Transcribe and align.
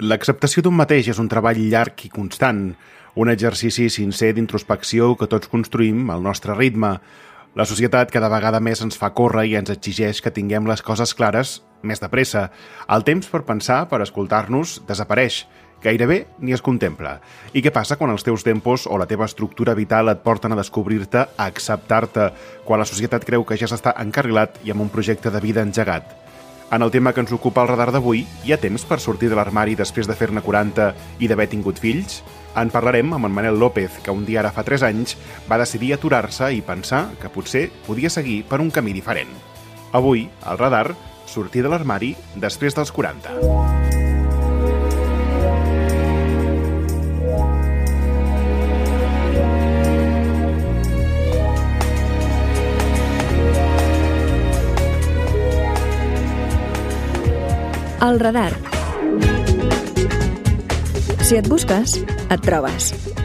L'acceptació 0.00 0.62
d'un 0.64 0.78
mateix 0.78 1.10
és 1.12 1.18
un 1.20 1.26
treball 1.28 1.58
llarg 1.68 2.06
i 2.06 2.08
constant, 2.08 2.70
un 3.20 3.28
exercici 3.28 3.90
sincer 3.92 4.30
d'introspecció 4.32 5.10
que 5.20 5.26
tots 5.28 5.50
construïm 5.52 6.08
al 6.08 6.22
nostre 6.24 6.56
ritme. 6.56 6.94
La 7.52 7.66
societat 7.68 8.08
cada 8.14 8.30
vegada 8.32 8.62
més 8.64 8.80
ens 8.80 8.96
fa 8.96 9.10
córrer 9.12 9.44
i 9.50 9.58
ens 9.60 9.68
exigeix 9.74 10.22
que 10.24 10.32
tinguem 10.32 10.70
les 10.70 10.80
coses 10.80 11.12
clares 11.12 11.58
més 11.82 12.00
de 12.00 12.08
pressa. 12.08 12.46
El 12.88 13.04
temps 13.04 13.28
per 13.28 13.42
pensar, 13.44 13.82
per 13.92 14.00
escoltar-nos, 14.00 14.78
desapareix. 14.88 15.42
Gairebé 15.84 16.22
ni 16.40 16.56
es 16.56 16.64
contempla. 16.64 17.18
I 17.52 17.60
què 17.60 17.72
passa 17.72 18.00
quan 18.00 18.12
els 18.14 18.24
teus 18.24 18.44
tempos 18.44 18.86
o 18.88 18.96
la 19.00 19.08
teva 19.08 19.28
estructura 19.28 19.76
vital 19.76 20.12
et 20.12 20.24
porten 20.24 20.56
a 20.56 20.60
descobrir-te, 20.62 21.26
a 21.28 21.44
acceptar-te, 21.44 22.30
quan 22.64 22.80
la 22.80 22.88
societat 22.88 23.28
creu 23.28 23.44
que 23.44 23.60
ja 23.60 23.68
s'està 23.68 23.92
encarrilat 24.00 24.62
i 24.64 24.72
amb 24.72 24.88
un 24.88 24.92
projecte 24.92 25.32
de 25.32 25.44
vida 25.44 25.60
engegat? 25.60 26.29
En 26.70 26.82
el 26.82 26.90
tema 26.92 27.12
que 27.12 27.18
ens 27.18 27.32
ocupa 27.34 27.64
el 27.64 27.68
radar 27.68 27.90
d'avui, 27.90 28.20
hi 28.46 28.52
ha 28.54 28.60
temps 28.62 28.84
per 28.86 29.00
sortir 29.02 29.26
de 29.30 29.34
l'armari 29.34 29.74
després 29.74 30.06
de 30.06 30.14
fer-ne 30.14 30.38
40 30.44 30.92
i 31.18 31.26
d'haver 31.26 31.48
tingut 31.50 31.80
fills? 31.82 32.20
En 32.54 32.70
parlarem 32.70 33.10
amb 33.16 33.26
en 33.26 33.34
Manel 33.34 33.58
López, 33.58 33.96
que 34.04 34.14
un 34.14 34.22
dia 34.26 34.38
ara 34.44 34.52
fa 34.54 34.62
3 34.62 34.86
anys 34.86 35.16
va 35.50 35.58
decidir 35.58 35.90
aturar-se 35.96 36.52
i 36.54 36.62
pensar 36.62 37.08
que 37.18 37.32
potser 37.34 37.64
podia 37.88 38.10
seguir 38.10 38.44
per 38.46 38.60
un 38.62 38.70
camí 38.70 38.94
diferent. 38.94 39.34
Avui, 39.90 40.28
al 40.46 40.62
radar, 40.62 40.94
sortir 41.26 41.66
de 41.66 41.74
l'armari 41.74 42.14
després 42.38 42.78
dels 42.78 42.94
40. 42.94 44.09
El 58.00 58.18
radar. 58.18 58.52
Si 61.20 61.36
et 61.36 61.48
busques, 61.48 61.98
et 62.30 62.40
trobes. 62.40 63.19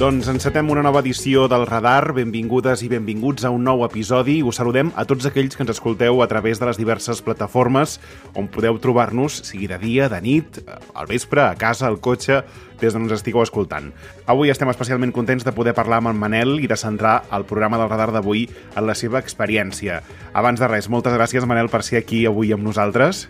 Doncs 0.00 0.30
encetem 0.32 0.70
una 0.72 0.80
nova 0.80 1.02
edició 1.04 1.42
del 1.44 1.66
Radar. 1.68 2.14
Benvingudes 2.16 2.80
i 2.80 2.86
benvinguts 2.88 3.44
a 3.44 3.50
un 3.52 3.66
nou 3.68 3.82
episodi. 3.84 4.38
Us 4.40 4.56
saludem 4.56 4.88
a 4.96 5.02
tots 5.04 5.26
aquells 5.28 5.52
que 5.52 5.60
ens 5.60 5.74
escolteu 5.74 6.22
a 6.24 6.28
través 6.30 6.56
de 6.56 6.64
les 6.64 6.80
diverses 6.80 7.20
plataformes 7.20 7.98
on 8.32 8.48
podeu 8.48 8.78
trobar-nos, 8.80 9.42
sigui 9.44 9.68
de 9.68 9.76
dia, 9.82 10.06
de 10.08 10.22
nit, 10.24 10.62
al 10.94 11.10
vespre, 11.10 11.42
a 11.44 11.58
casa, 11.60 11.84
al 11.90 12.00
cotxe, 12.00 12.38
des 12.80 12.96
d'on 12.96 13.04
ens 13.04 13.18
estigueu 13.18 13.44
escoltant. 13.44 13.90
Avui 14.24 14.48
estem 14.48 14.72
especialment 14.72 15.12
contents 15.12 15.44
de 15.44 15.52
poder 15.52 15.76
parlar 15.76 16.00
amb 16.00 16.14
en 16.14 16.22
Manel 16.24 16.56
i 16.64 16.70
de 16.70 16.80
centrar 16.80 17.18
el 17.28 17.44
programa 17.44 17.76
del 17.76 17.92
Radar 17.92 18.08
d'avui 18.16 18.46
en 18.48 18.88
la 18.88 18.96
seva 18.96 19.20
experiència. 19.20 20.00
Abans 20.32 20.64
de 20.64 20.72
res, 20.72 20.88
moltes 20.88 21.12
gràcies, 21.12 21.44
Manel, 21.44 21.68
per 21.68 21.84
ser 21.84 22.00
aquí 22.00 22.24
avui 22.24 22.56
amb 22.56 22.64
nosaltres. 22.64 23.26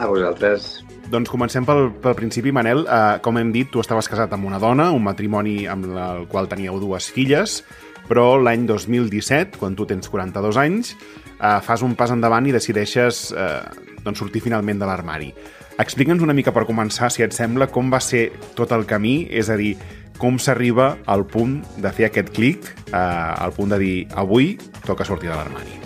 A 0.00 0.08
vosaltres. 0.08 0.80
Doncs 1.10 1.28
comencem 1.28 1.66
pel, 1.66 1.90
pel 2.00 2.14
principi, 2.16 2.52
Manel. 2.54 2.84
Uh, 2.86 3.18
com 3.24 3.38
hem 3.40 3.50
dit, 3.52 3.68
tu 3.72 3.82
estaves 3.82 4.08
casat 4.08 4.32
amb 4.32 4.46
una 4.46 4.60
dona, 4.62 4.90
un 4.94 5.02
matrimoni 5.04 5.64
amb 5.68 5.88
el 5.90 6.26
qual 6.30 6.48
teníeu 6.48 6.78
dues 6.80 7.10
filles, 7.10 7.60
però 8.08 8.36
l'any 8.38 8.64
2017, 8.68 9.58
quan 9.58 9.74
tu 9.78 9.86
tens 9.90 10.08
42 10.08 10.58
anys, 10.62 10.94
uh, 11.40 11.58
fas 11.66 11.82
un 11.86 11.96
pas 11.98 12.12
endavant 12.14 12.46
i 12.46 12.54
decideixes 12.54 13.28
uh, 13.34 13.66
doncs 14.04 14.22
sortir 14.22 14.42
finalment 14.44 14.80
de 14.80 14.88
l'armari. 14.88 15.32
Explica'ns 15.80 16.22
una 16.22 16.36
mica 16.36 16.52
per 16.54 16.66
començar, 16.68 17.10
si 17.10 17.24
et 17.26 17.34
sembla, 17.34 17.70
com 17.72 17.90
va 17.92 18.00
ser 18.04 18.28
tot 18.58 18.72
el 18.76 18.86
camí, 18.86 19.24
és 19.30 19.50
a 19.50 19.58
dir, 19.58 19.74
com 20.20 20.36
s'arriba 20.38 20.92
al 21.08 21.24
punt 21.24 21.58
de 21.80 21.90
fer 21.96 22.10
aquest 22.10 22.32
clic, 22.36 22.70
uh, 22.92 23.34
al 23.40 23.54
punt 23.56 23.72
de 23.72 23.80
dir 23.82 23.94
avui 24.20 24.52
toca 24.86 25.06
sortir 25.08 25.32
de 25.32 25.36
l'armari. 25.36 25.80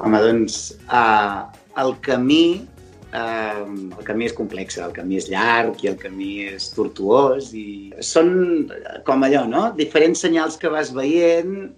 Home, 0.00 0.20
doncs, 0.24 0.72
uh, 0.88 1.44
el 1.78 1.94
camí 2.02 2.64
eh, 3.14 3.62
el 3.98 4.04
camí 4.06 4.28
és 4.28 4.34
complex, 4.36 4.78
el 4.82 4.94
camí 4.96 5.18
és 5.20 5.30
llarg 5.32 5.82
i 5.84 5.90
el 5.92 5.98
camí 6.00 6.32
és 6.50 6.68
tortuós 6.74 7.52
i 7.56 7.92
són 8.02 8.32
com 9.06 9.26
allò, 9.26 9.44
no? 9.50 9.64
Diferents 9.78 10.24
senyals 10.26 10.58
que 10.60 10.72
vas 10.72 10.92
veient 10.94 11.70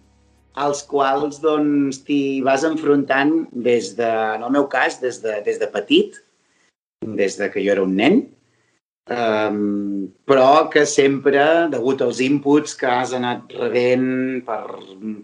als 0.57 0.83
quals 0.89 1.43
doncs 1.43 2.01
t'hi 2.07 2.41
vas 2.45 2.65
enfrontant 2.65 3.43
des 3.53 3.93
de, 3.99 4.09
en 4.09 4.47
el 4.47 4.55
meu 4.55 4.65
cas, 4.73 4.97
des 5.03 5.21
de, 5.21 5.37
des 5.45 5.61
de 5.61 5.69
petit, 5.73 6.17
des 7.05 7.37
de 7.37 7.51
que 7.53 7.61
jo 7.61 7.75
era 7.75 7.85
un 7.85 7.93
nen, 7.99 8.23
um, 9.13 10.07
però 10.25 10.71
que 10.73 10.87
sempre, 10.89 11.69
degut 11.73 12.01
als 12.01 12.23
inputs 12.25 12.73
que 12.81 12.89
has 12.89 13.13
anat 13.13 13.53
rebent 13.61 14.41
per, 14.49 14.63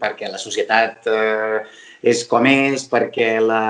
perquè 0.02 0.28
la 0.28 0.40
societat 0.42 1.08
uh, 1.08 1.64
és 2.04 2.26
com 2.28 2.44
és, 2.50 2.84
perquè 2.92 3.38
la, 3.40 3.64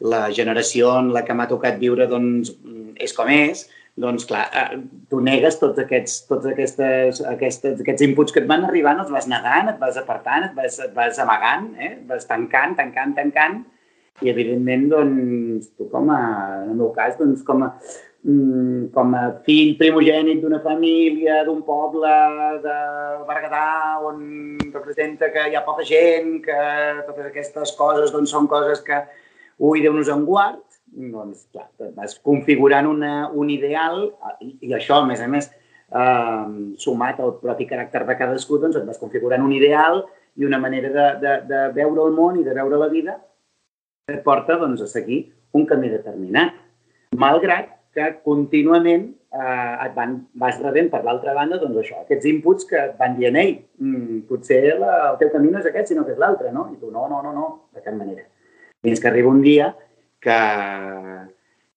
la 0.00 0.30
generació 0.32 0.94
en 0.98 1.12
la 1.14 1.24
que 1.26 1.36
m'ha 1.36 1.48
tocat 1.50 1.78
viure 1.80 2.06
doncs, 2.08 2.54
és 3.00 3.12
com 3.16 3.28
és, 3.32 3.66
doncs 4.00 4.24
clar, 4.28 4.46
eh, 4.54 4.78
tu 5.10 5.20
negues 5.24 5.58
tots 5.60 5.80
aquests, 5.82 6.22
tots 6.30 6.46
aquestes, 6.48 7.20
aquestes, 7.26 7.80
aquests 7.82 8.06
inputs 8.06 8.32
que 8.32 8.40
et 8.42 8.48
van 8.48 8.64
arribant, 8.64 9.00
els 9.02 9.10
vas 9.12 9.28
negant, 9.28 9.68
et 9.72 9.80
vas 9.82 9.98
apartant, 10.00 10.46
et 10.48 10.54
vas, 10.56 10.78
et 10.86 10.94
vas 10.96 11.18
amagant, 11.20 11.68
eh? 11.76 11.96
et 11.98 12.06
vas 12.08 12.24
tancant, 12.28 12.76
tancant, 12.78 13.16
tancant, 13.18 13.60
i 14.24 14.30
evidentment, 14.32 14.86
doncs, 14.92 15.72
tu 15.76 15.88
com 15.92 16.12
a, 16.12 16.20
en 16.64 16.72
el 16.72 16.78
meu 16.80 16.94
cas, 16.96 17.16
doncs, 17.18 17.42
com 17.44 17.64
a, 17.66 17.70
mm, 18.24 18.90
com 18.94 19.14
a 19.16 19.24
fill 19.46 19.76
primogènit 19.80 20.40
d'una 20.40 20.60
família, 20.64 21.42
d'un 21.44 21.62
poble 21.66 22.12
de 22.64 22.76
Berguedà, 23.28 24.00
on 24.06 24.58
representa 24.72 25.32
que 25.34 25.48
hi 25.48 25.56
ha 25.56 25.64
poca 25.66 25.84
gent, 25.88 26.38
que 26.44 26.60
totes 27.08 27.30
aquestes 27.30 27.74
coses 27.76 28.12
doncs, 28.14 28.32
són 28.32 28.48
coses 28.48 28.84
que, 28.86 29.02
ui, 29.60 29.82
Déu 29.84 29.92
nos 29.94 30.08
en 30.08 30.24
guard, 30.24 30.62
doncs, 30.90 31.44
clar, 31.52 31.68
vas 31.94 32.16
configurant 32.24 32.88
una, 32.88 33.28
un 33.30 33.50
ideal 33.52 34.06
i, 34.40 34.54
i 34.66 34.72
això, 34.74 35.02
a 35.02 35.08
més 35.08 35.20
a 35.22 35.28
més, 35.30 35.50
eh, 35.92 36.46
sumat 36.82 37.20
al 37.20 37.36
propi 37.42 37.68
caràcter 37.70 38.06
de 38.08 38.16
cadascú, 38.18 38.58
doncs 38.62 38.80
et 38.80 38.88
vas 38.88 38.98
configurant 38.98 39.44
un 39.44 39.52
ideal 39.54 40.02
i 40.40 40.46
una 40.48 40.58
manera 40.62 40.90
de, 40.94 41.08
de, 41.22 41.36
de 41.50 41.60
veure 41.76 42.06
el 42.08 42.16
món 42.16 42.40
i 42.40 42.46
de 42.46 42.56
veure 42.56 42.80
la 42.80 42.88
vida 42.88 43.18
que 44.08 44.16
et 44.18 44.24
porta 44.24 44.56
doncs, 44.58 44.82
a 44.82 44.90
seguir 44.90 45.22
un 45.54 45.66
camí 45.68 45.90
determinat. 45.92 46.56
Malgrat 47.18 47.70
que 47.94 48.06
contínuament 48.24 49.08
eh, 49.10 49.86
et 49.86 49.94
van, 49.94 50.16
vas 50.38 50.58
rebent 50.62 50.90
per 50.92 51.02
l'altra 51.04 51.34
banda 51.36 51.58
doncs 51.60 51.82
això, 51.82 52.02
aquests 52.04 52.28
inputs 52.30 52.66
que 52.70 52.78
et 52.80 52.98
van 52.98 53.16
dient 53.18 53.38
ei, 53.38 53.56
mm, 53.82 54.26
potser 54.30 54.62
la, 54.78 54.92
el 55.12 55.18
teu 55.22 55.32
camí 55.34 55.50
no 55.50 55.58
és 55.62 55.70
aquest, 55.70 55.90
sinó 55.90 56.06
que 56.06 56.14
és 56.14 56.22
l'altre, 56.22 56.54
no? 56.54 56.68
I 56.72 56.78
tu, 56.78 56.92
no, 56.94 57.08
no, 57.10 57.22
no, 57.24 57.34
no, 57.34 57.48
de 57.74 57.82
cap 57.82 57.96
manera. 57.98 58.26
Fins 58.84 59.00
que 59.00 59.10
arriba 59.10 59.32
un 59.32 59.42
dia 59.44 59.72
que, 60.24 60.38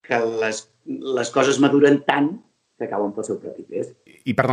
que 0.03 0.21
les, 0.43 0.63
les 0.85 1.33
coses 1.35 1.59
maduren 1.63 2.01
tant 2.07 2.31
que 2.79 2.89
cauen 2.91 3.11
pel 3.15 3.27
seu 3.27 3.39
propi 3.41 3.65
pes. 3.67 3.91
I 4.23 4.35
per, 4.37 4.47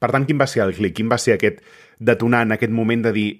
per 0.00 0.12
tant, 0.12 0.26
quin 0.28 0.40
va 0.40 0.48
ser 0.50 0.64
el 0.66 0.74
clic? 0.76 0.96
Quin 0.98 1.10
va 1.12 1.20
ser 1.20 1.38
aquest 1.38 1.64
detonant, 1.98 2.52
aquest 2.54 2.72
moment 2.74 3.04
de 3.04 3.12
dir 3.14 3.30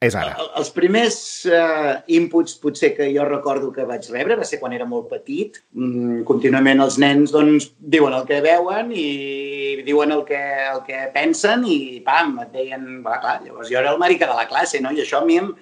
és 0.00 0.14
ara? 0.16 0.32
El, 0.40 0.48
els 0.62 0.70
primers 0.72 1.16
uh, 1.52 1.98
inputs 2.16 2.56
potser 2.62 2.94
que 2.96 3.10
jo 3.12 3.26
recordo 3.28 3.68
que 3.74 3.84
vaig 3.88 4.06
rebre 4.12 4.38
va 4.40 4.46
ser 4.48 4.60
quan 4.62 4.72
era 4.76 4.86
molt 4.88 5.10
petit. 5.12 5.60
Mm, 5.76 6.22
contínuament 6.28 6.80
els 6.80 6.96
nens 7.02 7.34
doncs, 7.34 7.70
diuen 7.80 8.16
el 8.16 8.24
que 8.28 8.40
veuen 8.44 8.94
i 8.96 9.82
diuen 9.84 10.14
el 10.16 10.24
que, 10.28 10.40
el 10.70 10.80
que 10.86 11.04
pensen 11.16 11.66
i 11.68 12.00
pam, 12.06 12.38
et 12.46 12.56
deien... 12.56 12.88
Va, 13.04 13.20
clar, 13.20 13.38
llavors 13.44 13.68
jo 13.68 13.80
era 13.80 13.92
el 13.92 14.00
marica 14.00 14.28
de 14.30 14.38
la 14.40 14.48
classe, 14.48 14.80
no? 14.80 14.92
I 14.96 15.04
això 15.04 15.20
a 15.20 15.28
mi 15.28 15.36
em, 15.42 15.52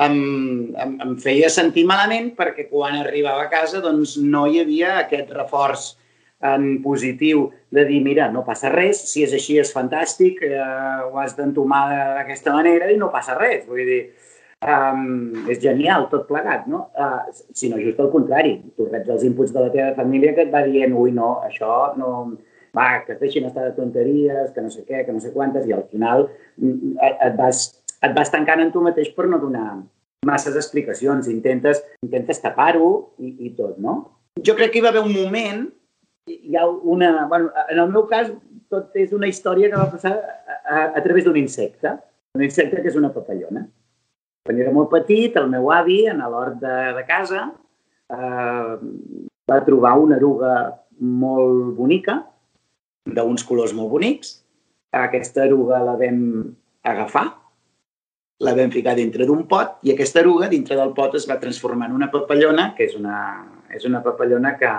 em, 0.00 0.16
em, 0.72 0.94
em 1.04 1.16
feia 1.20 1.50
sentir 1.52 1.84
malament 1.88 2.32
perquè 2.36 2.68
quan 2.70 2.96
arribava 3.00 3.44
a 3.44 3.50
casa 3.52 3.82
doncs, 3.84 4.16
no 4.16 4.46
hi 4.46 4.62
havia 4.62 4.96
aquest 5.02 5.32
reforç 5.36 5.92
en 6.42 6.82
positiu 6.82 7.50
de 7.70 7.84
dir, 7.86 8.00
mira, 8.02 8.26
no 8.32 8.42
passa 8.44 8.72
res, 8.72 8.98
si 9.12 9.22
és 9.22 9.32
així 9.36 9.60
és 9.62 9.70
fantàstic, 9.72 10.42
eh, 10.42 10.58
ho 11.06 11.18
has 11.22 11.36
d'entomar 11.38 11.84
d'aquesta 12.18 12.54
manera 12.56 12.90
i 12.90 12.98
no 12.98 13.12
passa 13.14 13.36
res. 13.38 13.62
Vull 13.68 13.86
dir, 13.86 14.00
um, 14.62 15.46
és 15.50 15.60
genial 15.62 16.08
tot 16.10 16.26
plegat, 16.28 16.66
no? 16.70 16.88
Uh, 16.98 17.30
sinó 17.54 17.78
just 17.82 18.00
al 18.02 18.10
contrari, 18.10 18.56
tu 18.76 18.88
reps 18.90 19.10
els 19.14 19.26
inputs 19.28 19.54
de 19.54 19.62
la 19.62 19.70
teva 19.74 19.92
família 19.98 20.34
que 20.34 20.46
et 20.46 20.54
va 20.54 20.64
dient, 20.66 20.96
ui, 20.98 21.14
no, 21.14 21.36
això 21.48 21.92
no... 21.98 22.32
Va, 22.72 23.02
que 23.04 23.12
es 23.12 23.18
deixin 23.20 23.44
estar 23.44 23.66
de 23.66 23.74
tonteries, 23.76 24.46
que 24.54 24.62
no 24.64 24.70
sé 24.72 24.86
què, 24.88 25.02
que 25.04 25.12
no 25.12 25.20
sé 25.20 25.28
quantes, 25.34 25.66
i 25.68 25.74
al 25.76 25.82
final 25.90 26.22
mm, 26.56 26.94
et 27.04 27.34
vas 27.36 27.58
et 28.02 28.14
vas 28.16 28.30
tancant 28.30 28.62
en 28.62 28.72
tu 28.74 28.82
mateix 28.84 29.10
per 29.16 29.28
no 29.30 29.38
donar 29.42 29.82
masses 30.26 30.56
explicacions, 30.58 31.28
intentes, 31.30 31.82
intentes 32.06 32.40
tapar-ho 32.42 32.90
i, 33.18 33.34
i 33.48 33.52
tot, 33.58 33.78
no? 33.82 33.96
Jo 34.46 34.54
crec 34.58 34.72
que 34.72 34.80
hi 34.80 34.84
va 34.84 34.92
haver 34.92 35.02
un 35.04 35.14
moment, 35.14 35.66
hi 36.30 36.56
ha 36.56 36.66
una... 36.66 37.26
Bueno, 37.30 37.50
en 37.68 37.82
el 37.82 37.90
meu 37.90 38.06
cas, 38.10 38.30
tot 38.72 38.94
és 38.98 39.12
una 39.12 39.28
història 39.28 39.70
que 39.70 39.80
va 39.80 39.90
passar 39.90 40.14
a, 40.14 40.58
a, 40.62 40.84
a 40.98 41.02
través 41.04 41.26
d'un 41.26 41.38
insecte, 41.40 41.96
un 42.38 42.44
insecte 42.46 42.80
que 42.80 42.90
és 42.90 42.98
una 42.98 43.12
papallona. 43.14 43.66
Quan 44.46 44.58
era 44.58 44.72
molt 44.74 44.90
petit, 44.94 45.36
el 45.38 45.50
meu 45.50 45.68
avi, 45.74 46.04
en 46.10 46.22
l'hort 46.22 46.56
de, 46.62 46.76
de 46.96 47.04
casa, 47.06 47.44
eh, 48.10 48.72
va 49.50 49.60
trobar 49.66 49.96
una 50.00 50.18
eruga 50.18 50.54
molt 51.02 51.76
bonica, 51.76 52.20
d'uns 53.06 53.44
colors 53.46 53.74
molt 53.74 53.90
bonics. 53.90 54.38
Aquesta 54.94 55.46
eruga 55.48 55.82
la 55.82 55.98
vam 55.98 56.24
agafar 56.86 57.28
la 58.42 58.56
vam 58.58 58.72
ficar 58.74 58.96
dintre 58.98 59.26
d'un 59.28 59.44
pot 59.50 59.78
i 59.86 59.92
aquesta 59.92 60.20
eruga 60.22 60.50
dintre 60.50 60.76
del 60.78 60.90
pot 60.96 61.14
es 61.18 61.28
va 61.30 61.38
transformar 61.40 61.88
en 61.88 61.96
una 62.00 62.10
papallona, 62.10 62.72
que 62.76 62.88
és 62.88 62.98
una, 62.98 63.16
és 63.70 63.86
una 63.86 64.02
papallona 64.02 64.56
que, 64.58 64.70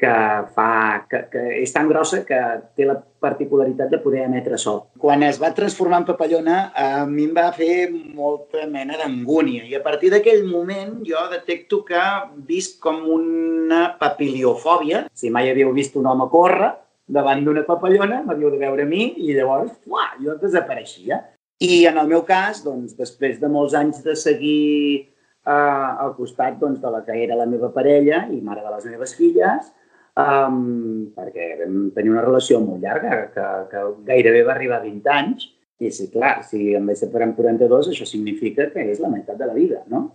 que, 0.00 0.12
fa, 0.54 0.70
que, 1.10 1.22
que 1.32 1.42
és 1.60 1.74
tan 1.74 1.88
grossa 1.90 2.22
que 2.28 2.38
té 2.78 2.86
la 2.88 2.96
particularitat 2.96 3.90
de 3.92 3.98
poder 4.00 4.22
emetre 4.28 4.58
so. 4.58 4.76
Quan 5.02 5.24
es 5.26 5.40
va 5.42 5.50
transformar 5.56 6.00
en 6.02 6.06
papallona, 6.12 6.60
a 6.70 7.02
mi 7.10 7.26
em 7.28 7.34
va 7.36 7.48
fer 7.56 7.90
molta 7.92 8.64
mena 8.70 8.96
d'angúnia 9.00 9.66
i 9.68 9.74
a 9.76 9.82
partir 9.84 10.12
d'aquell 10.14 10.46
moment 10.48 11.00
jo 11.06 11.26
detecto 11.34 11.82
que 11.88 12.04
visc 12.48 12.78
com 12.86 13.02
una 13.16 13.82
papiliofòbia. 14.00 15.08
Si 15.12 15.34
mai 15.34 15.50
havíeu 15.50 15.74
vist 15.76 15.98
un 16.00 16.06
home 16.06 16.30
córrer 16.32 16.70
davant 17.10 17.42
d'una 17.44 17.66
papallona, 17.66 18.22
m'havíeu 18.22 18.54
de 18.54 18.62
veure 18.62 18.86
a 18.86 18.88
mi 18.88 19.10
i 19.18 19.34
llavors 19.34 19.74
uah, 19.90 20.14
jo 20.22 20.38
desapareixia. 20.38 21.18
I 21.60 21.84
en 21.90 21.98
el 22.00 22.08
meu 22.08 22.22
cas, 22.24 22.62
doncs, 22.64 22.94
després 22.96 23.36
de 23.40 23.48
molts 23.52 23.74
anys 23.76 23.98
de 24.00 24.14
seguir 24.16 24.96
eh, 24.96 25.52
al 25.52 26.14
costat 26.16 26.56
doncs, 26.60 26.80
de 26.80 26.92
la 26.92 27.02
que 27.04 27.18
era 27.20 27.36
la 27.36 27.44
meva 27.50 27.68
parella 27.74 28.22
i 28.32 28.40
mare 28.40 28.64
de 28.64 28.72
les 28.72 28.86
meves 28.88 29.12
filles, 29.18 29.68
um, 30.16 31.10
perquè 31.16 31.50
vam 31.60 31.90
tenir 31.96 32.14
una 32.14 32.24
relació 32.24 32.62
molt 32.64 32.80
llarga, 32.80 33.26
que, 33.34 33.50
que 33.74 33.84
gairebé 34.08 34.40
va 34.48 34.54
arribar 34.56 34.80
a 34.80 34.86
20 34.86 35.12
anys, 35.18 35.50
i 35.80 35.92
sí, 35.92 36.08
clar, 36.12 36.38
si 36.48 36.72
em 36.76 36.88
vaig 36.88 36.96
separar 37.00 37.28
amb 37.28 37.36
42, 37.36 37.92
això 37.92 38.08
significa 38.08 38.70
que 38.72 38.88
és 38.94 39.04
la 39.04 39.12
meitat 39.12 39.36
de 39.36 39.48
la 39.48 39.56
vida, 39.56 39.84
no? 39.92 40.06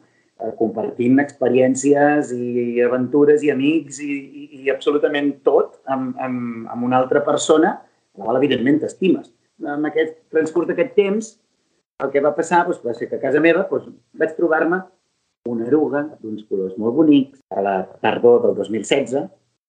Eh, 0.42 0.52
compartint 0.58 1.22
experiències 1.22 2.34
i 2.34 2.82
aventures 2.90 3.46
i 3.46 3.54
amics 3.54 4.02
i, 4.02 4.12
i, 4.18 4.50
i 4.66 4.74
absolutament 4.74 5.32
tot 5.46 5.78
amb, 5.86 6.18
amb, 6.18 6.66
amb 6.74 6.90
una 6.90 6.98
altra 7.00 7.22
persona, 7.26 7.78
la 8.18 8.26
qual 8.26 8.42
evidentment 8.42 8.82
t'estimes. 8.82 9.30
En 9.63 9.88
aquest 9.88 10.18
transcurs 10.34 10.68
d'aquest 10.68 10.94
temps, 10.98 11.31
el 12.04 12.12
que 12.12 12.24
va 12.24 12.36
passar 12.36 12.66
doncs, 12.66 12.84
va 12.84 12.94
ser 12.98 13.07
que 13.07 13.16
a 13.19 13.24
casa 13.24 13.40
meva 13.40 13.63
doncs, 13.69 13.88
vaig 14.19 14.36
trobar-me 14.36 14.81
una 15.50 15.68
eruga 15.69 16.02
d'uns 16.19 16.44
colors 16.50 16.75
molt 16.81 16.96
bonics 16.98 17.40
a 17.54 17.63
la 17.63 17.75
tardor 18.02 18.42
del 18.48 18.56
2016 18.57 19.16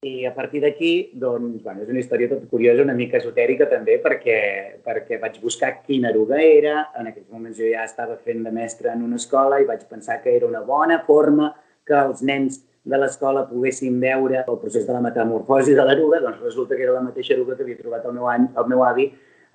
i 0.07 0.27
a 0.29 0.33
partir 0.35 0.61
d'aquí, 0.63 0.93
doncs, 1.19 1.63
bueno, 1.65 1.83
és 1.83 1.91
una 1.91 2.01
història 2.03 2.29
tot 2.31 2.45
curiosa, 2.51 2.85
una 2.85 2.95
mica 2.95 3.19
esotèrica 3.19 3.67
també, 3.71 3.97
perquè, 4.03 4.39
perquè 4.85 5.19
vaig 5.23 5.39
buscar 5.43 5.73
quina 5.87 6.11
eruga 6.13 6.39
era. 6.43 6.91
En 7.01 7.09
aquells 7.11 7.31
moments 7.33 7.59
jo 7.59 7.71
ja 7.71 7.87
estava 7.89 8.19
fent 8.23 8.45
de 8.45 8.53
mestre 8.55 8.93
en 8.93 9.03
una 9.07 9.19
escola 9.19 9.59
i 9.61 9.67
vaig 9.67 9.87
pensar 9.89 10.21
que 10.23 10.37
era 10.37 10.47
una 10.47 10.63
bona 10.67 11.01
forma 11.07 11.55
que 11.87 11.97
els 11.97 12.23
nens 12.23 12.61
de 12.87 12.99
l'escola 13.01 13.47
poguessin 13.49 13.97
veure 14.03 14.45
el 14.45 14.59
procés 14.63 14.87
de 14.87 14.95
la 14.95 15.03
metamorfosi 15.03 15.75
de 15.75 15.87
l'eruga, 15.89 16.21
doncs 16.23 16.45
resulta 16.45 16.77
que 16.77 16.87
era 16.87 16.95
la 16.95 17.07
mateixa 17.09 17.35
eruga 17.35 17.57
que 17.57 17.65
havia 17.67 17.81
trobat 17.81 18.05
el 18.07 18.15
meu, 18.15 18.29
any, 18.31 18.47
el 18.55 18.69
meu 18.71 18.85
avi 18.87 19.09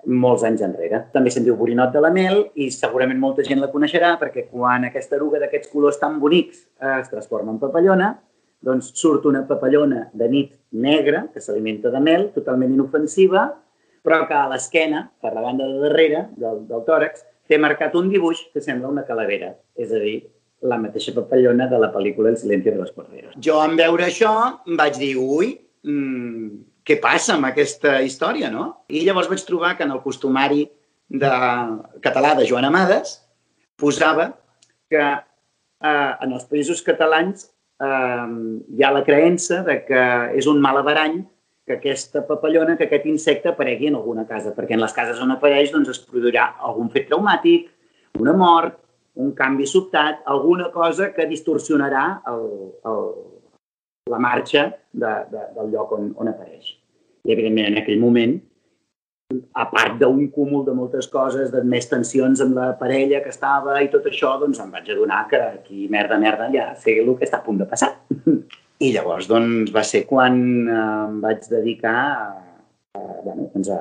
molts 0.06 0.42
anys 0.46 0.62
enrere. 0.66 1.04
També 1.14 1.30
se'n 1.30 1.44
diu 1.46 1.56
borinot 1.56 1.92
de 1.94 2.02
la 2.02 2.10
mel 2.14 2.44
i 2.58 2.68
segurament 2.74 3.20
molta 3.22 3.44
gent 3.46 3.60
la 3.62 3.70
coneixerà 3.70 4.16
perquè 4.20 4.48
quan 4.50 4.88
aquesta 4.88 5.16
eruga 5.18 5.40
d'aquests 5.42 5.70
colors 5.72 6.00
tan 6.00 6.18
bonics 6.20 6.64
es 6.98 7.10
transforma 7.12 7.54
en 7.54 7.60
papallona, 7.62 8.12
doncs 8.62 8.92
surt 8.98 9.26
una 9.26 9.42
papallona 9.46 10.08
de 10.14 10.28
nit 10.30 10.52
negra 10.72 11.26
que 11.32 11.42
s'alimenta 11.42 11.90
de 11.90 12.00
mel, 12.00 12.28
totalment 12.34 12.74
inofensiva, 12.74 13.48
però 14.02 14.24
que 14.26 14.34
a 14.34 14.48
l'esquena, 14.50 15.04
per 15.22 15.32
la 15.34 15.42
banda 15.42 15.66
de 15.66 15.78
darrere 15.82 16.26
del, 16.38 16.64
del 16.68 16.84
tòrax, 16.86 17.26
té 17.46 17.58
marcat 17.58 17.94
un 17.98 18.08
dibuix 18.10 18.40
que 18.54 18.62
sembla 18.62 18.90
una 18.90 19.06
calavera, 19.06 19.52
és 19.78 19.90
a 19.94 20.00
dir, 20.02 20.16
la 20.62 20.78
mateixa 20.78 21.14
papallona 21.14 21.66
de 21.70 21.78
la 21.78 21.90
pel·lícula 21.90 22.30
El 22.30 22.38
silenci 22.38 22.70
de 22.70 22.78
los 22.78 22.92
corderos. 22.94 23.34
Jo, 23.42 23.58
en 23.66 23.74
veure 23.78 24.06
això, 24.06 24.32
vaig 24.78 24.98
dir, 24.98 25.16
ui, 25.18 25.56
mmm, 25.82 26.50
què 26.86 26.98
passa 27.02 27.36
amb 27.36 27.48
aquesta 27.48 28.00
història, 28.02 28.50
no? 28.50 28.84
I 28.90 29.04
llavors 29.06 29.30
vaig 29.30 29.42
trobar 29.46 29.76
que 29.78 29.86
en 29.86 29.94
el 29.94 30.02
costumari 30.02 30.64
de 31.12 31.32
català 32.04 32.34
de 32.38 32.46
Joan 32.48 32.66
Amades 32.68 33.18
posava 33.78 34.30
que 34.90 35.02
eh, 35.02 36.12
en 36.24 36.32
els 36.32 36.46
països 36.50 36.82
catalans 36.86 37.46
eh, 37.82 38.26
hi 38.76 38.82
ha 38.82 38.92
la 38.94 39.04
creença 39.06 39.62
de 39.66 39.78
que 39.86 40.02
és 40.38 40.48
un 40.50 40.60
mal 40.62 40.80
averany 40.80 41.20
que 41.66 41.76
aquesta 41.76 42.24
papallona, 42.26 42.76
que 42.76 42.88
aquest 42.88 43.06
insecte 43.06 43.52
aparegui 43.52 43.90
en 43.90 43.98
alguna 44.00 44.26
casa, 44.26 44.54
perquè 44.56 44.74
en 44.74 44.82
les 44.82 44.94
cases 44.96 45.20
on 45.22 45.30
apareix 45.34 45.70
doncs, 45.70 45.92
es 45.92 46.00
produirà 46.02 46.48
algun 46.58 46.90
fet 46.90 47.06
traumàtic, 47.10 47.68
una 48.18 48.34
mort, 48.36 48.80
un 49.22 49.30
canvi 49.36 49.66
sobtat, 49.68 50.22
alguna 50.26 50.70
cosa 50.72 51.12
que 51.14 51.28
distorsionarà 51.28 52.06
el, 52.32 52.46
el, 52.88 53.06
la 54.10 54.18
marxa 54.18 54.68
de, 54.92 55.12
de, 55.30 55.42
del 55.56 55.70
lloc 55.74 55.92
on, 55.96 56.10
on 56.18 56.30
apareix. 56.32 56.72
I, 57.22 57.34
evidentment, 57.34 57.70
en 57.70 57.78
aquell 57.82 58.00
moment, 58.02 58.34
a 59.56 59.64
part 59.70 59.96
d'un 60.00 60.26
cúmul 60.34 60.64
de 60.66 60.74
moltes 60.76 61.08
coses, 61.12 61.52
de 61.52 61.62
més 61.64 61.86
tensions 61.88 62.42
amb 62.44 62.58
la 62.58 62.72
parella 62.80 63.22
que 63.24 63.32
estava 63.32 63.78
i 63.80 63.88
tot 63.92 64.08
això, 64.10 64.34
doncs 64.40 64.60
em 64.60 64.72
vaig 64.74 64.90
adonar 64.92 65.22
que 65.30 65.40
aquí, 65.46 65.86
merda, 65.92 66.18
merda, 66.20 66.50
ja 66.52 66.72
sé 66.78 66.98
el 67.00 67.14
que 67.16 67.28
està 67.28 67.40
a 67.40 67.46
punt 67.46 67.62
de 67.62 67.68
passar. 67.70 67.94
I 68.82 68.90
llavors, 68.96 69.28
doncs, 69.30 69.70
va 69.72 69.84
ser 69.86 70.04
quan 70.10 70.36
eh, 70.66 70.76
em 71.06 71.18
vaig 71.22 71.46
dedicar 71.48 71.96
a, 72.02 72.28
a, 72.98 73.02
bueno, 73.22 73.48
doncs 73.54 73.70
a, 73.70 73.80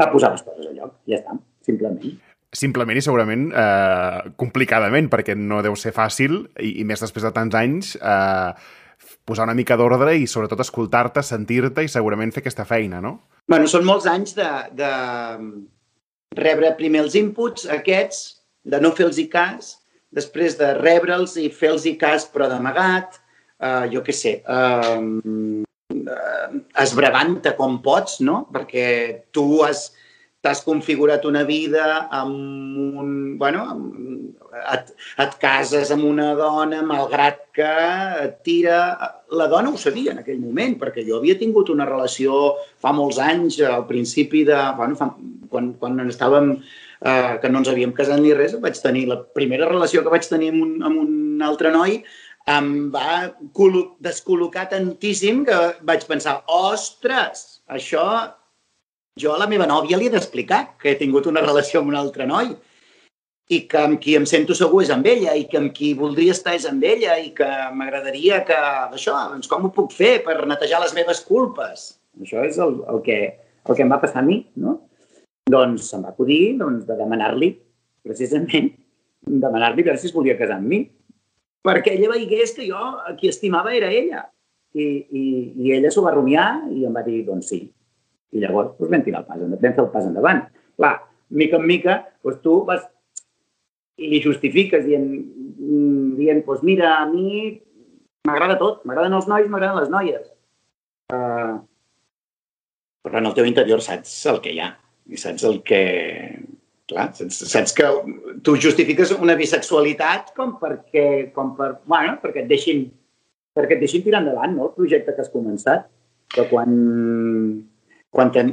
a 0.00 0.10
posar 0.10 0.32
les 0.32 0.44
coses 0.46 0.70
a 0.70 0.76
lloc. 0.76 0.96
Ja 1.10 1.20
està, 1.20 1.36
simplement 1.68 2.20
simplement 2.52 2.98
i 2.98 3.00
segurament 3.00 3.46
eh, 3.56 4.30
complicadament, 4.36 5.08
perquè 5.12 5.32
no 5.38 5.62
deu 5.64 5.76
ser 5.78 5.94
fàcil, 5.96 6.42
i, 6.60 6.82
i 6.82 6.84
més 6.84 7.00
després 7.00 7.24
de 7.24 7.32
tants 7.32 7.56
anys, 7.56 7.94
eh, 7.96 8.81
posar 9.24 9.46
una 9.48 9.56
mica 9.58 9.76
d'ordre 9.78 10.16
i 10.18 10.26
sobretot 10.26 10.62
escoltar-te, 10.64 11.22
sentir-te 11.22 11.84
i 11.84 11.90
segurament 11.90 12.32
fer 12.34 12.42
aquesta 12.42 12.66
feina, 12.68 13.00
no? 13.04 13.18
Bueno, 13.50 13.68
són 13.70 13.86
molts 13.86 14.06
anys 14.10 14.34
de, 14.38 14.48
de 14.78 14.92
rebre 16.38 16.72
primer 16.78 17.04
els 17.06 17.16
inputs, 17.18 17.66
aquests, 17.70 18.22
de 18.62 18.80
no 18.82 18.92
fer-los 18.96 19.20
cas, 19.32 19.76
després 20.14 20.56
de 20.60 20.72
rebre'ls 20.78 21.36
i 21.40 21.48
fer-los 21.50 21.86
cas 22.00 22.26
però 22.30 22.48
d'amagat, 22.50 23.18
uh, 23.62 23.84
jo 23.92 24.02
què 24.04 24.14
sé, 24.16 24.36
uh, 24.46 25.64
esbravant-te 26.82 27.54
com 27.58 27.80
pots, 27.84 28.20
no? 28.24 28.46
Perquè 28.52 28.86
tu 29.34 29.62
has, 29.66 29.90
t'has 30.42 30.62
configurat 30.66 31.24
una 31.28 31.44
vida 31.46 32.08
amb 32.10 32.98
un... 33.00 33.10
Bueno, 33.38 33.62
amb, 33.70 34.42
et, 34.74 34.90
et 35.22 35.36
cases 35.40 35.92
amb 35.94 36.04
una 36.08 36.32
dona, 36.38 36.82
malgrat 36.86 37.44
que 37.56 37.72
et 38.26 38.40
tira... 38.46 38.80
La 39.32 39.46
dona 39.48 39.70
ho 39.70 39.78
sabia 39.80 40.12
en 40.12 40.20
aquell 40.20 40.42
moment, 40.42 40.74
perquè 40.80 41.06
jo 41.06 41.20
havia 41.20 41.38
tingut 41.40 41.70
una 41.72 41.86
relació 41.88 42.56
fa 42.82 42.92
molts 42.96 43.22
anys, 43.22 43.60
al 43.64 43.86
principi 43.90 44.42
de... 44.48 44.58
Bueno, 44.78 44.98
fa, 44.98 45.12
quan, 45.52 45.74
quan 45.80 46.02
estàvem... 46.08 46.56
Eh, 47.02 47.38
que 47.42 47.48
no 47.50 47.58
ens 47.58 47.66
havíem 47.66 47.90
casat 47.96 48.20
ni 48.22 48.30
res, 48.30 48.52
vaig 48.62 48.76
tenir 48.78 49.08
la 49.10 49.16
primera 49.34 49.66
relació 49.66 50.04
que 50.04 50.12
vaig 50.12 50.28
tenir 50.30 50.52
amb 50.52 50.62
un, 50.62 50.76
amb 50.86 51.00
un 51.00 51.42
altre 51.42 51.72
noi 51.74 51.96
em 52.52 52.68
va 52.94 53.32
descol·locar 54.06 54.68
tantíssim 54.70 55.42
que 55.46 55.58
vaig 55.88 56.06
pensar, 56.06 56.36
ostres, 56.46 57.62
això 57.66 58.04
jo 59.20 59.32
a 59.34 59.38
la 59.40 59.48
meva 59.48 59.66
nòvia 59.68 59.98
li 59.98 60.08
he 60.08 60.12
d'explicar 60.12 60.78
que 60.80 60.92
he 60.92 60.98
tingut 61.00 61.26
una 61.28 61.42
relació 61.44 61.80
amb 61.80 61.92
un 61.92 61.98
altre 62.00 62.26
noi 62.26 62.52
i 63.52 63.58
que 63.68 63.80
amb 63.80 64.00
qui 64.00 64.14
em 64.16 64.24
sento 64.28 64.54
segur 64.56 64.82
és 64.84 64.92
amb 64.94 65.06
ella 65.10 65.34
i 65.36 65.44
que 65.50 65.58
amb 65.60 65.72
qui 65.76 65.92
voldria 65.98 66.32
estar 66.32 66.54
és 66.56 66.64
amb 66.68 66.84
ella 66.88 67.18
i 67.20 67.32
que 67.36 67.48
m'agradaria 67.76 68.40
que... 68.48 68.56
Això, 68.96 69.16
doncs 69.32 69.50
com 69.50 69.66
ho 69.66 69.72
puc 69.74 69.92
fer 69.92 70.22
per 70.24 70.38
netejar 70.48 70.80
les 70.80 70.94
meves 70.96 71.20
culpes? 71.26 71.90
Això 72.22 72.44
és 72.46 72.56
el, 72.62 72.78
el, 72.88 73.02
que, 73.04 73.18
el 73.68 73.76
que 73.76 73.84
em 73.84 73.92
va 73.92 74.00
passar 74.00 74.22
a 74.22 74.26
mi, 74.26 74.38
no? 74.62 74.78
Doncs 75.50 75.90
em 75.96 76.06
va 76.06 76.14
acudir 76.14 76.56
doncs, 76.60 76.86
de 76.88 76.96
demanar-li, 76.96 77.50
precisament, 78.06 78.70
demanar-li 79.44 79.84
veure 79.84 80.00
si 80.00 80.08
es 80.08 80.16
volia 80.16 80.38
casar 80.38 80.60
amb 80.60 80.72
mi. 80.72 80.84
Perquè 81.66 81.96
ella 81.98 82.14
veigués 82.14 82.54
que 82.56 82.64
jo 82.70 82.80
qui 83.20 83.28
estimava 83.28 83.74
era 83.76 83.90
ella. 83.92 84.24
I, 84.72 84.86
i, 85.12 85.24
i 85.60 85.76
ella 85.76 85.90
s'ho 85.92 86.06
va 86.06 86.14
rumiar 86.14 86.70
i 86.72 86.86
em 86.88 86.94
va 86.96 87.02
dir, 87.04 87.18
doncs 87.26 87.50
sí, 87.52 87.66
i 88.32 88.42
llavors 88.42 88.72
doncs, 88.78 88.90
vam 88.92 89.04
tirar 89.04 89.22
el 89.22 89.28
pas, 89.28 89.40
vam 89.42 89.60
fer 89.62 89.84
el 89.84 89.90
pas 89.92 90.08
endavant. 90.08 90.44
Clar, 90.80 90.94
mica 91.36 91.58
en 91.60 91.66
mica, 91.68 91.98
doncs, 92.24 92.40
tu 92.44 92.60
vas 92.68 92.84
i 94.00 94.08
li 94.08 94.22
justifiques 94.24 94.86
dient, 94.86 95.08
dient 96.18 96.40
doncs 96.46 96.62
mira, 96.66 96.96
a 97.02 97.08
mi 97.10 97.58
m'agrada 98.28 98.56
tot, 98.60 98.80
m'agraden 98.88 99.18
els 99.18 99.28
nois, 99.30 99.50
m'agraden 99.50 99.82
les 99.82 99.92
noies. 99.92 100.24
Uh, 101.12 101.60
però 103.02 103.20
en 103.20 103.28
el 103.28 103.36
teu 103.36 103.46
interior 103.48 103.82
saps 103.84 104.14
el 104.30 104.40
que 104.42 104.54
hi 104.54 104.62
ha 104.62 104.72
i 105.10 105.20
saps 105.20 105.46
el 105.48 105.62
que... 105.66 105.82
Clar, 106.90 107.06
saps, 107.14 107.38
saps 107.48 107.72
que 107.76 107.86
tu 108.44 108.56
justifiques 108.60 109.12
una 109.14 109.36
bisexualitat 109.38 110.32
com 110.36 110.56
perquè, 110.60 111.30
com 111.32 111.52
per, 111.56 111.76
bueno, 111.88 112.16
perquè 112.20 112.42
et 112.42 112.50
deixin 112.50 112.82
perquè 113.56 113.76
et 113.76 113.84
deixin 113.84 114.02
tirar 114.04 114.22
endavant 114.22 114.56
no, 114.56 114.66
el 114.66 114.74
projecte 114.76 115.14
que 115.14 115.24
has 115.24 115.32
començat. 115.32 115.86
Però 116.32 116.46
quan, 116.48 116.72
quan 118.12 118.30
te, 118.32 118.44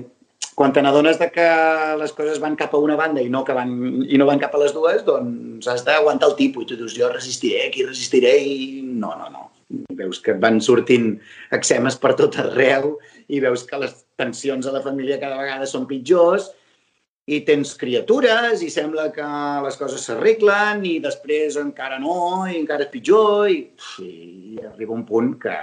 quan 0.55 0.73
te 0.73 0.81
n'adones 0.83 1.19
que 1.35 1.47
les 1.99 2.15
coses 2.15 2.39
van 2.43 2.55
cap 2.59 2.73
a 2.73 2.81
una 2.81 2.97
banda 2.99 3.21
i 3.21 3.29
no, 3.31 3.43
que 3.47 3.55
van, 3.55 3.75
i 4.07 4.17
no 4.19 4.27
van 4.29 4.41
cap 4.41 4.55
a 4.55 4.61
les 4.63 4.73
dues, 4.75 5.03
doncs 5.07 5.67
has 5.71 5.83
d'aguantar 5.87 6.31
el 6.31 6.37
tipus 6.39 6.65
i 6.65 6.71
tu 6.71 6.79
dius, 6.79 6.95
jo 6.95 7.11
resistiré, 7.11 7.67
aquí 7.67 7.85
resistiré 7.87 8.33
i 8.43 8.59
no, 8.83 9.13
no, 9.19 9.29
no. 9.33 9.45
Veus 9.93 10.17
que 10.25 10.33
van 10.33 10.57
sortint 10.65 11.11
eczemes 11.53 11.99
per 12.01 12.15
tot 12.17 12.39
arreu 12.41 12.95
i 13.29 13.41
veus 13.43 13.67
que 13.67 13.77
les 13.77 13.93
tensions 14.17 14.65
a 14.65 14.73
la 14.73 14.81
família 14.81 15.19
cada 15.21 15.37
vegada 15.37 15.67
són 15.69 15.85
pitjors 15.89 16.49
i 17.29 17.43
tens 17.45 17.75
criatures 17.77 18.63
i 18.65 18.71
sembla 18.73 19.11
que 19.13 19.27
les 19.65 19.77
coses 19.77 20.07
s'arreglen 20.07 20.81
i 20.89 20.95
després 21.03 21.59
encara 21.61 21.99
no 22.01 22.47
i 22.49 22.57
encara 22.57 22.87
és 22.87 22.93
pitjor 22.95 23.51
i, 23.53 23.59
i 24.01 24.63
arriba 24.71 24.95
un 24.95 25.05
punt 25.05 25.35
que, 25.43 25.53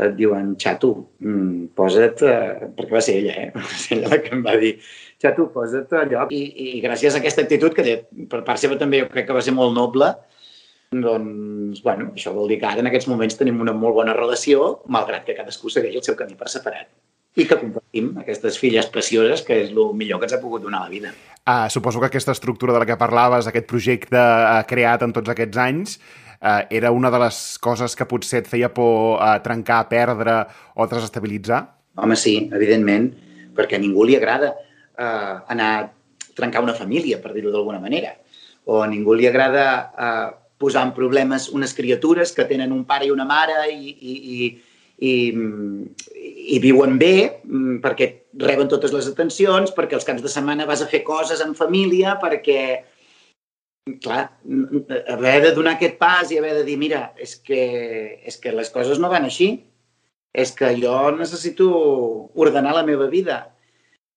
et 0.00 0.16
diuen, 0.16 0.54
xato, 0.56 0.92
mm, 1.20 1.72
posa't... 1.76 2.24
Eh, 2.24 2.68
perquè 2.76 2.96
va 2.96 3.02
ser 3.04 3.18
ella, 3.20 3.34
eh? 3.44 3.48
Va 3.58 3.78
ser 3.84 3.98
ella 3.98 4.12
la 4.14 4.20
que 4.24 4.32
em 4.34 4.42
va 4.44 4.56
dir, 4.60 4.74
xato, 5.20 5.48
posa't 5.52 5.92
a 5.98 6.04
lloc. 6.08 6.32
I, 6.32 6.42
I 6.78 6.82
gràcies 6.84 7.14
a 7.14 7.20
aquesta 7.20 7.44
actitud, 7.44 7.76
que 7.76 7.98
per 8.30 8.42
part 8.46 8.62
seva 8.62 8.80
també 8.80 9.02
jo 9.02 9.10
crec 9.12 9.28
que 9.28 9.36
va 9.36 9.44
ser 9.44 9.54
molt 9.56 9.76
noble, 9.76 10.14
doncs, 10.92 11.80
bueno, 11.84 12.10
això 12.16 12.34
vol 12.36 12.50
dir 12.52 12.58
que 12.60 12.68
ara 12.68 12.82
en 12.82 12.90
aquests 12.90 13.08
moments 13.08 13.38
tenim 13.38 13.60
una 13.64 13.72
molt 13.76 13.96
bona 14.00 14.16
relació, 14.16 14.82
malgrat 14.92 15.24
que 15.28 15.36
cadascú 15.38 15.72
segueix 15.72 15.96
el 16.00 16.04
seu 16.04 16.18
camí 16.18 16.36
per 16.36 16.52
separat 16.52 16.90
i 17.32 17.46
que 17.48 17.56
compartim 17.56 18.10
aquestes 18.20 18.58
filles 18.60 18.88
precioses, 18.92 19.40
que 19.46 19.56
és 19.62 19.70
el 19.72 19.94
millor 19.96 20.20
que 20.20 20.28
ens 20.28 20.34
ha 20.36 20.40
pogut 20.42 20.64
donar 20.64 20.82
la 20.84 20.92
vida. 20.92 21.12
Uh, 21.42 21.64
suposo 21.72 22.00
que 22.00 22.10
aquesta 22.10 22.34
estructura 22.36 22.74
de 22.74 22.82
la 22.82 22.88
que 22.88 22.98
parlaves, 23.00 23.48
aquest 23.48 23.66
projecte 23.70 24.20
uh, 24.20 24.60
creat 24.68 25.06
en 25.06 25.14
tots 25.16 25.32
aquests 25.32 25.62
anys, 25.62 25.96
uh, 26.42 26.66
era 26.70 26.90
una 26.90 27.10
de 27.10 27.22
les 27.22 27.38
coses 27.62 27.96
que 27.96 28.08
potser 28.10 28.42
et 28.42 28.50
feia 28.50 28.72
por 28.74 29.16
uh, 29.16 29.38
trencar, 29.44 29.86
perdre 29.88 30.42
o 30.74 30.88
desestabilitzar? 30.90 31.62
Home, 32.02 32.18
sí, 32.18 32.36
evidentment, 32.52 33.10
perquè 33.56 33.78
a 33.78 33.82
ningú 33.82 34.04
li 34.08 34.18
agrada 34.18 34.52
uh, 34.52 35.40
anar 35.52 35.70
a 35.78 35.88
trencar 36.36 36.62
una 36.64 36.74
família, 36.74 37.20
per 37.22 37.34
dir-ho 37.36 37.52
d'alguna 37.52 37.80
manera, 37.80 38.14
o 38.64 38.82
a 38.82 38.88
ningú 38.88 39.14
li 39.14 39.28
agrada 39.28 39.66
uh, 39.92 40.28
posar 40.62 40.86
en 40.86 40.94
problemes 40.96 41.48
unes 41.50 41.74
criatures 41.74 42.32
que 42.36 42.46
tenen 42.48 42.72
un 42.72 42.84
pare 42.88 43.08
i 43.08 43.12
una 43.14 43.26
mare 43.26 43.66
i, 43.72 43.90
i, 43.90 44.14
i, 44.34 44.48
i, 45.02 45.12
i 46.56 46.60
viuen 46.62 46.94
bé 47.00 47.14
mm, 47.42 47.80
perquè 47.82 48.08
reben 48.46 48.70
totes 48.70 48.94
les 48.94 49.08
atencions, 49.10 49.74
perquè 49.74 49.98
els 49.98 50.06
caps 50.06 50.22
de 50.22 50.30
setmana 50.30 50.68
vas 50.68 50.84
a 50.84 50.88
fer 50.90 51.02
coses 51.06 51.42
en 51.44 51.56
família, 51.58 52.14
perquè, 52.22 52.62
clar, 54.02 54.38
haver 55.08 55.38
de 55.42 55.52
donar 55.56 55.76
aquest 55.76 55.98
pas 55.98 56.30
i 56.30 56.38
haver 56.38 56.54
de 56.60 56.64
dir, 56.66 56.76
mira, 56.78 57.12
és 57.18 57.34
que, 57.36 57.62
és 58.24 58.38
que 58.38 58.54
les 58.54 58.70
coses 58.70 59.00
no 59.02 59.10
van 59.10 59.26
així, 59.26 59.50
és 60.32 60.52
que 60.56 60.70
jo 60.78 60.94
necessito 61.16 61.66
ordenar 62.34 62.76
la 62.76 62.86
meva 62.86 63.08
vida. 63.10 63.42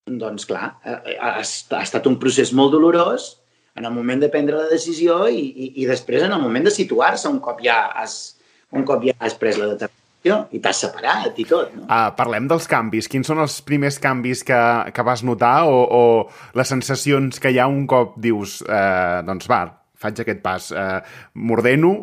Doncs, 0.06 0.46
clar, 0.46 0.76
ha, 0.86 1.00
ha 1.34 1.42
estat 1.42 2.06
un 2.06 2.20
procés 2.22 2.54
molt 2.54 2.76
dolorós, 2.76 3.34
en 3.76 3.84
el 3.84 3.92
moment 3.92 4.22
de 4.22 4.30
prendre 4.32 4.56
la 4.56 4.72
decisió 4.72 5.26
i, 5.28 5.42
i, 5.42 5.72
i 5.84 5.90
després 5.90 6.24
en 6.24 6.32
el 6.32 6.42
moment 6.42 6.64
de 6.64 6.72
situar-se 6.72 7.28
un 7.28 7.42
cop 7.44 7.60
ja 7.66 7.82
has, 8.00 8.38
un 8.72 8.86
cop 8.88 9.04
ja 9.04 9.16
has 9.20 9.36
pres 9.36 9.60
la 9.60 9.74
determinació 9.74 10.05
i 10.26 10.62
t'has 10.64 10.82
separat 10.86 11.38
i 11.42 11.46
tot. 11.48 11.72
No? 11.76 11.86
Uh, 11.86 12.10
parlem 12.18 12.50
dels 12.50 12.68
canvis. 12.72 13.10
Quins 13.12 13.30
són 13.30 13.42
els 13.44 13.60
primers 13.66 14.00
canvis 14.02 14.44
que, 14.48 14.62
que 14.96 15.06
vas 15.06 15.24
notar 15.28 15.68
o, 15.70 15.84
o 15.86 16.58
les 16.58 16.72
sensacions 16.72 17.42
que 17.42 17.54
hi 17.54 17.62
ha 17.62 17.70
un 17.70 17.86
cop 17.90 18.18
dius, 18.22 18.60
uh, 18.66 19.22
doncs 19.28 19.50
va, 19.52 19.64
faig 20.02 20.20
aquest 20.22 20.42
pas, 20.46 20.72
uh, 20.74 21.00
m'ordeno, 21.36 21.94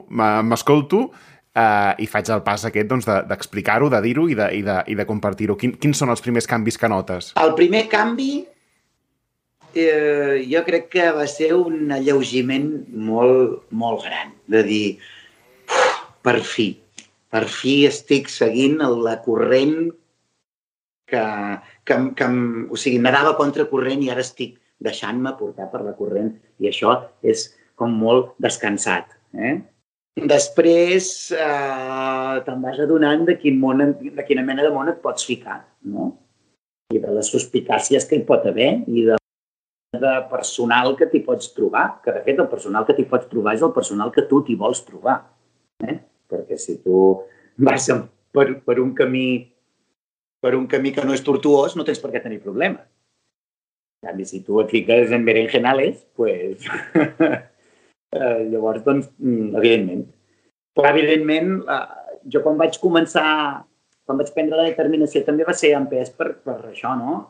m'escolto, 0.47 1.05
uh, 1.09 1.93
i 1.99 2.09
faig 2.11 2.31
el 2.35 2.45
pas 2.47 2.65
aquest 2.69 2.89
doncs, 2.91 3.09
d'explicar-ho, 3.29 3.91
de, 3.91 3.99
de 3.99 4.09
dir-ho 4.09 4.29
i 4.31 4.39
de, 4.39 4.49
i 4.59 4.63
de, 4.67 4.79
i 4.93 4.99
de 4.99 5.09
compartir-ho. 5.09 5.59
Quin, 5.61 5.77
quins 5.81 6.03
són 6.03 6.13
els 6.15 6.25
primers 6.25 6.49
canvis 6.51 6.81
que 6.81 6.91
notes? 6.91 7.33
El 7.43 7.55
primer 7.59 7.87
canvi 7.93 8.33
eh, 9.75 10.45
jo 10.51 10.63
crec 10.67 10.89
que 10.93 11.09
va 11.17 11.27
ser 11.31 11.53
un 11.57 11.93
alleugiment 11.95 12.71
molt, 12.93 13.63
molt 13.71 14.07
gran, 14.07 14.33
de 14.53 14.63
dir, 14.67 14.87
per 16.23 16.39
fi, 16.47 16.73
per 17.33 17.47
fi 17.49 17.83
estic 17.89 18.29
seguint 18.29 18.81
la 18.83 19.17
corrent 19.25 19.77
que, 21.09 21.25
que, 21.89 21.99
que 22.19 22.29
o 22.69 22.79
sigui, 22.81 23.01
nadava 23.03 23.35
contra 23.39 23.69
corrent 23.71 24.05
i 24.05 24.11
ara 24.13 24.25
estic 24.25 24.59
deixant-me 24.83 25.35
portar 25.39 25.69
per 25.73 25.83
la 25.87 25.95
corrent 25.99 26.33
i 26.61 26.71
això 26.71 26.97
és 27.23 27.51
com 27.79 27.95
molt 27.99 28.35
descansat. 28.43 29.15
Eh? 29.33 29.55
Després 30.29 31.07
eh, 31.33 32.35
te'n 32.45 32.61
vas 32.65 32.83
adonant 32.85 33.25
de, 33.29 33.39
quin 33.41 33.57
món, 33.61 33.81
de 34.03 34.27
quina 34.29 34.45
mena 34.45 34.67
de 34.67 34.75
món 34.75 34.93
et 34.93 35.01
pots 35.05 35.25
ficar, 35.25 35.63
no? 35.89 36.13
I 36.93 37.01
de 37.01 37.17
les 37.17 37.33
suspicàcies 37.33 38.05
que 38.09 38.19
hi 38.19 38.27
pot 38.29 38.45
haver 38.51 38.75
i 38.85 39.07
de 39.09 39.17
de 39.93 40.13
personal 40.31 40.95
que 40.97 41.07
t'hi 41.07 41.21
pots 41.21 41.51
trobar, 41.53 42.01
que 42.05 42.13
de 42.15 42.23
fet 42.25 42.39
el 42.41 42.49
personal 42.49 42.87
que 42.89 42.95
t'hi 42.97 43.05
pots 43.11 43.29
trobar 43.29 43.53
és 43.59 43.65
el 43.67 43.75
personal 43.77 44.13
que 44.15 44.25
tu 44.29 44.41
t'hi 44.45 44.57
vols 44.57 44.81
trobar. 44.87 45.19
Eh? 45.85 45.99
Perquè 46.33 46.59
si 46.61 46.79
tu 46.83 46.99
vas 47.61 47.89
per, 48.33 48.47
per, 48.65 48.79
un 48.81 48.95
camí 48.97 49.27
per 50.43 50.57
un 50.59 50.67
camí 50.67 50.91
que 50.91 51.05
no 51.07 51.15
és 51.15 51.23
tortuós, 51.23 51.77
no 51.77 51.87
tens 51.87 52.01
per 52.03 52.11
què 52.11 52.23
tenir 52.25 52.41
problemes. 52.43 52.83
En 54.03 54.11
canvi, 54.11 54.27
si 54.27 54.41
tu 54.43 54.59
et 54.59 54.73
fiques 54.73 55.13
en 55.15 55.27
berenjenales, 55.29 56.01
pues, 56.19 56.65
eh, 58.19 58.41
llavors, 58.51 58.83
doncs, 58.83 59.13
mm, 59.23 59.53
evidentment. 59.61 60.09
Però, 60.75 60.91
evidentment, 60.91 61.61
eh, 61.71 62.17
jo 62.35 62.43
quan 62.43 62.59
vaig 62.59 62.81
començar, 62.83 63.29
quan 64.03 64.19
vaig 64.19 64.33
prendre 64.35 64.59
la 64.59 64.67
determinació, 64.67 65.23
també 65.29 65.47
va 65.47 65.55
ser 65.55 65.77
empès 65.79 66.11
per, 66.17 66.33
per 66.43 66.59
això, 66.73 66.97
no? 66.99 67.21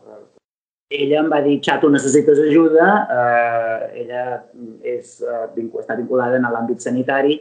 ella 0.92 1.22
em 1.22 1.30
va 1.32 1.40
dir, 1.44 1.58
xato, 1.64 1.88
necessites 1.90 2.38
ajuda, 2.38 2.88
eh, 3.16 4.02
ella 4.02 4.24
és, 4.84 5.20
eh, 5.22 5.46
està 5.80 5.96
vinculada 5.96 6.36
en 6.36 6.44
l'àmbit 6.44 6.84
sanitari, 6.84 7.38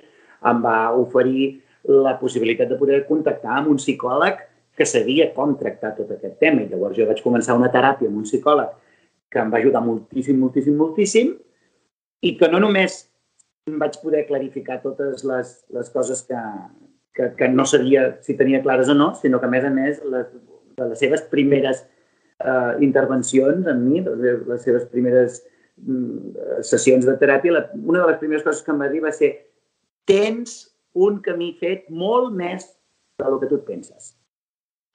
em 0.50 0.64
va 0.64 0.78
oferir 0.98 1.52
la 1.84 2.16
possibilitat 2.20 2.70
de 2.70 2.78
poder 2.80 3.04
contactar 3.08 3.60
amb 3.60 3.72
un 3.74 3.80
psicòleg 3.82 4.42
que 4.78 4.88
sabia 4.88 5.30
com 5.36 5.56
tractar 5.60 5.94
tot 5.98 6.12
aquest 6.16 6.38
tema. 6.42 6.64
I 6.64 6.72
llavors 6.72 6.98
jo 6.98 7.08
vaig 7.10 7.22
començar 7.24 7.58
una 7.58 7.72
teràpia 7.74 8.10
amb 8.10 8.22
un 8.22 8.28
psicòleg 8.28 8.74
que 9.32 9.40
em 9.40 9.52
va 9.52 9.60
ajudar 9.62 9.82
moltíssim, 9.86 10.38
moltíssim, 10.40 10.76
moltíssim 10.78 11.34
i 12.22 12.36
que 12.38 12.50
no 12.52 12.60
només 12.62 13.06
vaig 13.82 13.98
poder 14.02 14.26
clarificar 14.28 14.82
totes 14.84 15.24
les, 15.28 15.54
les 15.74 15.90
coses 15.94 16.24
que, 16.28 16.42
que, 17.16 17.30
que 17.38 17.50
no 17.50 17.66
sabia 17.66 18.08
si 18.26 18.36
tenia 18.38 18.62
clares 18.64 18.90
o 18.90 18.96
no, 18.98 19.14
sinó 19.16 19.40
que, 19.40 19.48
a 19.48 19.54
més 19.54 19.66
a 19.66 19.72
més, 19.74 20.02
les, 20.12 20.28
de 20.78 20.90
les 20.92 21.00
seves 21.00 21.24
primeres 21.32 21.84
eh, 22.42 22.74
intervencions 22.88 23.70
amb 23.70 23.88
mi, 23.88 24.02
les, 24.02 24.44
les 24.48 24.66
seves 24.66 24.88
primeres 24.92 25.42
mm, 25.78 26.62
sessions 26.68 27.08
de 27.08 27.16
teràpia, 27.22 27.56
la, 27.58 27.64
una 27.82 28.04
de 28.04 28.12
les 28.12 28.20
primeres 28.22 28.46
coses 28.48 28.66
que 28.66 28.74
em 28.74 28.82
va 28.82 28.90
dir 28.92 29.04
va 29.06 29.14
ser 29.16 29.32
tens 30.10 30.58
un 30.94 31.20
camí 31.26 31.52
fet 31.60 31.86
molt 31.90 32.34
més 32.36 32.66
del 33.22 33.38
que 33.42 33.50
tu 33.50 33.60
et 33.60 33.68
penses. 33.68 34.14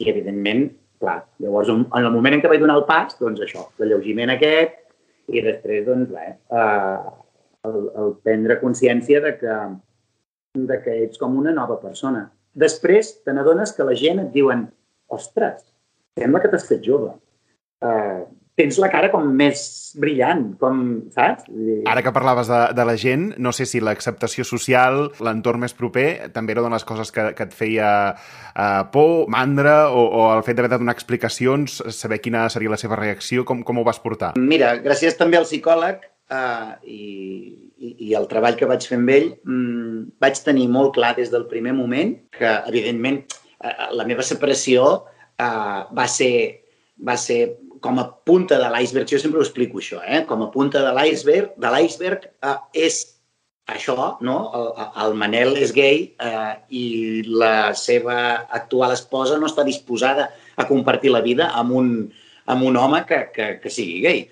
I, 0.02 0.10
evidentment, 0.12 0.68
clar, 1.00 1.20
llavors, 1.42 1.70
en 1.72 1.86
el 2.02 2.12
moment 2.12 2.36
en 2.36 2.42
què 2.42 2.50
vaig 2.52 2.60
donar 2.60 2.78
el 2.80 2.86
pas, 2.88 3.16
doncs 3.20 3.42
això, 3.44 3.64
l'alleugiment 3.80 4.32
aquest, 4.34 4.76
i 5.32 5.42
després, 5.42 5.84
doncs, 5.86 6.10
bé, 6.12 6.26
eh, 6.60 6.98
el, 7.66 7.78
el 8.02 8.16
prendre 8.26 8.58
consciència 8.60 9.22
de 9.24 9.32
que, 9.40 9.58
de 10.70 10.80
que 10.84 10.98
ets 11.06 11.20
com 11.22 11.38
una 11.40 11.54
nova 11.56 11.78
persona. 11.82 12.26
Després, 12.56 13.16
te 13.24 13.34
n'adones 13.36 13.74
que 13.76 13.86
la 13.86 13.96
gent 13.98 14.22
et 14.22 14.32
diuen 14.34 14.66
ostres, 15.12 15.64
sembla 16.16 16.40
que 16.42 16.50
t'has 16.52 16.66
fet 16.68 16.84
jove 16.84 17.12
eh, 17.84 18.22
tens 18.56 18.78
la 18.80 18.88
cara 18.88 19.10
com 19.12 19.26
més 19.36 19.60
brillant, 20.00 20.42
com, 20.60 20.80
saps? 21.12 21.44
Ara 21.88 22.02
que 22.04 22.12
parlaves 22.12 22.48
de, 22.48 22.60
de 22.76 22.86
la 22.88 22.96
gent, 23.00 23.28
no 23.42 23.52
sé 23.56 23.66
si 23.68 23.82
l'acceptació 23.84 24.46
social, 24.48 25.10
l'entorn 25.24 25.62
més 25.62 25.76
proper, 25.76 26.32
també 26.34 26.54
era 26.54 26.64
una 26.64 26.72
de 26.72 26.78
les 26.78 26.86
coses 26.88 27.12
que, 27.12 27.28
que 27.36 27.46
et 27.48 27.54
feia 27.56 27.90
uh, 28.16 28.82
por, 28.92 29.28
mandra, 29.32 29.76
o, 29.92 30.06
o 30.08 30.26
el 30.34 30.44
fet 30.46 30.58
d'haver 30.58 30.72
de 30.72 30.80
donar 30.82 30.96
explicacions, 30.96 31.78
saber 31.96 32.20
quina 32.24 32.46
seria 32.52 32.72
la 32.72 32.80
seva 32.80 32.98
reacció, 33.00 33.44
com, 33.48 33.62
com 33.66 33.80
ho 33.80 33.86
vas 33.86 34.00
portar? 34.02 34.34
Mira, 34.40 34.74
gràcies 34.84 35.20
també 35.20 35.40
al 35.40 35.48
psicòleg 35.48 36.04
uh, 36.32 36.76
i, 36.84 37.02
i, 37.76 37.94
i 38.08 38.12
el 38.16 38.28
treball 38.32 38.56
que 38.56 38.68
vaig 38.68 38.88
fer 38.88 39.00
amb 39.00 39.12
ell, 39.16 39.32
um, 39.48 40.06
vaig 40.22 40.40
tenir 40.44 40.68
molt 40.72 40.96
clar 40.96 41.12
des 41.20 41.32
del 41.32 41.48
primer 41.52 41.76
moment 41.76 42.16
que, 42.36 42.56
evidentment, 42.72 43.20
uh, 43.60 43.90
la 43.96 44.08
meva 44.08 44.24
separació 44.24 44.88
uh, 44.96 45.80
va 45.92 46.08
ser 46.08 46.62
va 46.96 47.16
ser 47.20 47.58
com 47.86 48.00
a 48.02 48.06
punta 48.26 48.58
de 48.58 48.70
l'iceberg, 48.72 49.06
jo 49.12 49.18
sempre 49.22 49.38
ho 49.38 49.44
explico 49.44 49.78
això, 49.78 50.00
eh? 50.02 50.24
com 50.26 50.42
a 50.42 50.50
punta 50.50 50.82
de 50.82 50.90
l'iceberg, 50.96 51.52
de 51.62 51.70
l'iceberg 51.70 52.26
eh, 52.26 52.56
és 52.86 52.98
això, 53.70 53.96
no? 54.26 54.36
El, 54.58 54.68
el 55.04 55.14
Manel 55.20 55.54
és 55.62 55.74
gay 55.74 56.02
eh, 56.22 56.54
i 56.74 56.84
la 57.26 57.74
seva 57.78 58.18
actual 58.58 58.94
esposa 58.94 59.38
no 59.38 59.50
està 59.50 59.64
disposada 59.66 60.30
a 60.56 60.66
compartir 60.66 61.12
la 61.14 61.22
vida 61.22 61.52
amb 61.60 61.76
un, 61.78 61.92
amb 62.50 62.66
un 62.66 62.78
home 62.80 63.02
que, 63.06 63.20
que, 63.34 63.48
que 63.62 63.72
sigui 63.72 64.00
gay, 64.06 64.24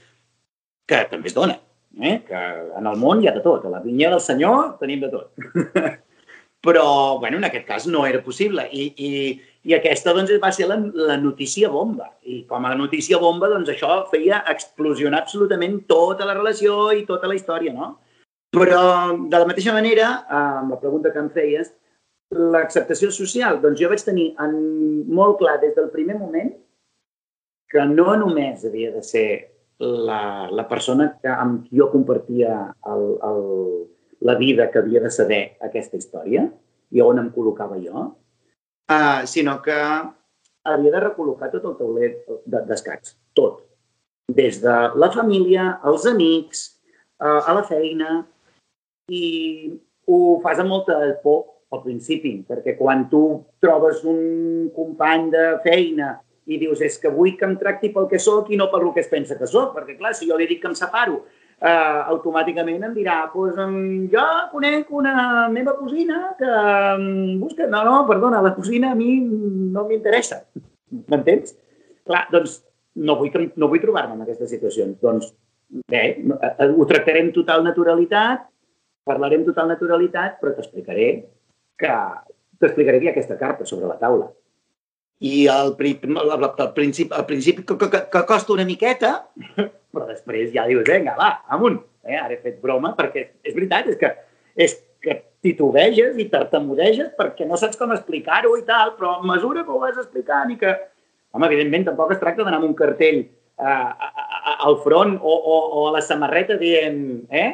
que 0.90 1.04
també 1.10 1.30
es 1.30 1.38
dona, 1.38 1.58
eh? 2.02 2.16
que 2.26 2.42
en 2.78 2.90
el 2.90 2.98
món 2.98 3.22
hi 3.22 3.30
ha 3.30 3.36
de 3.38 3.44
tot, 3.44 3.66
a 3.66 3.74
la 3.76 3.82
vinya 3.84 4.10
del 4.14 4.22
senyor 4.24 4.74
tenim 4.82 5.06
de 5.06 5.12
tot. 5.14 5.30
Però, 6.64 6.86
bueno, 7.20 7.36
en 7.38 7.44
aquest 7.44 7.66
cas 7.68 7.86
no 7.86 8.06
era 8.08 8.22
possible 8.24 8.64
i, 8.72 8.86
i, 8.96 9.10
i 9.64 9.72
aquesta 9.72 10.12
doncs, 10.12 10.32
va 10.42 10.50
ser 10.52 10.68
la, 10.68 10.76
la 11.08 11.16
notícia 11.20 11.70
bomba. 11.72 12.10
I 12.28 12.42
com 12.48 12.66
a 12.68 12.74
notícia 12.76 13.18
bomba, 13.20 13.48
doncs, 13.52 13.70
això 13.72 14.02
feia 14.10 14.42
explosionar 14.52 15.22
absolutament 15.24 15.80
tota 15.88 16.26
la 16.28 16.36
relació 16.36 16.90
i 16.92 17.06
tota 17.08 17.30
la 17.30 17.38
història, 17.38 17.72
no? 17.72 17.94
Però, 18.54 18.82
de 19.16 19.40
la 19.40 19.48
mateixa 19.48 19.72
manera, 19.74 20.10
amb 20.30 20.74
la 20.74 20.78
pregunta 20.82 21.10
que 21.10 21.22
em 21.22 21.30
feies, 21.34 21.72
l'acceptació 22.34 23.10
social, 23.14 23.58
doncs 23.62 23.80
jo 23.80 23.88
vaig 23.90 24.04
tenir 24.04 24.28
en, 24.42 24.54
molt 25.10 25.40
clar 25.40 25.56
des 25.62 25.74
del 25.76 25.90
primer 25.94 26.18
moment 26.18 26.52
que 27.70 27.84
no 27.90 28.14
només 28.20 28.64
havia 28.66 28.92
de 28.94 29.02
ser 29.02 29.28
la, 29.80 30.48
la 30.50 30.64
persona 30.70 31.08
que, 31.20 31.30
amb 31.30 31.64
qui 31.66 31.80
jo 31.80 31.88
compartia 31.92 32.58
el, 32.90 33.06
el, 33.28 33.40
la 34.28 34.36
vida 34.38 34.68
que 34.70 34.80
havia 34.82 35.02
de 35.02 35.10
saber 35.10 35.42
aquesta 35.66 35.98
història 35.98 36.46
i 36.94 37.02
on 37.02 37.18
em 37.18 37.32
col·locava 37.34 37.80
jo, 37.82 38.06
uh, 38.90 39.24
sinó 39.26 39.60
que 39.62 39.76
havia 40.64 40.92
de 40.92 41.00
recol·locar 41.04 41.50
tot 41.52 41.64
el 41.70 41.78
tauler 41.78 42.10
d'escacs, 42.46 43.16
tot. 43.36 43.62
Des 44.34 44.60
de 44.62 44.74
la 44.96 45.10
família, 45.12 45.74
els 45.84 46.06
amics, 46.08 46.66
uh, 47.20 47.42
a 47.44 47.56
la 47.60 47.64
feina, 47.68 48.22
i 49.12 49.24
ho 50.08 50.20
fas 50.44 50.60
amb 50.62 50.72
molta 50.72 50.96
por 51.22 51.44
al 51.74 51.82
principi, 51.84 52.38
perquè 52.46 52.76
quan 52.78 53.08
tu 53.10 53.24
trobes 53.60 54.04
un 54.08 54.70
company 54.76 55.30
de 55.32 55.44
feina 55.64 56.14
i 56.46 56.58
dius 56.60 56.82
és 56.84 56.98
que 57.00 57.10
vull 57.12 57.34
que 57.38 57.46
em 57.48 57.56
tracti 57.60 57.90
pel 57.92 58.06
que 58.08 58.20
sóc 58.20 58.50
i 58.52 58.58
no 58.60 58.68
per 58.72 58.82
el 58.82 58.92
que 58.94 59.02
es 59.02 59.10
pensa 59.10 59.36
que 59.38 59.48
sóc, 59.48 59.72
perquè 59.76 59.96
clar, 59.98 60.12
si 60.14 60.28
jo 60.28 60.36
li 60.38 60.48
dic 60.48 60.60
que 60.62 60.70
em 60.70 60.76
separo, 60.78 61.22
eh, 61.60 62.00
automàticament 62.14 62.84
em 62.88 62.94
dirà 62.96 63.18
pues, 63.32 63.56
um, 63.60 64.06
jo 64.12 64.24
conec 64.52 64.90
una 64.94 65.48
meva 65.52 65.76
cosina 65.78 66.34
que 66.38 66.50
um, 66.50 67.40
busca... 67.42 67.68
No, 67.70 67.84
no, 67.86 67.96
perdona, 68.10 68.42
la 68.44 68.54
cosina 68.56 68.92
a 68.92 68.98
mi 68.98 69.18
no 69.20 69.86
m'interessa. 69.88 70.42
M'entens? 71.10 71.56
Clar, 72.04 72.26
doncs 72.32 72.60
no 72.94 73.16
vull, 73.20 73.32
no 73.56 73.70
vull 73.70 73.82
trobar-me 73.82 74.18
en 74.18 74.26
aquestes 74.26 74.52
situacions. 74.54 74.98
Doncs 75.02 75.32
bé, 75.90 76.04
eh, 76.20 76.68
ho 76.68 76.88
tractarem 76.90 77.32
total 77.34 77.64
naturalitat, 77.66 78.46
parlarem 79.04 79.44
total 79.46 79.72
naturalitat, 79.72 80.38
però 80.40 80.54
t'explicaré 80.54 81.08
que 81.80 81.94
t'explicaré 82.62 83.00
que 83.00 83.08
hi 83.08 83.10
ha 83.10 83.14
aquesta 83.16 83.38
carta 83.40 83.66
sobre 83.68 83.90
la 83.90 83.98
taula. 84.00 84.30
I 85.24 85.46
al, 85.48 85.72
principi, 85.78 87.08
al 87.14 87.24
principi 87.26 87.64
que, 87.64 87.76
que, 87.80 88.00
que 88.12 88.22
costa 88.28 88.52
una 88.52 88.66
miqueta, 88.68 89.14
però 89.94 90.08
després 90.08 90.50
ja 90.52 90.66
dius, 90.68 90.84
vinga, 90.88 91.14
va, 91.16 91.38
amunt. 91.54 91.78
Eh, 92.04 92.18
ara 92.18 92.34
he 92.34 92.42
fet 92.42 92.58
broma 92.60 92.90
perquè 92.98 93.22
és 93.40 93.54
veritat, 93.56 93.86
és 93.88 93.96
que, 93.96 94.10
és 94.60 94.74
que 95.04 95.16
titubeges 95.44 96.18
i 96.20 96.26
tartamudeges 96.32 97.14
perquè 97.16 97.46
no 97.48 97.56
saps 97.60 97.80
com 97.80 97.94
explicar-ho 97.94 98.52
i 98.60 98.66
tal, 98.68 98.92
però 98.98 99.16
a 99.18 99.26
mesura 99.28 99.64
que 99.64 99.72
ho 99.72 99.80
vas 99.82 100.00
explicant 100.00 100.52
i 100.52 100.60
que... 100.60 100.74
Home, 101.34 101.48
evidentment, 101.48 101.88
tampoc 101.88 102.12
es 102.14 102.20
tracta 102.20 102.44
d'anar 102.44 102.60
amb 102.60 102.68
un 102.68 102.76
cartell 102.78 103.24
eh, 103.24 103.64
a, 103.66 104.06
a, 104.06 104.52
al 104.68 104.76
front 104.84 105.16
o, 105.18 105.32
o, 105.34 105.56
o 105.80 105.86
a 105.88 105.94
la 105.96 106.02
samarreta 106.04 106.54
dient, 106.60 107.00
eh, 107.34 107.48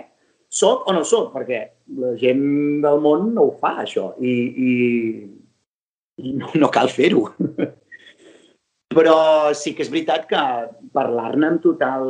soc 0.53 0.85
o 0.91 0.93
no 0.93 1.01
soc, 1.07 1.31
perquè 1.33 1.63
la 1.97 2.11
gent 2.21 2.43
del 2.85 3.01
món 3.01 3.31
no 3.37 3.47
ho 3.47 3.55
fa, 3.63 3.79
això, 3.87 4.11
i, 4.21 4.35
i 4.51 4.71
no, 6.37 6.51
no 6.55 6.71
cal 6.73 6.91
fer-ho. 6.93 7.27
Però 8.91 9.17
sí 9.55 9.75
que 9.77 9.85
és 9.87 9.91
veritat 9.93 10.27
que 10.31 10.41
parlar-ne 10.95 11.53
amb 11.53 11.63
total 11.63 12.09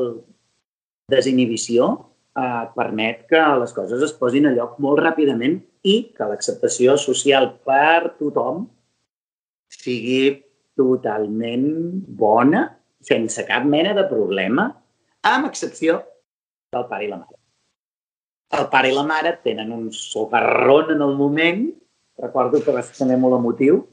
desinhibició 1.12 1.90
eh, 2.38 2.64
permet 2.76 3.26
que 3.30 3.40
les 3.60 3.74
coses 3.76 4.04
es 4.06 4.14
posin 4.16 4.48
a 4.48 4.54
lloc 4.54 4.78
molt 4.82 5.02
ràpidament 5.02 5.58
i 5.84 5.96
que 6.16 6.28
l'acceptació 6.28 6.96
social 7.00 7.50
per 7.66 8.14
tothom 8.20 8.64
sigui 9.70 10.38
totalment 10.78 11.66
bona, 12.20 12.64
sense 13.04 13.44
cap 13.48 13.66
mena 13.68 13.92
de 13.96 14.06
problema, 14.08 14.70
amb 15.28 15.48
excepció 15.48 16.00
del 16.72 16.86
pare 16.88 17.06
i 17.06 17.10
la 17.10 17.20
mare. 17.20 17.36
El 18.58 18.66
pare 18.72 18.90
i 18.90 18.96
la 18.96 19.04
mare 19.06 19.36
tenen 19.44 19.70
un 19.72 19.90
socarrón 19.94 20.94
en 20.96 21.04
el 21.06 21.14
moment, 21.18 21.68
recordo 22.20 22.60
que 22.64 22.74
va 22.74 22.82
ser 22.82 23.16
molt 23.16 23.38
emotiu, 23.38 23.84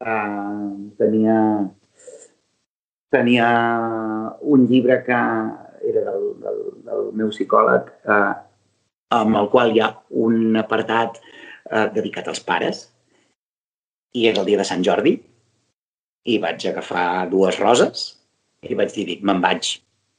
uh, 0.00 0.70
tenia 1.00 1.36
tenia 3.10 3.48
un 4.40 4.66
llibre 4.70 5.02
que 5.04 5.18
era 5.90 6.04
del, 6.06 6.24
del, 6.44 6.60
del 6.86 7.10
meu 7.18 7.32
psicòleg, 7.34 7.90
eh, 8.06 8.32
amb 9.16 9.40
el 9.40 9.50
qual 9.50 9.74
hi 9.74 9.82
ha 9.82 9.90
un 10.24 10.56
apartat 10.60 11.18
eh, 11.18 11.88
dedicat 11.96 12.30
als 12.30 12.42
pares, 12.46 12.84
i 14.14 14.28
és 14.30 14.38
el 14.38 14.46
dia 14.46 14.60
de 14.60 14.66
Sant 14.66 14.84
Jordi, 14.86 15.16
i 16.30 16.38
vaig 16.38 16.66
agafar 16.68 17.26
dues 17.30 17.58
roses 17.58 18.10
i 18.68 18.76
vaig 18.76 18.92
dir, 18.92 19.06
dic, 19.08 19.22
me'n 19.24 19.40
vaig, 19.40 19.70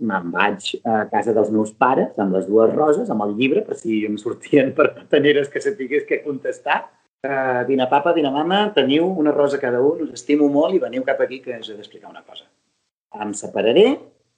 me'n 0.01 0.31
vaig 0.33 0.71
a 0.81 1.03
casa 1.11 1.33
dels 1.35 1.51
meus 1.53 1.71
pares 1.77 2.17
amb 2.19 2.34
les 2.36 2.47
dues 2.49 2.71
roses, 2.73 3.12
amb 3.13 3.21
el 3.27 3.36
llibre, 3.38 3.62
per 3.67 3.77
si 3.77 4.01
em 4.08 4.17
sortien 4.17 4.73
per 4.77 4.89
taneres 5.12 5.51
que 5.53 5.62
sapigués 5.62 6.08
què 6.10 6.23
contestar. 6.25 6.82
Uh, 7.21 7.62
vine 7.67 7.86
papa, 7.86 8.15
vine 8.17 8.31
mama, 8.34 8.63
teniu 8.73 9.05
una 9.21 9.31
rosa 9.36 9.60
cada 9.62 9.77
un, 9.86 10.07
us 10.07 10.15
estimo 10.17 10.47
molt 10.49 10.73
i 10.73 10.81
veniu 10.81 11.03
cap 11.05 11.19
aquí 11.21 11.38
que 11.43 11.60
us 11.62 11.69
he 11.69 11.75
d'explicar 11.77 12.10
una 12.10 12.23
cosa 12.25 12.47
em 13.19 13.34
separaré 13.36 13.86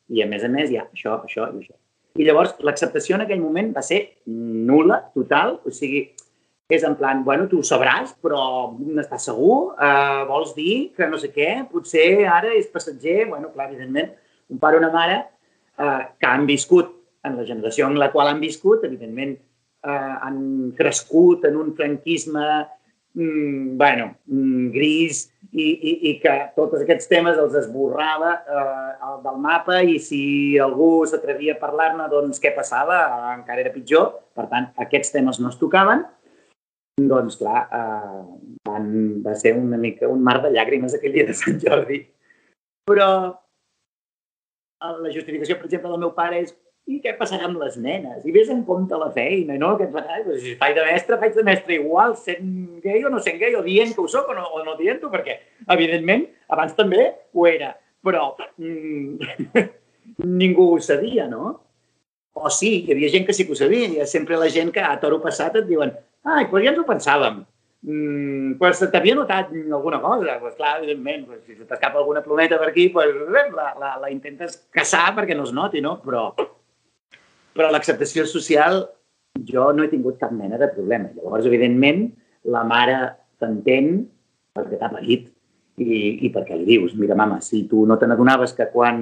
i, 0.10 0.22
a 0.24 0.28
més 0.28 0.44
a 0.44 0.50
més, 0.52 0.72
ha 0.74 0.86
això, 0.90 1.20
això 1.24 1.48
i 1.54 1.62
això. 1.62 1.76
I 2.20 2.28
llavors, 2.28 2.54
l'acceptació 2.62 3.18
en 3.18 3.24
aquell 3.26 3.42
moment 3.42 3.72
va 3.74 3.82
ser 3.86 4.02
nula, 4.28 5.00
total, 5.16 5.56
o 5.66 5.72
sigui, 5.74 6.04
és 6.74 6.84
en 6.86 6.98
plan, 6.98 7.24
bueno, 7.26 7.48
tu 7.50 7.62
ho 7.62 7.66
sabràs, 7.66 8.14
però 8.24 8.42
n'estàs 8.78 9.30
segur? 9.30 9.58
Uh, 9.78 10.26
vols 10.30 10.54
dir 10.58 10.76
que 10.98 11.08
no 11.10 11.20
sé 11.22 11.32
què? 11.34 11.50
Potser 11.72 12.26
ara 12.30 12.54
és 12.58 12.70
passatger? 12.74 13.24
Bueno, 13.32 13.52
clar, 13.56 13.70
evidentment, 13.72 14.12
un 14.52 14.62
pare 14.62 14.78
o 14.78 14.84
una 14.84 14.92
mare 14.94 15.18
uh, 15.80 16.04
que 16.20 16.30
han 16.30 16.46
viscut 16.50 16.92
en 17.24 17.40
la 17.40 17.48
generació 17.48 17.88
en 17.90 17.98
la 18.02 18.12
qual 18.14 18.30
han 18.30 18.44
viscut, 18.44 18.86
evidentment, 18.86 19.38
uh, 19.84 20.16
han 20.24 20.40
crescut 20.78 21.46
en 21.50 21.60
un 21.60 21.74
franquisme 21.78 22.48
mm, 23.14 23.78
bueno, 23.78 24.16
mm, 24.26 24.72
gris 24.74 25.28
i, 25.52 25.68
i, 25.70 25.94
i 26.10 26.14
que 26.22 26.34
tots 26.56 26.82
aquests 26.82 27.10
temes 27.12 27.38
els 27.38 27.54
esborrava 27.60 28.32
eh, 28.42 29.12
del 29.22 29.38
mapa 29.42 29.82
i 29.86 30.00
si 30.02 30.24
algú 30.62 31.06
s'atrevia 31.06 31.54
a 31.54 31.62
parlar-ne, 31.62 32.08
doncs 32.10 32.42
què 32.42 32.54
passava? 32.56 33.04
Encara 33.36 33.62
era 33.62 33.74
pitjor. 33.74 34.10
Per 34.34 34.48
tant, 34.50 34.72
aquests 34.82 35.14
temes 35.14 35.38
no 35.44 35.52
es 35.54 35.60
tocaven. 35.62 36.02
Doncs, 36.98 37.38
clar, 37.38 37.68
eh, 37.74 38.24
van, 38.70 38.90
va 39.26 39.38
ser 39.38 39.54
una 39.58 39.78
mica 39.82 40.10
un 40.10 40.26
mar 40.26 40.40
de 40.42 40.52
llàgrimes 40.54 40.98
aquell 40.98 41.14
dia 41.14 41.30
de 41.30 41.38
Sant 41.38 41.62
Jordi. 41.62 42.02
Però 42.90 43.10
la 44.84 45.14
justificació, 45.14 45.56
per 45.56 45.70
exemple, 45.70 45.90
del 45.94 46.02
meu 46.02 46.12
pare 46.18 46.42
és 46.44 46.52
i 46.92 47.00
què 47.04 47.14
passarà 47.20 47.48
amb 47.48 47.62
les 47.62 47.78
nenes? 47.80 48.24
I 48.28 48.34
vés 48.36 48.50
en 48.52 48.64
compte 48.68 48.98
la 49.00 49.10
feina, 49.16 49.56
no? 49.60 49.74
Farà? 49.80 50.20
Pues, 50.26 50.42
si 50.44 50.56
faig 50.60 50.76
de 50.76 50.86
mestre, 50.88 51.20
faig 51.22 51.36
de 51.38 51.46
mestre 51.48 51.78
igual, 51.78 52.18
sent 52.20 52.82
gay 52.84 53.04
o 53.08 53.12
no 53.14 53.22
sent 53.24 53.40
gay, 53.40 53.56
o 53.56 53.64
dient 53.66 53.94
que 53.96 54.04
ho 54.04 54.10
soc 54.12 54.32
o 54.34 54.38
no, 54.38 54.44
o 54.52 54.64
no 54.68 54.76
dient-ho, 54.80 55.12
perquè, 55.14 55.38
evidentment, 55.76 56.28
abans 56.52 56.76
també 56.76 57.08
ho 57.32 57.48
era, 57.48 57.72
però 58.04 58.34
mm, 58.58 59.64
ningú 60.42 60.74
ho 60.74 60.82
sabia, 60.84 61.30
no? 61.32 61.54
O 62.34 62.50
sí, 62.50 62.82
hi 62.84 62.96
havia 62.96 63.12
gent 63.14 63.28
que 63.28 63.36
sí 63.38 63.46
que 63.48 63.56
ho 63.56 63.60
sabia, 63.60 63.90
ha 64.04 64.10
sempre 64.10 64.40
la 64.42 64.50
gent 64.52 64.74
que 64.74 64.84
a 64.84 64.98
toro 65.00 65.22
passat 65.24 65.62
et 65.62 65.70
diuen 65.70 65.94
ai, 66.24 66.48
pues 66.50 66.64
ja 66.64 66.72
ens 66.72 66.80
ho 66.80 66.86
pensàvem, 66.88 67.44
mm, 67.84 68.56
pues 68.60 68.82
t'havia 68.92 69.16
notat 69.16 69.52
alguna 69.54 70.00
cosa, 70.02 70.40
pues 70.40 70.56
clar, 70.56 70.78
evidentment, 70.80 71.28
pues, 71.28 71.44
si 71.46 71.56
t'escapa 71.56 72.00
alguna 72.00 72.24
plometa 72.24 72.58
per 72.60 72.70
aquí, 72.70 72.90
pues, 72.90 73.12
la, 73.30 73.74
la, 73.80 73.96
la 74.02 74.12
intentes 74.12 74.58
caçar 74.72 75.14
perquè 75.16 75.36
no 75.36 75.44
es 75.44 75.54
noti, 75.54 75.82
no? 75.84 75.98
Però 76.04 76.32
però 77.54 77.70
l'acceptació 77.72 78.26
social 78.30 78.84
jo 79.50 79.70
no 79.74 79.84
he 79.84 79.92
tingut 79.92 80.20
cap 80.22 80.34
mena 80.34 80.60
de 80.62 80.70
problema. 80.74 81.10
Llavors, 81.16 81.48
evidentment, 81.50 82.08
la 82.54 82.64
mare 82.68 82.98
t'entén 83.42 84.04
perquè 84.54 84.78
t'ha 84.78 84.92
parit 84.94 85.30
i, 85.82 86.26
i 86.28 86.30
perquè 86.34 86.58
li 86.58 86.68
dius, 86.68 86.94
mira, 87.00 87.18
mama, 87.18 87.40
si 87.42 87.64
tu 87.70 87.88
no 87.90 87.98
te 87.98 88.08
n'adonaves 88.10 88.54
que 88.58 88.70
quan 88.74 89.00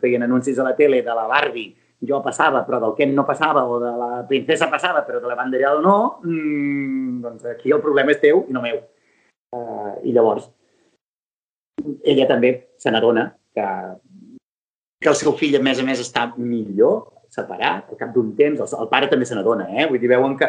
feien 0.00 0.24
anuncis 0.24 0.58
a 0.58 0.66
la 0.70 0.76
tele 0.78 1.02
de 1.04 1.16
la 1.16 1.26
Barbie 1.28 1.74
jo 2.08 2.20
passava, 2.22 2.62
però 2.64 2.78
del 2.80 2.94
Ken 2.96 3.12
no 3.14 3.26
passava, 3.26 3.64
o 3.66 3.80
de 3.82 3.90
la 3.98 4.10
princesa 4.28 4.68
passava, 4.70 5.02
però 5.06 5.20
de 5.20 5.28
la 5.28 5.36
banderada 5.38 5.82
no, 5.82 6.20
mmm, 6.22 7.18
doncs 7.24 7.48
aquí 7.52 7.74
el 7.74 7.82
problema 7.82 8.14
és 8.14 8.22
teu 8.22 8.44
i 8.46 8.54
no 8.54 8.62
meu. 8.62 8.78
Uh, 9.56 9.96
I 10.06 10.12
llavors, 10.14 10.46
ella 12.04 12.28
també 12.28 12.52
se 12.78 12.92
n'adona 12.92 13.26
que, 13.56 13.66
que 15.02 15.10
el 15.10 15.18
seu 15.18 15.34
fill, 15.40 15.56
a 15.58 15.62
més 15.64 15.80
a 15.80 15.86
més, 15.86 16.02
està 16.04 16.28
millor, 16.36 17.08
separat, 17.34 17.90
al 17.90 18.00
cap 18.00 18.12
d'un 18.14 18.32
temps, 18.38 18.60
el, 18.64 18.74
el 18.82 18.90
pare 18.90 19.08
també 19.10 19.28
se 19.28 19.36
n'adona, 19.36 19.68
eh? 19.74 19.86
Vull 19.90 20.00
dir, 20.02 20.10
veuen 20.10 20.36
que, 20.40 20.48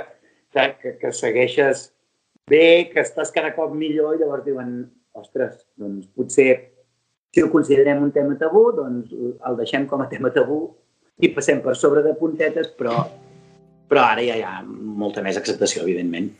que, 0.53 0.65
que, 0.81 0.95
que 1.01 1.13
segueixes 1.15 1.89
bé, 2.49 2.89
que 2.93 3.03
estàs 3.03 3.33
cada 3.35 3.53
cop 3.55 3.73
millor 3.75 4.15
i 4.15 4.21
llavors 4.21 4.45
diuen, 4.47 4.75
ostres, 5.19 5.59
doncs 5.79 6.07
potser 6.15 6.51
si 7.29 7.43
ho 7.43 7.49
considerem 7.53 8.01
un 8.03 8.11
tema 8.11 8.37
tabú, 8.39 8.69
doncs 8.73 9.13
el 9.13 9.57
deixem 9.59 9.85
com 9.89 10.01
a 10.01 10.09
tema 10.09 10.31
tabú 10.33 10.63
i 11.21 11.29
passem 11.35 11.61
per 11.61 11.75
sobre 11.77 12.01
de 12.05 12.15
puntetes, 12.17 12.71
però, 12.79 13.03
però 13.89 14.05
ara 14.07 14.23
ja 14.25 14.37
hi 14.39 14.45
ha 14.45 14.55
molta 14.63 15.21
més 15.25 15.37
acceptació, 15.37 15.83
evidentment. 15.85 16.31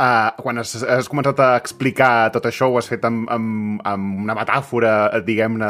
Uh, 0.00 0.30
quan 0.40 0.56
has, 0.56 0.70
has 0.80 1.10
començat 1.12 1.36
a 1.44 1.50
explicar 1.60 2.30
tot 2.32 2.46
això, 2.48 2.70
ho 2.70 2.78
has 2.80 2.86
fet 2.88 3.02
amb, 3.04 3.26
amb, 3.28 3.82
amb 3.84 4.22
una 4.22 4.36
metàfora, 4.38 4.92
diguem-ne, 5.26 5.68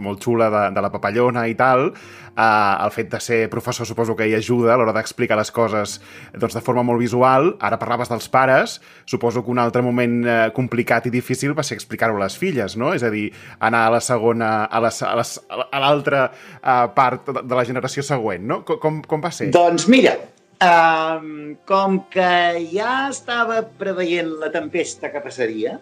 molt 0.00 0.24
xula 0.24 0.48
de, 0.48 0.62
de 0.72 0.84
la 0.86 0.88
papallona 0.88 1.42
i 1.50 1.52
tal. 1.58 1.90
Uh, 2.30 2.86
el 2.86 2.94
fet 2.94 3.10
de 3.12 3.20
ser 3.20 3.40
professor 3.52 3.84
suposo 3.84 4.16
que 4.16 4.30
hi 4.30 4.32
ajuda 4.38 4.72
a 4.72 4.78
l'hora 4.80 4.94
d'explicar 4.96 5.36
les 5.36 5.52
coses 5.52 5.98
doncs, 6.32 6.56
de 6.56 6.64
forma 6.64 6.86
molt 6.88 7.04
visual. 7.04 7.50
Ara 7.60 7.76
parlaves 7.76 8.08
dels 8.08 8.30
pares, 8.32 8.78
suposo 9.04 9.44
que 9.44 9.52
un 9.52 9.60
altre 9.60 9.84
moment 9.84 10.16
uh, 10.24 10.40
complicat 10.56 11.10
i 11.10 11.14
difícil 11.20 11.52
va 11.52 11.66
ser 11.66 11.76
explicar-ho 11.76 12.16
a 12.16 12.24
les 12.24 12.40
filles, 12.40 12.80
no? 12.80 12.94
És 12.96 13.04
a 13.04 13.12
dir, 13.12 13.28
anar 13.60 13.84
a 13.90 13.94
la 13.98 14.00
segona, 14.00 14.54
a 14.72 15.84
l'altra 15.84 16.30
uh, 16.32 16.88
part 16.96 17.28
de 17.44 17.52
la 17.52 17.68
generació 17.68 18.08
següent, 18.08 18.48
no? 18.54 18.62
Com, 18.64 19.04
com 19.04 19.20
va 19.20 19.36
ser? 19.36 19.52
Doncs 19.52 19.90
mira, 19.92 20.16
Um, 20.60 21.56
com 21.64 22.02
que 22.12 22.32
ja 22.68 23.08
estava 23.08 23.62
preveient 23.80 24.34
la 24.42 24.50
tempesta 24.52 25.08
que 25.08 25.22
passaria, 25.24 25.78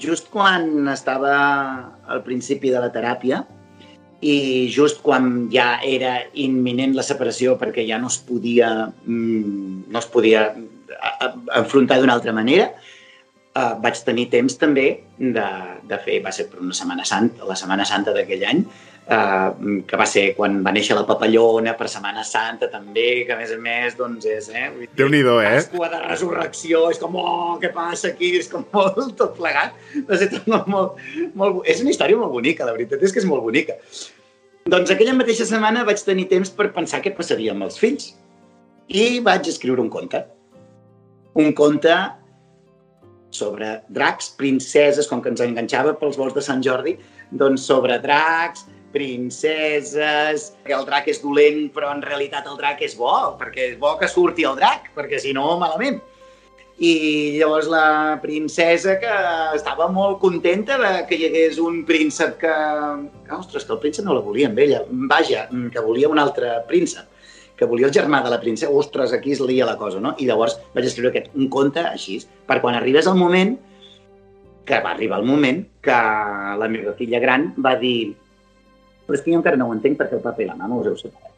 just 0.00 0.30
quan 0.32 0.88
estava 0.88 1.34
al 2.08 2.22
principi 2.24 2.72
de 2.72 2.80
la 2.80 2.88
teràpia 2.94 3.42
i 4.24 4.70
just 4.72 5.02
quan 5.04 5.50
ja 5.52 5.82
era 5.84 6.14
imminent 6.32 6.96
la 6.96 7.04
separació 7.04 7.58
perquè 7.60 7.84
ja 7.84 8.00
no 8.00 8.08
es 8.08 8.16
podia, 8.24 8.70
mm, 8.88 9.84
no 9.92 10.00
es 10.00 10.08
podia 10.08 10.46
enfrontar 11.60 12.00
d'una 12.00 12.16
altra 12.16 12.32
manera, 12.32 12.70
uh, 13.52 13.74
vaig 13.84 14.00
tenir 14.06 14.30
temps 14.32 14.56
també 14.56 14.86
de, 15.18 15.48
de 15.84 16.00
fer, 16.06 16.22
va 16.24 16.32
ser 16.32 16.48
per 16.48 16.64
una 16.64 16.72
Setmana 16.72 17.04
Santa, 17.04 17.44
la 17.44 17.58
Setmana 17.58 17.84
Santa 17.84 18.16
d'aquell 18.16 18.48
any, 18.48 18.64
uh, 19.08 19.82
que 19.88 19.98
va 20.00 20.06
ser 20.08 20.24
quan 20.38 20.60
va 20.64 20.72
néixer 20.74 20.96
la 20.96 21.04
papallona, 21.08 21.74
per 21.78 21.88
Setmana 21.92 22.24
Santa 22.26 22.70
també, 22.72 23.24
que 23.26 23.34
a 23.34 23.38
més 23.38 23.52
a 23.54 23.58
més, 23.60 23.96
doncs 23.98 24.26
és, 24.30 24.48
eh? 24.54 24.66
Déu-n'hi-do, 24.98 25.38
eh? 25.44 25.54
Pasqua 25.60 25.90
de 25.92 26.00
resurrecció, 26.06 26.86
és 26.94 27.00
com, 27.02 27.16
oh, 27.20 27.54
què 27.62 27.72
passa 27.74 28.10
aquí? 28.12 28.34
És 28.40 28.50
com 28.52 28.66
molt 28.76 29.14
tot 29.20 29.36
plegat. 29.38 29.76
Va 30.08 30.20
ser 30.20 30.30
tot 30.32 30.50
molt, 30.50 30.68
molt, 30.70 31.00
molt... 31.38 31.62
És 31.70 31.84
una 31.84 31.94
història 31.94 32.20
molt 32.20 32.34
bonica, 32.34 32.66
la 32.68 32.76
veritat 32.76 33.02
és 33.04 33.14
que 33.14 33.22
és 33.22 33.28
molt 33.28 33.44
bonica. 33.46 33.78
Doncs 34.70 34.92
aquella 34.92 35.16
mateixa 35.16 35.44
setmana 35.48 35.84
vaig 35.84 36.00
tenir 36.00 36.30
temps 36.30 36.52
per 36.56 36.70
pensar 36.72 37.02
què 37.04 37.12
passaria 37.16 37.52
amb 37.52 37.66
els 37.66 37.76
fills. 37.80 38.14
I 38.88 39.20
vaig 39.24 39.48
escriure 39.48 39.82
un 39.82 39.90
conte. 39.92 40.22
Un 41.40 41.50
conte 41.56 41.92
sobre 43.34 43.80
dracs, 43.90 44.30
princeses, 44.38 45.08
com 45.10 45.20
que 45.20 45.32
ens 45.32 45.42
enganxava 45.42 45.96
pels 45.98 46.16
vols 46.16 46.36
de 46.36 46.42
Sant 46.44 46.62
Jordi, 46.62 46.94
doncs 47.34 47.66
sobre 47.66 47.98
dracs, 47.98 48.62
princeses, 48.94 50.48
que 50.64 50.74
el 50.76 50.86
drac 50.86 51.10
és 51.10 51.20
dolent, 51.22 51.66
però 51.74 51.90
en 51.92 52.02
realitat 52.04 52.46
el 52.50 52.58
drac 52.60 52.82
és 52.86 52.96
bo, 52.96 53.34
perquè 53.40 53.72
és 53.72 53.78
bo 53.80 53.96
que 54.00 54.10
surti 54.10 54.46
el 54.46 54.58
drac, 54.60 54.92
perquè 54.96 55.20
si 55.20 55.34
no, 55.36 55.56
malament. 55.60 56.00
I 56.74 56.92
llavors 57.38 57.68
la 57.70 58.18
princesa 58.22 58.96
que 58.98 59.10
estava 59.54 59.86
molt 59.94 60.18
contenta 60.22 60.78
de 60.80 60.92
que 61.06 61.18
hi 61.18 61.28
hagués 61.28 61.60
un 61.62 61.84
príncep 61.86 62.38
que... 62.40 62.54
Ostres, 63.36 63.66
que 63.66 63.76
el 63.76 63.82
príncep 63.82 64.06
no 64.06 64.16
la 64.16 64.24
volia 64.24 64.48
amb 64.50 64.58
ella. 64.58 64.82
Vaja, 65.10 65.46
que 65.50 65.84
volia 65.84 66.10
un 66.10 66.22
altre 66.22 66.56
príncep 66.70 67.10
que 67.54 67.68
volia 67.70 67.86
el 67.86 67.94
germà 67.94 68.18
de 68.24 68.32
la 68.32 68.40
princesa, 68.42 68.72
ostres, 68.72 69.12
aquí 69.14 69.30
es 69.30 69.40
lia 69.40 69.66
la 69.66 69.76
cosa, 69.78 70.00
no? 70.02 70.14
I 70.18 70.26
llavors 70.26 70.56
vaig 70.74 70.88
escriure 70.88 71.12
aquest, 71.12 71.30
un 71.38 71.46
conte 71.52 71.84
així, 71.86 72.18
per 72.48 72.58
quan 72.58 72.74
arribés 72.74 73.06
el 73.06 73.14
moment, 73.14 73.54
que 74.66 74.80
va 74.82 74.94
arribar 74.94 75.20
el 75.20 75.28
moment, 75.28 75.62
que 75.84 75.98
la 76.58 76.68
meva 76.72 76.94
filla 76.98 77.20
gran 77.22 77.52
va 77.64 77.76
dir 77.78 78.14
però 79.06 79.18
és 79.18 79.24
que 79.24 79.32
jo 79.32 79.40
encara 79.40 79.60
no 79.60 79.68
ho 79.68 79.76
entenc 79.76 79.98
perquè 80.00 80.18
el 80.18 80.24
papa 80.24 80.42
i 80.42 80.48
la 80.48 80.56
mama 80.58 80.80
us 80.80 80.90
heu 80.90 80.98
separat. 81.00 81.32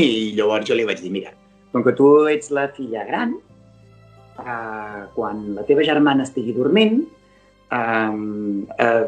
I 0.00 0.34
llavors 0.36 0.68
jo 0.68 0.76
li 0.76 0.86
vaig 0.88 1.02
dir, 1.02 1.12
mira, 1.14 1.32
com 1.72 1.84
que 1.86 1.94
tu 1.96 2.10
ets 2.30 2.50
la 2.56 2.68
filla 2.76 3.04
gran, 3.08 3.36
eh, 4.40 5.02
quan 5.16 5.42
la 5.56 5.66
teva 5.68 5.86
germana 5.86 6.26
estigui 6.26 6.54
dormint, 6.56 7.02
eh, 7.70 8.16
eh, 8.86 9.04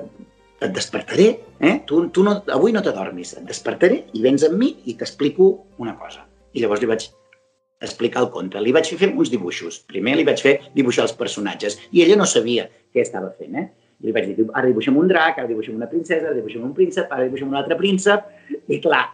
et 0.63 0.71
despertaré, 0.71 1.29
eh? 1.61 1.81
Tu, 1.87 2.05
tu 2.15 2.23
no, 2.23 2.37
avui 2.55 2.73
no 2.75 2.83
t'adormis, 2.85 3.35
et 3.39 3.49
despertaré 3.49 4.05
i 4.15 4.23
vens 4.23 4.45
amb 4.47 4.61
mi 4.61 4.71
i 4.87 4.95
t'explico 4.99 5.49
una 5.83 5.97
cosa. 5.99 6.23
I 6.55 6.63
llavors 6.63 6.83
li 6.83 6.91
vaig 6.91 7.09
explicar 7.83 8.23
el 8.23 8.31
conte. 8.31 8.61
Li 8.63 8.75
vaig 8.75 8.87
fer 8.95 9.11
uns 9.11 9.31
dibuixos. 9.33 9.81
Primer 9.91 10.15
li 10.19 10.27
vaig 10.29 10.43
fer 10.45 10.55
dibuixar 10.77 11.09
els 11.09 11.17
personatges 11.19 11.81
i 11.91 12.05
ella 12.05 12.19
no 12.21 12.29
sabia 12.31 12.69
què 12.95 13.03
estava 13.03 13.33
fent, 13.39 13.59
eh? 13.59 13.69
Li 14.03 14.15
vaig 14.15 14.33
dir, 14.33 14.49
ara 14.51 14.67
dibuixem 14.67 14.97
un 14.99 15.11
drac, 15.11 15.39
ara 15.39 15.51
dibuixem 15.51 15.77
una 15.79 15.89
princesa, 15.91 16.27
ara 16.27 16.37
dibuixem 16.37 16.65
un 16.67 16.75
príncep, 16.75 17.11
ara 17.11 17.27
dibuixem 17.29 17.51
un 17.51 17.59
altre 17.61 17.79
príncep, 17.79 18.27
i 18.67 18.81
clar, 18.83 19.05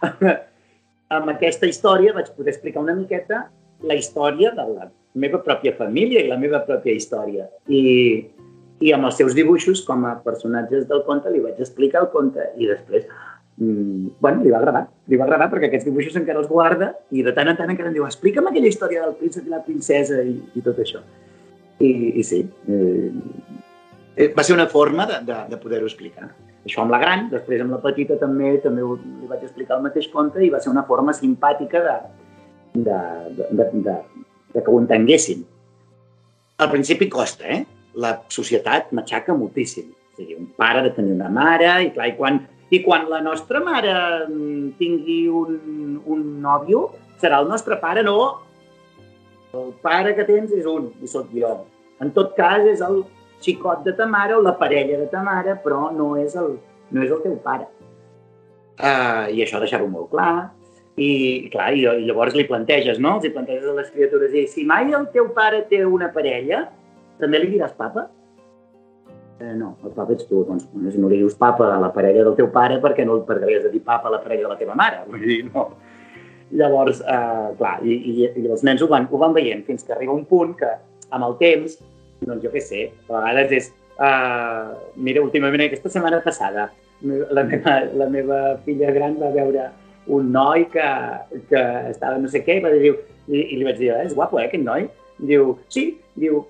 amb 1.16 1.32
aquesta 1.34 1.68
història 1.68 2.14
vaig 2.16 2.32
poder 2.36 2.54
explicar 2.54 2.84
una 2.84 2.96
miqueta 2.96 3.46
la 3.82 3.94
història 3.94 4.50
de 4.56 4.64
la 4.72 4.88
meva 5.18 5.40
pròpia 5.44 5.74
família 5.76 6.22
i 6.22 6.28
la 6.28 6.38
meva 6.40 6.60
pròpia 6.66 6.94
història. 6.96 7.46
I, 7.68 8.26
i 8.80 8.92
amb 8.94 9.08
els 9.08 9.18
seus 9.18 9.34
dibuixos 9.36 9.82
com 9.86 10.04
a 10.06 10.16
personatges 10.24 10.86
del 10.90 11.04
conte 11.06 11.30
li 11.32 11.42
vaig 11.42 11.58
explicar 11.62 12.04
el 12.04 12.10
conte 12.12 12.44
i 12.58 12.68
després 12.68 13.06
mm, 13.58 14.18
bueno, 14.22 14.42
li 14.44 14.52
va 14.54 14.60
agradar, 14.60 14.84
li 15.10 15.18
va 15.18 15.26
agradar 15.26 15.48
perquè 15.52 15.70
aquests 15.70 15.88
dibuixos 15.88 16.18
encara 16.20 16.42
els 16.42 16.50
guarda 16.50 16.92
i 17.10 17.24
de 17.26 17.34
tant 17.34 17.50
en 17.50 17.58
tant 17.58 17.70
encara 17.70 17.90
em 17.90 17.96
diu 17.96 18.06
explica'm 18.06 18.50
aquella 18.50 18.70
història 18.70 19.06
del 19.06 19.16
príncep 19.18 19.46
i 19.46 19.54
la 19.54 19.64
princesa 19.66 20.22
i, 20.22 20.36
i 20.54 20.64
tot 20.64 20.78
això. 20.84 21.02
I, 21.78 21.90
i 22.18 22.26
sí, 22.26 22.42
eh, 22.66 23.10
va 24.36 24.44
ser 24.44 24.54
una 24.54 24.66
forma 24.66 25.06
de, 25.06 25.20
de, 25.26 25.38
de 25.50 25.58
poder-ho 25.62 25.86
explicar. 25.86 26.30
Això 26.66 26.82
amb 26.82 26.92
la 26.92 26.98
gran, 27.00 27.28
després 27.32 27.62
amb 27.62 27.76
la 27.76 27.82
petita 27.82 28.18
també 28.20 28.56
també 28.62 28.82
li 28.82 29.28
vaig 29.30 29.44
explicar 29.46 29.78
el 29.78 29.84
mateix 29.86 30.08
conte 30.12 30.42
i 30.44 30.50
va 30.52 30.60
ser 30.60 30.72
una 30.72 30.84
forma 30.88 31.14
simpàtica 31.16 31.82
de, 31.84 31.96
de, 32.74 32.98
de, 33.36 33.46
de, 33.50 33.68
de, 33.86 33.96
de 34.54 34.64
que 34.64 34.72
ho 34.72 34.80
entenguessin. 34.82 35.44
Al 36.58 36.70
principi 36.72 37.08
costa, 37.08 37.46
eh? 37.46 37.62
la 37.98 38.16
societat 38.34 38.92
m'aixaca 38.94 39.36
moltíssim. 39.36 39.92
O 39.92 40.18
sigui, 40.18 40.36
un 40.38 40.48
pare 40.58 40.82
de 40.86 40.92
tenir 40.96 41.14
una 41.14 41.30
mare, 41.30 41.70
i 41.86 41.92
clar, 41.94 42.08
i 42.10 42.16
quan, 42.18 42.40
i 42.74 42.82
quan 42.82 43.06
la 43.10 43.20
nostra 43.22 43.62
mare 43.62 43.94
mm, 44.26 44.74
tingui 44.80 45.20
un, 45.30 46.00
un 46.04 46.24
nòvio, 46.42 46.88
serà 47.22 47.40
el 47.42 47.50
nostre 47.50 47.78
pare, 47.82 48.02
no. 48.06 48.18
El 49.54 49.70
pare 49.82 50.14
que 50.18 50.26
tens 50.28 50.52
és 50.54 50.66
un, 50.68 50.90
i 51.02 51.10
sóc 51.10 51.30
jo. 51.34 51.54
En 52.02 52.10
tot 52.14 52.34
cas, 52.36 52.66
és 52.66 52.82
el 52.84 53.00
xicot 53.44 53.84
de 53.86 53.94
ta 53.98 54.06
mare 54.06 54.36
o 54.36 54.42
la 54.42 54.56
parella 54.58 54.98
de 54.98 55.08
ta 55.10 55.22
mare, 55.22 55.56
però 55.64 55.88
no 55.94 56.14
és 56.20 56.36
el, 56.38 56.56
no 56.90 57.04
és 57.04 57.12
el 57.14 57.22
teu 57.24 57.36
pare. 57.44 57.68
Uh, 58.78 59.26
I 59.34 59.42
això 59.42 59.58
deixar-ho 59.62 59.88
molt 59.90 60.10
clar. 60.12 60.50
I, 60.98 61.46
clar, 61.52 61.70
i, 61.78 61.84
i 61.86 62.06
llavors 62.08 62.34
li 62.34 62.46
planteges, 62.46 62.98
no? 63.02 63.16
Els 63.18 63.28
hi 63.28 63.34
planteges 63.34 63.66
a 63.70 63.74
les 63.76 63.90
criatures 63.94 64.34
i 64.34 64.46
si 64.50 64.64
mai 64.66 64.90
el 64.94 65.06
teu 65.14 65.28
pare 65.34 65.62
té 65.70 65.84
una 65.86 66.10
parella, 66.14 66.64
també 67.22 67.38
li 67.42 67.52
diràs 67.54 67.74
papa? 67.78 68.08
Eh, 69.38 69.52
no, 69.54 69.76
el 69.86 69.92
papa 69.94 70.16
ets 70.16 70.26
tu. 70.26 70.42
Doncs 70.46 70.66
si 70.66 70.98
no 70.98 71.10
li 71.10 71.20
dius 71.20 71.36
papa 71.38 71.68
a 71.74 71.78
la 71.82 71.92
parella 71.94 72.24
del 72.26 72.38
teu 72.38 72.48
pare, 72.54 72.80
perquè 72.82 73.06
no 73.06 73.20
perquè 73.26 73.46
li 73.46 73.58
has 73.58 73.68
de 73.68 73.74
dir 73.74 73.84
papa 73.86 74.10
a 74.10 74.16
la 74.16 74.22
parella 74.24 74.48
de 74.48 74.54
la 74.54 74.58
teva 74.58 74.74
mare? 74.78 75.04
Vull 75.06 75.22
dir, 75.22 75.38
no. 75.52 75.68
Llavors, 76.58 77.02
eh, 77.02 77.54
clar, 77.60 77.76
i, 77.86 77.94
i, 77.94 78.16
i 78.40 78.48
els 78.48 78.64
nens 78.66 78.82
ho 78.82 78.88
van, 78.90 79.06
ho 79.10 79.20
van 79.20 79.36
veient 79.36 79.62
fins 79.66 79.86
que 79.86 79.94
arriba 79.94 80.16
un 80.16 80.24
punt 80.26 80.56
que, 80.58 80.72
amb 81.14 81.28
el 81.28 81.38
temps, 81.38 81.78
doncs 82.22 82.44
jo 82.44 82.54
què 82.54 82.64
sé, 82.64 82.88
a 83.08 83.18
vegades 83.18 83.54
és... 83.60 83.70
Uh, 83.98 84.76
mira, 84.94 85.18
últimament, 85.24 85.64
aquesta 85.64 85.90
setmana 85.90 86.20
passada, 86.22 86.68
la 87.02 87.42
meva, 87.46 87.80
la 87.98 88.06
meva 88.10 88.36
filla 88.62 88.92
gran 88.94 89.16
va 89.18 89.32
veure 89.34 89.64
un 90.08 90.30
noi 90.32 90.68
que, 90.72 90.86
que 91.50 91.62
estava 91.90 92.18
no 92.18 92.30
sé 92.30 92.42
què 92.46 92.58
i, 92.58 92.62
va 92.64 92.70
dir, 92.74 92.94
i, 93.28 93.42
i 93.42 93.58
li 93.58 93.66
vaig 93.66 93.80
dir, 93.80 93.90
eh, 93.92 94.06
és 94.06 94.14
guapo, 94.16 94.38
eh, 94.40 94.46
aquest 94.48 94.64
noi? 94.64 94.86
Diu, 95.18 95.56
sí, 95.72 95.90
diu, 96.18 96.44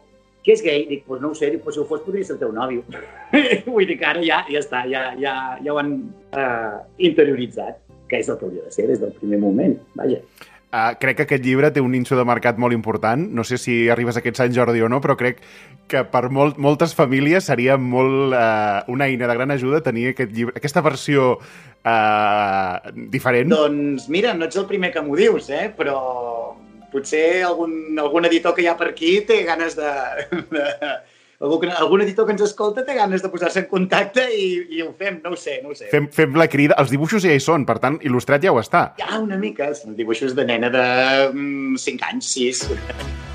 que 0.44 0.54
és 0.54 0.62
gay? 0.64 0.84
Dic, 0.88 1.02
pues 1.08 1.20
no 1.20 1.32
ho 1.32 1.36
sé, 1.36 1.50
dic, 1.52 1.64
pues 1.64 1.76
si 1.76 1.82
ho 1.82 1.86
fos 1.88 2.04
podria 2.04 2.24
ser 2.24 2.36
el 2.36 2.42
teu 2.44 2.52
nòvio. 2.54 2.84
Vull 3.72 3.88
dir 3.88 3.98
que 4.00 4.06
ara 4.08 4.22
ja, 4.24 4.44
ja 4.48 4.62
està, 4.62 4.84
ja, 4.88 5.08
ja, 5.20 5.34
ja 5.64 5.74
ho 5.74 5.80
han 5.80 5.96
uh, 6.30 6.78
interioritzat, 7.10 7.82
que 8.08 8.22
és 8.22 8.30
el 8.30 8.38
que 8.38 8.46
hauria 8.46 8.68
de 8.68 8.72
ser 8.72 8.86
des 8.88 9.02
del 9.02 9.12
primer 9.18 9.42
moment, 9.42 9.76
vaja. 9.98 10.22
Uh, 10.68 10.92
crec 11.00 11.16
que 11.16 11.24
aquest 11.24 11.44
llibre 11.46 11.70
té 11.72 11.80
un 11.80 11.94
ninxo 11.94 12.16
de 12.18 12.26
mercat 12.28 12.58
molt 12.60 12.76
important. 12.76 13.22
No 13.32 13.44
sé 13.48 13.56
si 13.56 13.76
arribes 13.88 14.18
a 14.18 14.20
aquest 14.20 14.36
Sant 14.36 14.52
Jordi 14.52 14.82
o 14.84 14.90
no, 14.92 15.00
però 15.00 15.16
crec 15.16 15.40
que 15.88 16.02
per 16.12 16.26
molt, 16.28 16.58
moltes 16.60 16.92
famílies 16.96 17.48
seria 17.48 17.78
molt 17.80 18.34
uh, 18.36 18.84
una 18.92 19.08
eina 19.08 19.30
de 19.30 19.38
gran 19.38 19.54
ajuda 19.54 19.80
tenir 19.86 20.10
aquest 20.10 20.34
llibre, 20.36 20.52
aquesta 20.60 20.84
versió 20.84 21.30
uh, 21.40 22.92
diferent. 23.08 23.48
Doncs 23.54 24.10
mira, 24.12 24.36
no 24.36 24.44
ets 24.44 24.60
el 24.60 24.68
primer 24.68 24.92
que 24.92 25.00
m'ho 25.04 25.16
dius, 25.16 25.48
eh? 25.48 25.70
però 25.72 25.96
potser 26.92 27.44
algun, 27.48 27.96
algun 28.00 28.28
editor 28.28 28.52
que 28.52 28.66
hi 28.66 28.68
ha 28.68 28.76
per 28.76 28.90
aquí 28.92 29.22
té 29.24 29.40
ganes 29.48 29.78
de... 29.78 29.94
de 30.52 30.68
algú, 31.40 31.60
algun 31.70 32.02
editor 32.02 32.26
que 32.26 32.34
ens 32.34 32.42
escolta 32.46 32.84
té 32.86 32.96
ganes 32.98 33.22
de 33.22 33.30
posar-se 33.32 33.62
en 33.62 33.68
contacte 33.70 34.24
i, 34.34 34.48
i 34.78 34.82
ho 34.82 34.90
fem, 34.98 35.20
no 35.24 35.34
ho 35.34 35.38
sé, 35.38 35.60
no 35.62 35.72
ho 35.72 35.78
sé. 35.78 35.90
Fem, 35.92 36.10
fem 36.14 36.34
la 36.38 36.48
crida, 36.50 36.78
els 36.82 36.90
dibuixos 36.94 37.24
ja 37.26 37.34
hi 37.34 37.42
són, 37.42 37.66
per 37.68 37.78
tant, 37.82 38.00
il·lustrat 38.02 38.44
ja 38.44 38.54
ho 38.54 38.60
està. 38.62 38.88
Ja, 39.00 39.22
una 39.22 39.38
mica, 39.40 39.70
són 39.78 39.96
dibuixos 39.98 40.36
de 40.38 40.48
nena 40.48 40.72
de 40.74 40.84
mm, 41.32 41.78
5 41.86 42.12
anys, 42.12 42.34
6 42.34 42.66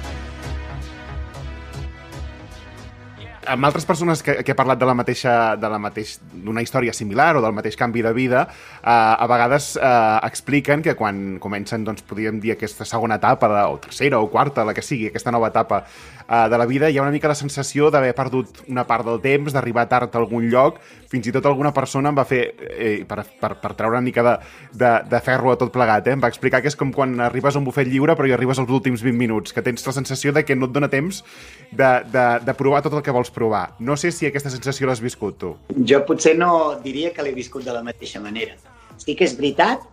amb 3.48 3.66
altres 3.66 3.86
persones 3.86 4.24
que, 4.24 4.36
que 4.44 4.54
he 4.54 4.58
parlat 4.58 4.80
de 4.80 4.88
la 4.88 4.96
mateixa 4.98 5.56
de 5.60 5.70
la 5.72 5.80
mateix 5.82 6.16
d'una 6.32 6.64
història 6.64 6.94
similar 6.96 7.36
o 7.38 7.44
del 7.44 7.56
mateix 7.56 7.78
canvi 7.80 8.04
de 8.06 8.14
vida, 8.16 8.46
eh, 8.48 8.88
a 8.88 9.28
vegades 9.30 9.74
eh, 9.78 10.20
expliquen 10.28 10.84
que 10.86 10.96
quan 11.00 11.40
comencen, 11.44 11.84
doncs, 11.88 12.04
podríem 12.08 12.40
dir, 12.44 12.54
aquesta 12.56 12.88
segona 12.88 13.20
etapa, 13.22 13.50
de, 13.52 13.64
o 13.74 13.80
tercera 13.84 14.20
o 14.20 14.30
quarta, 14.32 14.66
la 14.68 14.76
que 14.76 14.86
sigui, 14.86 15.10
aquesta 15.12 15.34
nova 15.34 15.52
etapa 15.52 15.84
eh, 16.28 16.50
de 16.50 16.58
la 16.58 16.66
vida, 16.66 16.90
hi 16.90 16.98
ha 16.98 17.04
una 17.04 17.14
mica 17.14 17.32
la 17.32 17.38
sensació 17.38 17.90
d'haver 17.92 18.14
perdut 18.16 18.64
una 18.68 18.86
part 18.88 19.06
del 19.08 19.22
temps, 19.24 19.54
d'arribar 19.54 19.88
tard 19.92 20.16
a 20.16 20.20
algun 20.22 20.50
lloc, 20.52 20.80
fins 21.12 21.28
i 21.28 21.34
tot 21.36 21.46
alguna 21.46 21.74
persona 21.74 22.10
em 22.10 22.18
va 22.18 22.26
fer, 22.26 22.42
eh, 22.72 22.94
per, 23.08 23.24
per, 23.40 23.54
per 23.62 23.74
treure 23.78 23.98
una 23.98 24.06
mica 24.06 24.24
de, 24.26 24.36
de, 24.74 24.92
de 25.10 25.22
ferro 25.26 25.54
a 25.54 25.58
tot 25.60 25.74
plegat, 25.74 26.08
eh, 26.08 26.18
em 26.18 26.24
va 26.24 26.32
explicar 26.32 26.62
que 26.62 26.72
és 26.72 26.80
com 26.80 26.94
quan 26.94 27.16
arribes 27.22 27.56
a 27.56 27.62
un 27.62 27.68
bufet 27.68 27.88
lliure 27.90 28.18
però 28.18 28.30
hi 28.30 28.36
arribes 28.36 28.62
als 28.62 28.72
últims 28.72 29.04
20 29.06 29.20
minuts, 29.20 29.54
que 29.54 29.64
tens 29.66 29.86
la 29.88 29.96
sensació 29.96 30.34
de 30.34 30.46
que 30.46 30.56
no 30.56 30.70
et 30.70 30.76
dona 30.76 30.90
temps 30.92 31.24
de, 31.72 31.92
de, 32.14 32.28
de 32.46 32.58
provar 32.58 32.84
tot 32.86 32.98
el 32.98 33.04
que 33.06 33.16
vols 33.16 33.32
provar. 33.34 33.74
No 33.80 33.98
sé 33.98 34.12
si 34.12 34.30
aquesta 34.30 34.52
sensació 34.54 34.90
l'has 34.90 35.04
viscut 35.04 35.40
tu. 35.42 35.56
Jo 35.90 36.04
potser 36.08 36.38
no 36.38 36.80
diria 36.84 37.14
que 37.14 37.26
l'he 37.26 37.34
viscut 37.36 37.66
de 37.66 37.74
la 37.76 37.84
mateixa 37.86 38.22
manera. 38.24 38.58
Sí 39.02 39.18
que 39.18 39.26
és 39.28 39.36
veritat 39.38 39.84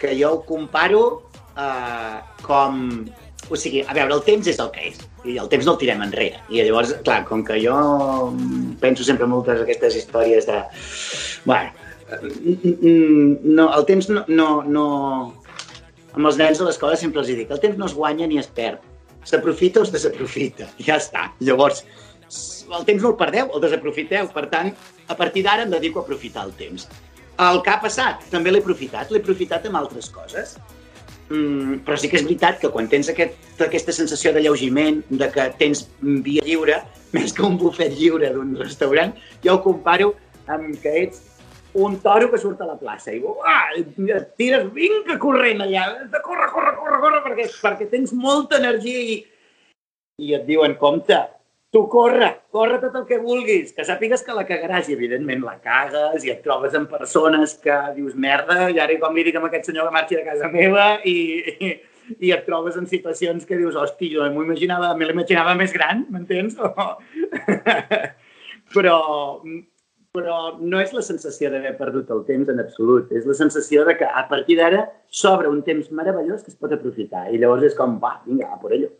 que 0.00 0.14
jo 0.18 0.32
ho 0.34 0.40
comparo 0.46 1.04
eh, 1.56 2.18
com 2.42 3.04
o 3.50 3.58
sigui, 3.58 3.82
a 3.84 3.94
veure, 3.96 4.14
el 4.16 4.22
temps 4.26 4.48
és 4.50 4.58
el 4.62 4.70
que 4.74 4.88
és, 4.90 5.00
i 5.28 5.36
el 5.40 5.48
temps 5.52 5.66
no 5.66 5.74
el 5.74 5.80
tirem 5.82 6.02
enrere. 6.04 6.40
I 6.48 6.62
llavors, 6.62 6.94
clar, 7.06 7.22
com 7.28 7.44
que 7.46 7.58
jo 7.62 7.76
penso 8.82 9.06
sempre 9.06 9.28
moltes 9.30 9.60
d'aquestes 9.60 9.98
històries 10.00 10.48
de... 10.48 10.60
Bueno, 11.44 11.72
no, 13.44 13.68
el 13.68 13.86
temps 13.88 14.10
no, 14.12 14.24
no, 14.28 14.48
no... 14.62 14.86
Amb 16.14 16.30
els 16.30 16.36
nens 16.38 16.60
a 16.62 16.68
l'escola 16.68 16.96
sempre 16.96 17.24
els 17.24 17.30
dic, 17.30 17.50
el 17.50 17.62
temps 17.62 17.78
no 17.78 17.88
es 17.90 17.94
guanya 17.96 18.28
ni 18.30 18.38
es 18.38 18.46
perd. 18.46 18.82
S'aprofita 19.26 19.80
o 19.82 19.86
es 19.86 19.92
desaprofita. 19.94 20.68
Ja 20.86 21.00
està. 21.00 21.30
Llavors, 21.42 21.82
el 22.28 22.84
temps 22.86 23.02
no 23.02 23.14
el 23.14 23.18
perdeu, 23.18 23.50
el 23.50 23.64
desaprofiteu. 23.64 24.28
Per 24.34 24.46
tant, 24.52 24.70
a 25.08 25.16
partir 25.18 25.42
d'ara 25.46 25.66
em 25.66 25.74
dedico 25.74 26.00
a 26.00 26.06
aprofitar 26.06 26.46
el 26.46 26.54
temps. 26.60 26.86
El 27.42 27.60
que 27.66 27.72
ha 27.72 27.80
passat, 27.82 28.22
també 28.30 28.52
l'he 28.52 28.62
aprofitat. 28.62 29.10
L'he 29.10 29.22
aprofitat 29.24 29.66
amb 29.66 29.80
altres 29.80 30.06
coses. 30.14 30.54
Mm, 31.30 31.78
però 31.86 31.96
sí 31.96 32.10
que 32.12 32.18
és 32.20 32.24
veritat 32.26 32.58
que 32.60 32.68
quan 32.72 32.88
tens 32.92 33.08
aquest, 33.08 33.36
aquesta 33.64 33.94
sensació 33.96 34.34
de 34.34 34.42
lleugiment, 34.44 35.00
de 35.08 35.28
que 35.32 35.46
tens 35.60 35.86
via 36.00 36.44
lliure, 36.44 36.82
més 37.16 37.32
que 37.32 37.46
un 37.46 37.56
bufet 37.60 37.94
lliure 37.96 38.32
d'un 38.34 38.56
restaurant, 38.60 39.14
jo 39.44 39.56
ho 39.56 39.62
comparo 39.64 40.12
amb 40.52 40.74
que 40.82 40.92
ets 41.06 41.22
un 41.74 41.96
toro 42.02 42.28
que 42.30 42.38
surt 42.38 42.60
a 42.62 42.68
la 42.68 42.76
plaça 42.78 43.10
i 43.14 43.20
uah, 43.24 43.72
et 43.74 44.28
tires, 44.38 44.68
vinga 44.76 45.16
corrent 45.18 45.64
allà, 45.64 45.86
corre, 46.22 46.46
corre, 46.52 46.74
corre, 46.78 47.00
corre, 47.02 47.22
perquè, 47.24 47.48
perquè 47.62 47.88
tens 47.90 48.12
molta 48.14 48.60
energia 48.60 49.00
i, 49.00 49.16
i 50.22 50.36
et 50.36 50.44
diuen, 50.46 50.76
compte, 50.78 51.18
tu 51.74 51.88
corre, 51.90 52.28
corre 52.54 52.78
tot 52.78 52.94
el 53.00 53.04
que 53.08 53.16
vulguis, 53.18 53.72
que 53.74 53.82
sàpigues 53.82 54.22
que 54.22 54.34
la 54.36 54.44
cagaràs 54.46 54.86
i 54.86 54.94
evidentment 54.94 55.40
la 55.42 55.56
cagues 55.58 56.22
i 56.22 56.30
et 56.30 56.44
trobes 56.44 56.76
amb 56.78 56.86
persones 56.86 57.56
que 57.64 57.78
dius 57.96 58.12
merda 58.14 58.68
i 58.70 58.78
ara 58.78 58.94
com 59.02 59.16
li 59.18 59.24
dic 59.26 59.34
a 59.34 59.42
aquest 59.48 59.72
senyor 59.72 59.88
que 59.88 59.94
marxi 59.96 60.14
de 60.14 60.22
casa 60.22 60.50
meva 60.52 60.84
i, 61.02 61.16
i, 61.66 61.70
i 62.28 62.30
et 62.36 62.44
trobes 62.46 62.78
en 62.78 62.86
situacions 62.86 63.42
que 63.48 63.58
dius, 63.58 63.74
hosti, 63.74 64.12
jo 64.12 64.22
m'ho 64.30 64.44
imaginava, 64.46 64.92
me 64.94 65.08
l'imaginava 65.08 65.56
més 65.58 65.74
gran, 65.74 66.04
m'entens? 66.14 66.54
però, 68.76 68.98
però 70.14 70.36
no 70.60 70.82
és 70.84 70.94
la 70.94 71.02
sensació 71.02 71.50
d'haver 71.50 71.72
perdut 71.80 72.12
el 72.14 72.22
temps 72.28 72.52
en 72.54 72.62
absolut, 72.62 73.10
és 73.10 73.26
la 73.26 73.34
sensació 73.40 73.82
de 73.90 73.96
que 73.98 74.06
a 74.06 74.22
partir 74.30 74.60
d'ara 74.62 74.84
s'obre 75.10 75.50
un 75.50 75.66
temps 75.66 75.90
meravellós 75.90 76.46
que 76.46 76.54
es 76.54 76.60
pot 76.60 76.78
aprofitar 76.78 77.26
i 77.32 77.42
llavors 77.42 77.66
és 77.66 77.74
com, 77.74 77.98
va, 77.98 78.20
vinga, 78.30 78.52
a 78.54 78.62
por 78.62 78.78
ello. 78.78 78.92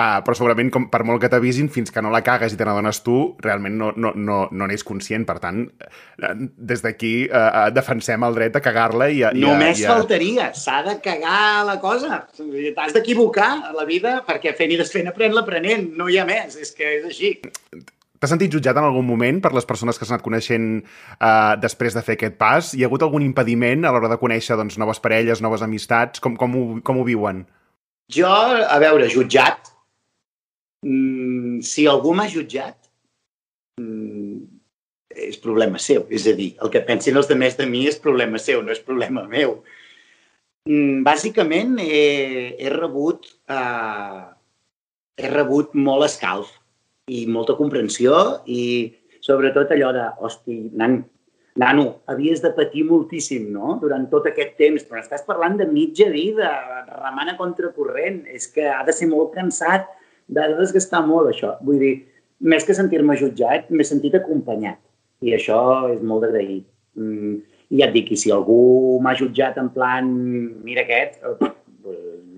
Uh, 0.00 0.20
però 0.24 0.32
segurament, 0.38 0.70
com, 0.72 0.86
per 0.88 1.02
molt 1.04 1.20
que 1.20 1.28
t'avisin, 1.28 1.68
fins 1.72 1.92
que 1.92 2.00
no 2.00 2.12
la 2.12 2.22
cagues 2.24 2.54
i 2.54 2.56
te 2.56 2.64
n'adones 2.64 3.02
tu, 3.04 3.16
realment 3.44 3.74
no, 3.76 3.90
no, 4.00 4.14
no, 4.16 4.38
no 4.48 4.68
n'és 4.70 4.84
conscient. 4.86 5.26
Per 5.28 5.36
tant, 5.42 5.64
uh, 5.66 6.32
des 6.56 6.84
d'aquí 6.84 7.12
uh, 7.26 7.66
defensem 7.74 8.24
el 8.24 8.38
dret 8.38 8.56
a 8.56 8.64
cagar-la 8.64 9.10
i 9.12 9.20
a... 9.26 9.34
I 9.36 9.44
Només 9.44 9.82
i 9.82 9.84
a... 9.84 9.92
faltaria, 9.92 10.50
s'ha 10.56 10.80
de 10.86 10.96
cagar 11.04 11.66
la 11.68 11.76
cosa. 11.82 12.22
T'has 12.38 12.96
d'equivocar 12.96 13.50
a 13.68 13.74
la 13.76 13.84
vida 13.88 14.20
perquè 14.26 14.54
fent 14.56 14.72
i 14.72 14.80
desfent 14.80 15.10
aprèn 15.10 15.36
l'aprenent, 15.36 15.90
no 15.98 16.08
hi 16.08 16.20
ha 16.20 16.28
més, 16.28 16.56
és 16.56 16.72
que 16.76 16.94
és 17.00 17.08
així. 17.10 17.34
T'has 18.20 18.34
sentit 18.34 18.52
jutjat 18.52 18.76
en 18.76 18.84
algun 18.84 19.06
moment 19.08 19.38
per 19.40 19.54
les 19.56 19.68
persones 19.68 19.96
que 19.96 20.04
s'han 20.04 20.18
anat 20.18 20.24
coneixent 20.24 20.68
uh, 20.82 21.56
després 21.60 21.96
de 21.96 22.02
fer 22.04 22.18
aquest 22.18 22.36
pas? 22.40 22.74
Hi 22.76 22.84
ha 22.84 22.88
hagut 22.90 23.04
algun 23.04 23.24
impediment 23.24 23.84
a 23.84 23.92
l'hora 23.94 24.12
de 24.12 24.20
conèixer 24.20 24.58
doncs, 24.60 24.76
noves 24.80 25.00
parelles, 25.00 25.40
noves 25.40 25.64
amistats? 25.64 26.20
Com, 26.20 26.36
com, 26.40 26.56
ho, 26.56 26.64
com 26.84 27.00
ho 27.00 27.06
viuen? 27.08 27.46
Jo, 28.12 28.28
a 28.28 28.76
veure, 28.82 29.06
jutjat, 29.08 29.69
mm, 30.86 31.60
si 31.66 31.86
algú 31.90 32.14
m'ha 32.14 32.28
jutjat, 32.30 32.76
mm, 33.80 34.40
és 35.30 35.38
problema 35.42 35.78
seu. 35.78 36.06
És 36.10 36.26
a 36.26 36.34
dir, 36.36 36.54
el 36.62 36.70
que 36.70 36.84
pensin 36.86 37.16
els 37.16 37.28
demés 37.28 37.56
de 37.58 37.66
mi 37.66 37.86
és 37.86 37.98
problema 37.98 38.38
seu, 38.38 38.62
no 38.62 38.72
és 38.72 38.82
problema 38.82 39.26
meu. 39.28 39.62
Mm, 40.68 41.02
bàsicament, 41.04 41.78
he, 41.80 42.56
he 42.60 42.70
rebut 42.72 43.26
eh, 43.48 44.20
he 45.20 45.30
rebut 45.30 45.74
molt 45.76 46.06
escalf 46.06 46.50
i 47.10 47.24
molta 47.28 47.56
comprensió 47.58 48.40
i 48.48 48.62
sobretot 49.24 49.72
allò 49.74 49.90
de, 49.92 50.04
hosti, 50.24 50.56
nan, 50.80 51.00
nano, 51.60 51.86
havies 52.08 52.40
de 52.44 52.52
patir 52.56 52.86
moltíssim, 52.88 53.50
no?, 53.52 53.76
durant 53.82 54.06
tot 54.12 54.28
aquest 54.30 54.54
temps, 54.60 54.84
però 54.88 55.02
estàs 55.02 55.26
parlant 55.26 55.58
de 55.60 55.66
mitja 55.68 56.08
vida, 56.12 56.48
remant 57.02 57.32
a 57.32 57.36
contracorrent, 57.40 58.22
és 58.32 58.48
que 58.54 58.68
ha 58.70 58.80
de 58.86 58.94
ser 58.96 59.10
molt 59.10 59.34
cansat 59.36 59.88
de 60.30 60.46
desgastar 60.58 61.02
molt 61.06 61.30
això. 61.32 61.54
Vull 61.66 61.80
dir, 61.82 61.94
més 62.40 62.66
que 62.66 62.76
sentir-me 62.76 63.16
jutjat, 63.20 63.70
m'he 63.70 63.86
sentit 63.86 64.16
acompanyat. 64.18 64.78
I 65.26 65.34
això 65.36 65.60
és 65.92 66.02
molt 66.06 66.24
d'agrair. 66.24 66.62
Mm, 66.96 67.40
I 67.70 67.80
ja 67.82 67.88
et 67.88 67.94
dic, 67.94 68.12
i 68.14 68.18
si 68.18 68.32
algú 68.34 68.98
m'ha 69.04 69.14
jutjat 69.18 69.58
en 69.60 69.68
plan, 69.74 70.08
mira 70.66 70.86
aquest, 70.86 71.20
eh, 71.20 71.50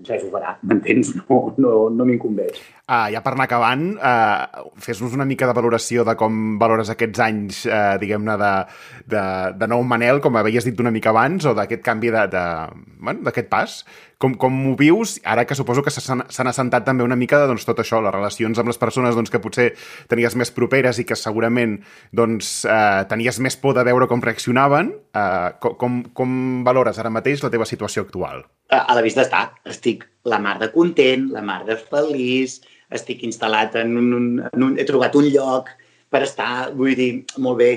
ja 0.07 0.19
s'ho 0.19 0.31
farà, 0.33 0.57
m'entens? 0.67 1.13
No, 1.21 1.39
no, 1.57 1.73
no 1.93 2.09
m'incumbeix. 2.09 2.59
Uh, 2.93 3.09
ja 3.13 3.21
per 3.23 3.31
anar 3.33 3.45
acabant, 3.47 3.83
uh, 3.95 4.69
fes-nos 4.81 5.13
una 5.15 5.25
mica 5.25 5.47
de 5.49 5.53
valoració 5.55 6.03
de 6.05 6.13
com 6.19 6.57
valores 6.61 6.91
aquests 6.93 7.21
anys, 7.23 7.61
uh, 7.65 7.95
diguem-ne, 8.01 8.35
de, 8.37 8.51
de, 9.13 9.23
de 9.57 9.69
nou 9.71 9.85
Manel, 9.87 10.19
com 10.21 10.35
havies 10.37 10.67
dit 10.67 10.81
una 10.83 10.91
mica 10.93 11.13
abans, 11.13 11.47
o 11.47 11.55
d'aquest 11.57 11.81
canvi 11.85 12.11
d'aquest 12.13 12.99
bueno, 12.99 13.33
pas. 13.49 13.77
Com, 14.21 14.35
com 14.39 14.53
ho 14.69 14.75
vius, 14.79 15.17
ara 15.27 15.43
que 15.43 15.55
suposo 15.57 15.81
que 15.83 15.91
s'han 15.91 16.21
assentat 16.47 16.85
també 16.87 17.03
una 17.03 17.17
mica 17.19 17.41
de 17.41 17.47
doncs, 17.49 17.65
tot 17.67 17.81
això, 17.81 17.99
les 18.03 18.13
relacions 18.13 18.59
amb 18.61 18.69
les 18.71 18.79
persones 18.79 19.17
doncs, 19.17 19.31
que 19.33 19.41
potser 19.43 19.65
tenies 20.11 20.37
més 20.39 20.53
properes 20.55 21.01
i 21.01 21.07
que 21.07 21.17
segurament 21.19 21.79
doncs, 22.15 22.53
uh, 22.69 23.03
tenies 23.09 23.41
més 23.43 23.57
por 23.59 23.75
de 23.75 23.83
veure 23.89 24.07
com 24.11 24.23
reaccionaven, 24.23 24.93
uh, 25.17 25.73
com, 25.81 26.03
com 26.15 26.37
valores 26.67 27.01
ara 27.01 27.11
mateix 27.11 27.43
la 27.43 27.51
teva 27.51 27.67
situació 27.67 28.05
actual? 28.05 28.45
A 28.71 28.95
la 28.95 29.03
vista 29.05 29.25
està. 29.25 29.47
Estic 29.67 30.05
la 30.29 30.39
mar 30.39 30.55
de 30.61 30.71
content, 30.71 31.27
la 31.33 31.43
mar 31.43 31.63
de 31.67 31.75
feliç, 31.75 32.61
estic 32.97 33.23
instal·lat 33.27 33.77
en 33.81 33.97
un, 33.99 34.13
en 34.49 34.67
un... 34.67 34.77
He 34.79 34.85
trobat 34.89 35.15
un 35.19 35.29
lloc 35.33 35.71
per 36.13 36.23
estar, 36.27 36.71
vull 36.77 36.93
dir, 36.97 37.11
molt 37.41 37.59
bé, 37.61 37.71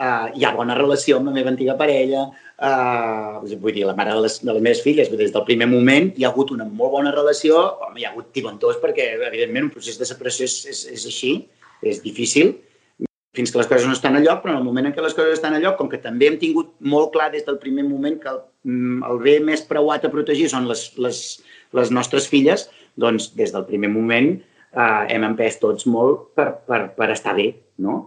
uh, 0.00 0.30
hi 0.32 0.46
ha 0.46 0.54
bona 0.56 0.76
relació 0.78 1.18
amb 1.18 1.30
la 1.30 1.36
meva 1.36 1.52
antiga 1.52 1.76
parella, 1.78 2.24
uh, 2.56 3.42
vull 3.52 3.76
dir, 3.76 3.84
la 3.88 3.96
mare 3.98 4.16
de 4.16 4.24
les, 4.24 4.38
de 4.42 4.52
les 4.52 4.64
meves 4.64 4.82
filles, 4.84 5.12
des 5.12 5.34
del 5.34 5.46
primer 5.48 5.68
moment 5.70 6.12
hi 6.16 6.24
ha 6.24 6.32
hagut 6.32 6.54
una 6.56 6.68
molt 6.68 6.96
bona 6.96 7.14
relació, 7.14 7.60
home, 7.86 8.00
hi 8.00 8.06
ha 8.06 8.12
hagut 8.14 8.32
tibantós 8.36 8.80
perquè, 8.82 9.12
evidentment, 9.28 9.68
un 9.68 9.74
procés 9.76 10.00
de 10.00 10.08
separació 10.08 10.48
és, 10.48 10.58
és, 10.72 10.84
és 10.96 11.08
així, 11.12 11.34
és 11.82 12.00
difícil, 12.04 12.56
fins 13.36 13.52
que 13.52 13.60
les 13.60 13.68
coses 13.68 13.86
no 13.88 13.96
estan 13.96 14.16
a 14.18 14.20
lloc, 14.20 14.42
però 14.42 14.52
en 14.52 14.60
el 14.60 14.66
moment 14.66 14.88
en 14.88 14.92
què 14.92 15.04
les 15.04 15.14
coses 15.16 15.38
estan 15.38 15.56
a 15.56 15.60
lloc, 15.62 15.78
com 15.78 15.88
que 15.88 16.00
també 16.00 16.28
hem 16.28 16.36
tingut 16.40 16.74
molt 16.84 17.14
clar 17.14 17.30
des 17.32 17.46
del 17.46 17.56
primer 17.62 17.84
moment 17.88 18.18
que 18.20 18.28
el, 18.28 18.42
mm, 18.68 19.02
el 19.08 19.20
bé 19.24 19.38
més 19.40 19.64
preuat 19.68 20.04
a 20.04 20.12
protegir 20.12 20.50
són 20.52 20.68
les, 20.68 20.90
les, 21.00 21.20
les 21.72 21.92
nostres 21.96 22.28
filles, 22.28 22.68
doncs 23.00 23.30
des 23.38 23.54
del 23.54 23.64
primer 23.68 23.88
moment 23.92 24.34
eh, 24.72 25.04
hem 25.14 25.28
empès 25.30 25.60
tots 25.62 25.86
molt 25.86 26.32
per, 26.36 26.48
per, 26.68 26.82
per 26.96 27.10
estar 27.14 27.36
bé, 27.38 27.50
no? 27.84 28.00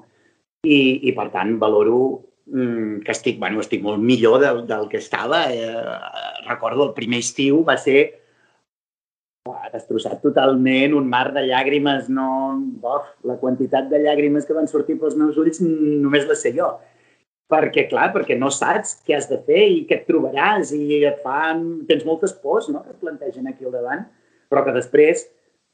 I, 0.65 1.08
i 1.10 1.13
per 1.13 1.30
tant, 1.34 1.56
valoro 1.62 1.99
mm, 2.49 3.01
que 3.06 3.13
estic, 3.13 3.39
bueno, 3.41 3.62
estic 3.62 3.84
molt 3.86 4.01
millor 4.01 4.39
del, 4.41 4.65
del 4.69 4.88
que 4.89 5.01
estava. 5.01 5.45
Eh, 5.54 6.45
recordo 6.49 6.89
el 6.89 6.95
primer 6.97 7.21
estiu 7.25 7.62
va 7.67 7.78
ser 7.82 7.99
ha 9.45 9.69
destrossat 9.69 10.23
totalment, 10.23 10.95
un 10.97 11.08
mar 11.10 11.28
de 11.36 11.43
llàgrimes, 11.45 12.10
no... 12.10 12.28
Bof, 12.82 13.12
la 13.30 13.38
quantitat 13.41 13.91
de 13.91 13.99
llàgrimes 14.01 14.47
que 14.47 14.58
van 14.58 14.69
sortir 14.71 14.97
pels 15.01 15.17
meus 15.19 15.38
ulls 15.41 15.62
només 15.62 16.25
la 16.30 16.38
sé 16.39 16.54
jo. 16.56 16.71
Perquè, 17.54 17.86
clar, 17.91 18.08
perquè 18.15 18.38
no 18.41 18.49
saps 18.49 18.95
què 19.06 19.13
has 19.19 19.28
de 19.30 19.38
fer 19.45 19.67
i 19.69 19.84
què 19.86 19.99
et 19.99 20.08
trobaràs 20.10 20.73
i 20.73 21.04
et 21.06 21.21
fan... 21.25 21.62
Tens 21.89 22.06
moltes 22.10 22.34
pors, 22.41 22.71
no?, 22.73 22.82
que 22.82 22.95
et 22.95 23.04
plantegen 23.04 23.51
aquí 23.51 23.67
al 23.67 23.75
davant, 23.78 24.08
però 24.49 24.65
que 24.65 24.73
després 24.80 25.28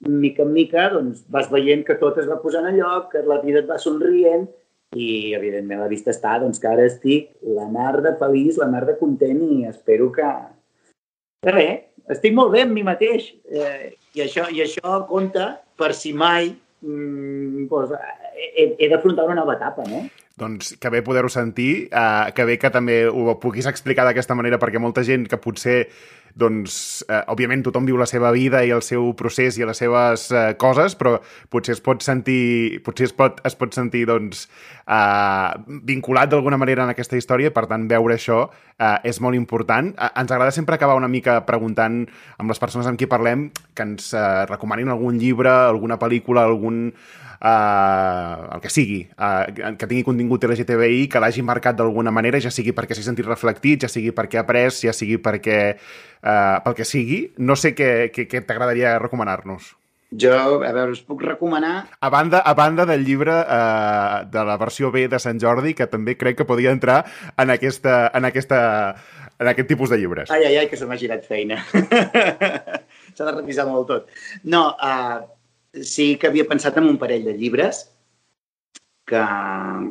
mica 0.07 0.43
en 0.43 0.53
mica 0.53 0.87
doncs, 0.93 1.23
vas 1.29 1.49
veient 1.51 1.83
que 1.85 1.97
tot 2.01 2.17
es 2.21 2.27
va 2.29 2.39
posant 2.41 2.65
a 2.67 2.73
lloc, 2.75 3.11
que 3.13 3.21
la 3.27 3.41
vida 3.43 3.61
et 3.61 3.69
va 3.69 3.77
somrient 3.81 4.47
i, 4.95 5.33
evidentment, 5.37 5.79
la 5.79 5.91
vista 5.91 6.11
està 6.11 6.37
doncs, 6.41 6.59
que 6.59 6.67
ara 6.67 6.87
estic 6.89 7.29
la 7.57 7.67
mar 7.71 8.01
de 8.03 8.15
feliç, 8.19 8.57
la 8.59 8.69
mar 8.71 8.83
de 8.89 8.97
content 8.99 9.39
i 9.45 9.61
espero 9.69 10.09
que... 10.15 10.31
Res, 11.47 11.85
estic 12.11 12.35
molt 12.37 12.51
bé 12.53 12.65
amb 12.65 12.75
mi 12.75 12.83
mateix 12.85 13.31
eh, 13.49 13.93
i, 14.13 14.23
això, 14.25 14.49
i 14.51 14.61
això 14.65 14.99
compta 15.09 15.53
per 15.79 15.93
si 15.97 16.11
mai 16.13 16.51
mm, 16.51 17.67
doncs, 17.71 17.95
he, 18.35 18.67
he 18.77 18.89
d'afrontar 18.91 19.25
una 19.29 19.39
nova 19.39 19.55
etapa, 19.57 19.85
no? 19.89 20.03
Doncs 20.41 20.75
que 20.81 20.89
bé 20.89 21.01
poder-ho 21.05 21.29
sentir, 21.29 21.87
eh, 21.87 22.31
que 22.35 22.45
bé 22.49 22.57
que 22.59 22.71
també 22.73 23.03
ho 23.07 23.37
puguis 23.39 23.69
explicar 23.69 24.07
d'aquesta 24.07 24.37
manera 24.37 24.59
perquè 24.61 24.81
molta 24.81 25.05
gent 25.07 25.27
que 25.29 25.39
potser 25.41 25.85
doncs, 26.35 27.03
eh, 27.07 27.21
òbviament 27.31 27.63
tothom 27.65 27.85
viu 27.87 27.97
la 27.99 28.07
seva 28.09 28.31
vida 28.35 28.63
i 28.65 28.71
el 28.71 28.83
seu 28.85 29.11
procés 29.17 29.57
i 29.59 29.65
les 29.67 29.77
seves 29.77 30.29
eh, 30.31 30.53
coses, 30.61 30.95
però 30.99 31.17
potser 31.51 31.75
es 31.77 31.83
pot 31.83 32.03
sentir, 32.05 32.81
potser 32.85 33.09
es 33.09 33.15
pot, 33.15 33.41
es 33.47 33.57
pot 33.57 33.73
sentir 33.75 34.05
doncs, 34.09 34.47
eh, 34.85 35.49
vinculat 35.87 36.31
d'alguna 36.31 36.59
manera 36.61 36.85
en 36.85 36.93
aquesta 36.93 37.19
història, 37.19 37.53
per 37.53 37.67
tant, 37.71 37.87
veure 37.91 38.17
això 38.17 38.43
eh, 38.77 38.97
és 39.09 39.21
molt 39.23 39.37
important. 39.39 39.93
Eh, 39.95 40.11
ens 40.21 40.31
agrada 40.31 40.51
sempre 40.55 40.75
acabar 40.75 40.99
una 40.99 41.11
mica 41.11 41.41
preguntant 41.47 42.03
amb 42.37 42.51
les 42.51 42.61
persones 42.61 42.87
amb 42.87 42.99
qui 42.99 43.09
parlem 43.09 43.49
que 43.75 43.87
ens 43.87 44.13
eh, 44.13 44.45
recomanin 44.49 44.91
algun 44.91 45.19
llibre, 45.21 45.51
alguna 45.51 45.99
pel·lícula, 46.01 46.45
algun 46.47 46.91
uh, 47.41 48.47
el 48.55 48.61
que 48.63 48.71
sigui, 48.71 49.01
uh, 49.17 49.75
que 49.75 49.89
tingui 49.89 50.05
contingut 50.07 50.47
LGTBI, 50.47 51.07
que 51.11 51.21
l'hagi 51.23 51.43
marcat 51.43 51.75
d'alguna 51.81 52.13
manera, 52.13 52.39
ja 52.39 52.53
sigui 52.53 52.71
perquè 52.77 52.95
s'hi 52.97 53.05
sentit 53.09 53.27
reflectit, 53.27 53.83
ja 53.83 53.91
sigui 53.91 54.13
perquè 54.15 54.39
ha 54.39 54.45
après, 54.45 54.71
ja 54.87 54.95
sigui 54.95 55.19
perquè... 55.21 55.59
Uh, 56.21 56.61
pel 56.61 56.75
que 56.77 56.85
sigui. 56.85 57.23
No 57.41 57.55
sé 57.57 57.73
què, 57.73 58.11
què, 58.13 58.27
què 58.29 58.43
t'agradaria 58.45 58.99
recomanar-nos. 59.01 59.71
Jo, 60.11 60.35
a 60.59 60.73
veure, 60.75 60.91
us 60.91 60.99
puc 61.07 61.21
recomanar... 61.23 61.85
A 62.03 62.09
banda, 62.11 62.41
a 62.43 62.51
banda 62.53 62.85
del 62.85 63.05
llibre 63.07 63.31
eh, 63.31 64.17
de 64.27 64.43
la 64.43 64.57
versió 64.59 64.91
B 64.91 65.05
de 65.07 65.19
Sant 65.23 65.39
Jordi, 65.39 65.71
que 65.73 65.87
també 65.87 66.17
crec 66.19 66.41
que 66.41 66.47
podria 66.49 66.73
entrar 66.75 67.05
en, 67.39 67.53
aquesta, 67.53 68.09
en, 68.13 68.27
aquesta, 68.27 68.59
en 69.39 69.51
aquest 69.53 69.71
tipus 69.71 69.93
de 69.93 70.01
llibres. 70.01 70.33
Ai, 70.35 70.43
ai, 70.49 70.57
ai, 70.59 70.67
que 70.67 70.75
se 70.75 70.89
m'ha 70.89 70.99
girat 70.99 71.23
feina. 71.23 71.61
S'ha 73.15 73.23
de 73.23 73.37
revisar 73.37 73.69
molt 73.71 73.87
tot. 73.87 74.11
No, 74.43 74.65
uh, 74.75 75.23
sí 75.73 76.15
que 76.19 76.27
havia 76.27 76.47
pensat 76.49 76.77
en 76.81 76.89
un 76.89 76.99
parell 77.01 77.25
de 77.27 77.37
llibres 77.37 77.85
que, 79.07 79.21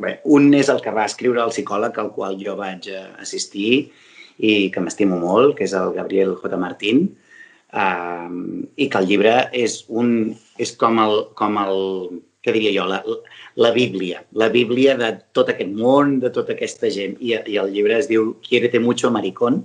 bé, 0.01 0.19
un 0.25 0.53
és 0.57 0.69
el 0.69 0.81
que 0.81 0.93
va 0.93 1.07
escriure 1.09 1.41
el 1.43 1.53
psicòleg 1.53 1.97
al 1.97 2.13
qual 2.15 2.37
jo 2.41 2.55
vaig 2.59 2.87
assistir 3.21 3.91
i 4.41 4.69
que 4.73 4.81
m'estimo 4.81 5.19
molt, 5.21 5.55
que 5.57 5.67
és 5.67 5.73
el 5.77 5.93
Gabriel 5.97 6.37
J. 6.39 6.57
Martín, 6.57 7.09
Uh, 7.71 8.67
I 8.75 8.89
que 8.91 8.99
el 8.99 9.05
llibre 9.07 9.31
és, 9.55 9.77
un, 9.87 10.33
és 10.59 10.73
com, 10.75 10.97
el, 10.99 11.21
com 11.39 11.55
el, 11.61 11.77
què 12.43 12.51
diria 12.51 12.73
jo, 12.75 12.87
la, 12.89 12.99
la 13.55 13.69
Bíblia, 13.71 14.25
la 14.35 14.49
Bíblia 14.51 14.97
de 14.99 15.13
tot 15.31 15.53
aquest 15.53 15.71
món, 15.71 16.17
de 16.19 16.33
tota 16.35 16.51
aquesta 16.51 16.91
gent. 16.91 17.15
I, 17.23 17.37
i 17.47 17.55
el 17.61 17.71
llibre 17.71 17.95
es 17.95 18.09
diu 18.11 18.33
Quiérete 18.43 18.81
mucho, 18.83 19.11
maricón, 19.15 19.61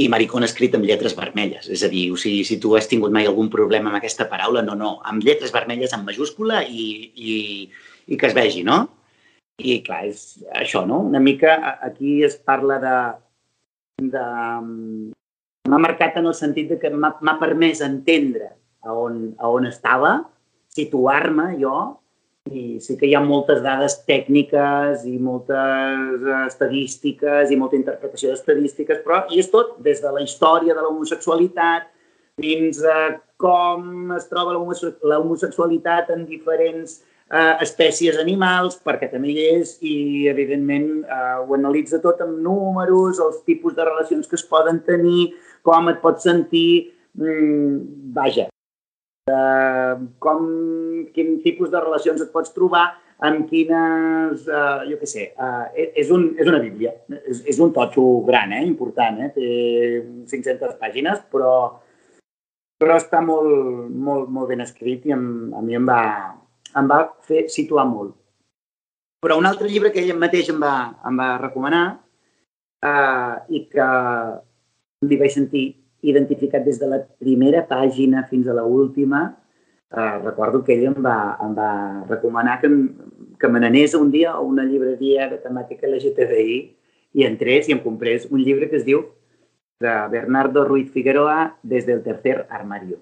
i 0.00 0.08
maricón 0.08 0.46
escrit 0.46 0.74
amb 0.76 0.86
lletres 0.88 1.14
vermelles. 1.18 1.68
És 1.68 1.82
a 1.84 1.90
dir, 1.92 2.06
o 2.12 2.18
sigui, 2.20 2.44
si 2.48 2.58
tu 2.62 2.72
has 2.78 2.88
tingut 2.88 3.12
mai 3.12 3.28
algun 3.28 3.50
problema 3.52 3.90
amb 3.90 4.00
aquesta 4.00 4.28
paraula, 4.30 4.62
no, 4.64 4.76
no, 4.78 4.94
amb 5.04 5.24
lletres 5.26 5.52
vermelles 5.52 5.92
en 5.96 6.06
majúscula 6.06 6.62
i, 6.64 6.86
i, 7.14 7.34
i 8.08 8.18
que 8.20 8.30
es 8.30 8.36
vegi, 8.36 8.64
no? 8.66 8.82
I 9.60 9.80
clar, 9.84 10.06
és 10.08 10.40
això, 10.56 10.86
no? 10.88 11.02
Una 11.10 11.20
mica 11.20 11.58
aquí 11.84 12.22
es 12.24 12.38
parla 12.40 12.78
de, 12.80 12.96
de, 14.14 14.24
m'ha 15.68 15.82
marcat 15.84 16.16
en 16.16 16.30
el 16.30 16.36
sentit 16.38 16.72
de 16.72 16.80
que 16.80 16.92
m'ha 16.94 17.36
permès 17.42 17.84
entendre 17.84 18.54
a 18.80 18.96
on, 18.96 19.34
a 19.36 19.50
on 19.52 19.68
estava, 19.68 20.16
situar-me 20.72 21.52
jo, 21.60 21.74
i 22.50 22.80
sí 22.82 22.96
que 22.98 23.06
hi 23.06 23.14
ha 23.14 23.22
moltes 23.22 23.60
dades 23.62 24.00
tècniques 24.08 25.04
i 25.06 25.16
moltes 25.22 26.26
estadístiques 26.46 27.50
i 27.50 27.58
molta 27.60 27.78
interpretació 27.78 28.32
d'estadístiques, 28.32 29.00
però 29.04 29.22
i 29.30 29.40
és 29.42 29.50
tot 29.52 29.76
des 29.84 30.02
de 30.02 30.12
la 30.14 30.24
història 30.24 30.74
de 30.74 30.82
l'homosexualitat 30.82 31.88
fins 32.40 32.82
a 32.84 33.20
com 33.40 34.12
es 34.16 34.26
troba 34.30 34.56
l'homosexualitat 34.56 36.10
en 36.14 36.26
diferents 36.28 37.00
eh, 37.30 37.56
espècies 37.64 38.18
animals, 38.20 38.78
perquè 38.84 39.10
també 39.12 39.32
hi 39.32 39.46
és, 39.54 39.76
i 39.80 40.28
evidentment 40.30 40.88
eh, 41.04 41.36
ho 41.40 41.56
analitza 41.56 42.02
tot 42.04 42.20
amb 42.24 42.40
números, 42.44 43.20
els 43.22 43.42
tipus 43.48 43.76
de 43.78 43.86
relacions 43.86 44.28
que 44.28 44.38
es 44.38 44.46
poden 44.46 44.82
tenir, 44.86 45.30
com 45.66 45.88
et 45.92 46.00
pots 46.02 46.26
sentir, 46.26 46.92
mm, 47.16 48.12
vaja, 48.16 48.48
uh, 49.30 49.94
com, 50.22 50.42
quin 51.14 51.38
tipus 51.44 51.70
de 51.72 51.80
relacions 51.82 52.20
et 52.22 52.32
pots 52.34 52.52
trobar, 52.56 52.88
amb 53.26 53.48
quines, 53.50 54.46
uh, 54.48 54.80
jo 54.88 54.96
què 55.00 55.08
sé, 55.08 55.26
uh, 55.36 55.68
és, 55.76 56.10
un, 56.14 56.30
és 56.40 56.48
una 56.48 56.60
bíblia, 56.62 56.94
és, 57.20 57.42
és 57.52 57.60
un 57.60 57.72
totxo 57.76 58.04
gran, 58.26 58.54
eh, 58.56 58.64
important, 58.66 59.20
eh, 59.20 59.30
té 59.34 59.48
500 60.32 60.78
pàgines, 60.80 61.20
però, 61.32 61.54
però 62.80 62.96
està 62.96 63.20
molt, 63.24 63.90
molt, 63.92 64.30
molt 64.32 64.48
ben 64.52 64.64
escrit 64.64 65.04
i 65.08 65.16
em, 65.16 65.26
a 65.56 65.60
mi 65.64 65.76
em 65.76 65.88
va, 65.88 66.02
em 66.80 66.88
va 66.88 67.02
fer 67.28 67.46
situar 67.52 67.84
molt. 67.90 68.16
Però 69.20 69.36
un 69.36 69.44
altre 69.44 69.68
llibre 69.68 69.92
que 69.92 70.00
ell 70.00 70.16
mateix 70.16 70.48
em 70.48 70.62
va, 70.62 70.74
em 71.04 71.18
va 71.20 71.34
recomanar 71.42 71.84
uh, 72.86 73.34
i 73.52 73.66
que 73.68 73.88
li 75.04 75.18
vaig 75.20 75.34
sentir 75.34 75.64
identificat 76.02 76.64
des 76.64 76.80
de 76.80 76.88
la 76.88 77.00
primera 77.20 77.64
pàgina 77.68 78.24
fins 78.30 78.48
a 78.48 78.56
l'última. 78.56 79.22
Uh, 79.90 80.20
recordo 80.22 80.62
que 80.64 80.76
ell 80.76 80.86
em 80.92 80.98
va, 81.02 81.36
em 81.42 81.54
va 81.56 81.70
recomanar 82.08 82.60
que, 82.60 82.70
que 83.40 83.48
me 83.50 83.58
n'anés 83.62 83.96
un 83.98 84.12
dia 84.12 84.36
a 84.36 84.40
una 84.40 84.64
llibreria 84.64 85.26
de 85.32 85.40
temàtica 85.42 85.88
LGTBI 85.88 86.58
i 87.18 87.26
entrés 87.26 87.68
i 87.68 87.74
em 87.74 87.80
comprés 87.82 88.28
un 88.30 88.38
llibre 88.44 88.70
que 88.70 88.78
es 88.78 88.86
diu 88.86 89.02
de 89.80 89.94
Bernardo 90.12 90.64
Ruiz 90.64 90.92
Figueroa 90.92 91.56
des 91.62 91.86
del 91.86 92.04
tercer 92.04 92.46
armario. 92.50 93.00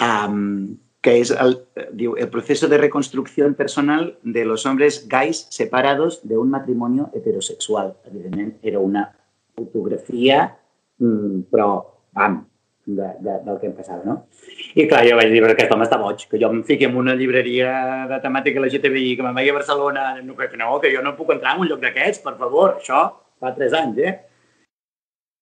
Um, 0.00 0.78
que 1.06 1.20
és 1.22 1.30
el, 1.30 1.60
diu, 1.94 2.16
el 2.18 2.28
proceso 2.30 2.66
de 2.66 2.78
reconstrucción 2.78 3.54
personal 3.54 4.16
de 4.22 4.44
los 4.44 4.66
hombres 4.66 5.04
gays 5.08 5.46
separados 5.50 6.18
de 6.26 6.36
un 6.36 6.50
matrimonio 6.50 7.10
heterosexual. 7.14 7.94
Evidentment, 8.10 8.56
era 8.62 8.80
una 8.80 9.04
fotografia, 9.54 10.58
però, 10.98 11.70
vam, 12.16 12.38
de, 12.86 13.08
de, 13.20 13.34
del 13.44 13.58
que 13.60 13.66
em 13.66 13.74
passava, 13.74 14.04
no? 14.06 14.16
I 14.78 14.86
clar, 14.88 15.02
jo 15.08 15.18
vaig 15.18 15.32
dir, 15.32 15.42
però 15.42 15.56
aquest 15.56 15.74
home 15.74 15.84
està 15.88 15.98
boig, 16.00 16.22
que 16.30 16.40
jo 16.40 16.50
em 16.54 16.62
fiqui 16.68 16.86
en 16.86 16.96
una 16.96 17.16
llibreria 17.18 17.72
de 18.10 18.20
temàtica 18.22 18.62
LGTBI, 18.62 19.16
que 19.18 19.26
me'n 19.26 19.36
vagi 19.36 19.52
a 19.52 19.58
Barcelona, 19.58 20.06
no, 20.22 20.38
que 20.38 20.48
no, 20.60 20.70
que 20.82 20.94
jo 20.94 21.02
no 21.04 21.16
puc 21.18 21.34
entrar 21.34 21.56
en 21.56 21.64
un 21.64 21.70
lloc 21.70 21.82
d'aquests, 21.82 22.22
per 22.24 22.36
favor, 22.38 22.76
això 22.78 23.04
fa 23.42 23.52
tres 23.58 23.74
anys, 23.76 23.98
eh? 23.98 24.16